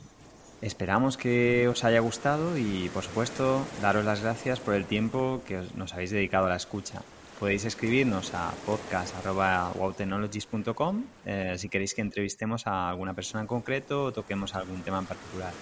Esperamos 0.61 1.15
que 1.15 1.69
os 1.69 1.85
haya 1.85 2.01
gustado 2.01 2.57
y, 2.57 2.89
por 2.89 3.03
supuesto, 3.03 3.65
daros 3.81 4.03
las 4.03 4.21
gracias 4.21 4.59
por 4.59 4.73
el 4.73 4.85
tiempo 4.85 5.41
que 5.47 5.63
nos 5.75 5.93
habéis 5.93 6.11
dedicado 6.11 6.47
a 6.47 6.49
la 6.49 6.57
escucha. 6.57 7.01
Podéis 7.39 7.63
escribirnos 7.63 8.33
a 8.33 8.51
podcast.wowtechnologies.com 8.65 11.03
eh, 11.25 11.55
si 11.57 11.69
queréis 11.69 11.93
que 11.93 12.01
entrevistemos 12.01 12.67
a 12.67 12.89
alguna 12.89 13.13
persona 13.13 13.39
en 13.39 13.47
concreto 13.47 14.03
o 14.03 14.11
toquemos 14.11 14.53
algún 14.53 14.83
tema 14.83 14.99
en 14.99 15.05
particular. 15.05 15.53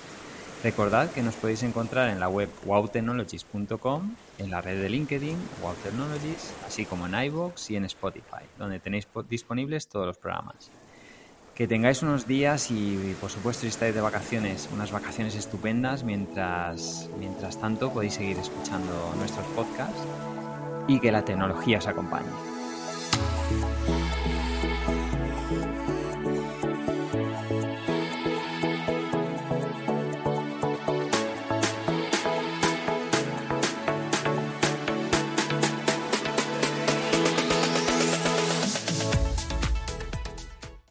Recordad 0.63 1.11
que 1.11 1.21
nos 1.21 1.35
podéis 1.35 1.61
encontrar 1.61 2.09
en 2.09 2.19
la 2.19 2.29
web 2.29 2.49
wowtechnologies.com, 2.65 4.15
en 4.39 4.49
la 4.49 4.61
red 4.61 4.81
de 4.81 4.89
LinkedIn, 4.89 5.37
Wow 5.61 5.75
Technologies, 5.75 6.51
así 6.65 6.87
como 6.87 7.05
en 7.05 7.13
iVoox 7.13 7.69
y 7.69 7.75
en 7.75 7.85
Spotify, 7.85 8.41
donde 8.57 8.79
tenéis 8.79 9.07
disponibles 9.29 9.87
todos 9.87 10.07
los 10.07 10.17
programas. 10.17 10.71
Que 11.57 11.67
tengáis 11.67 12.03
unos 12.03 12.27
días 12.27 12.69
y, 12.69 13.15
por 13.19 13.31
supuesto, 13.31 13.61
si 13.61 13.69
estáis 13.69 13.95
de 13.95 13.99
vacaciones, 13.99 14.69
unas 14.71 14.91
vacaciones 14.91 15.33
estupendas. 15.33 16.03
Mientras, 16.03 17.09
mientras 17.17 17.59
tanto, 17.59 17.91
podéis 17.91 18.13
seguir 18.13 18.37
escuchando 18.37 18.93
nuestros 19.17 19.47
podcasts 19.47 19.99
y 20.87 20.99
que 20.99 21.11
la 21.11 21.25
tecnología 21.25 21.79
os 21.79 21.87
acompañe. 21.87 22.56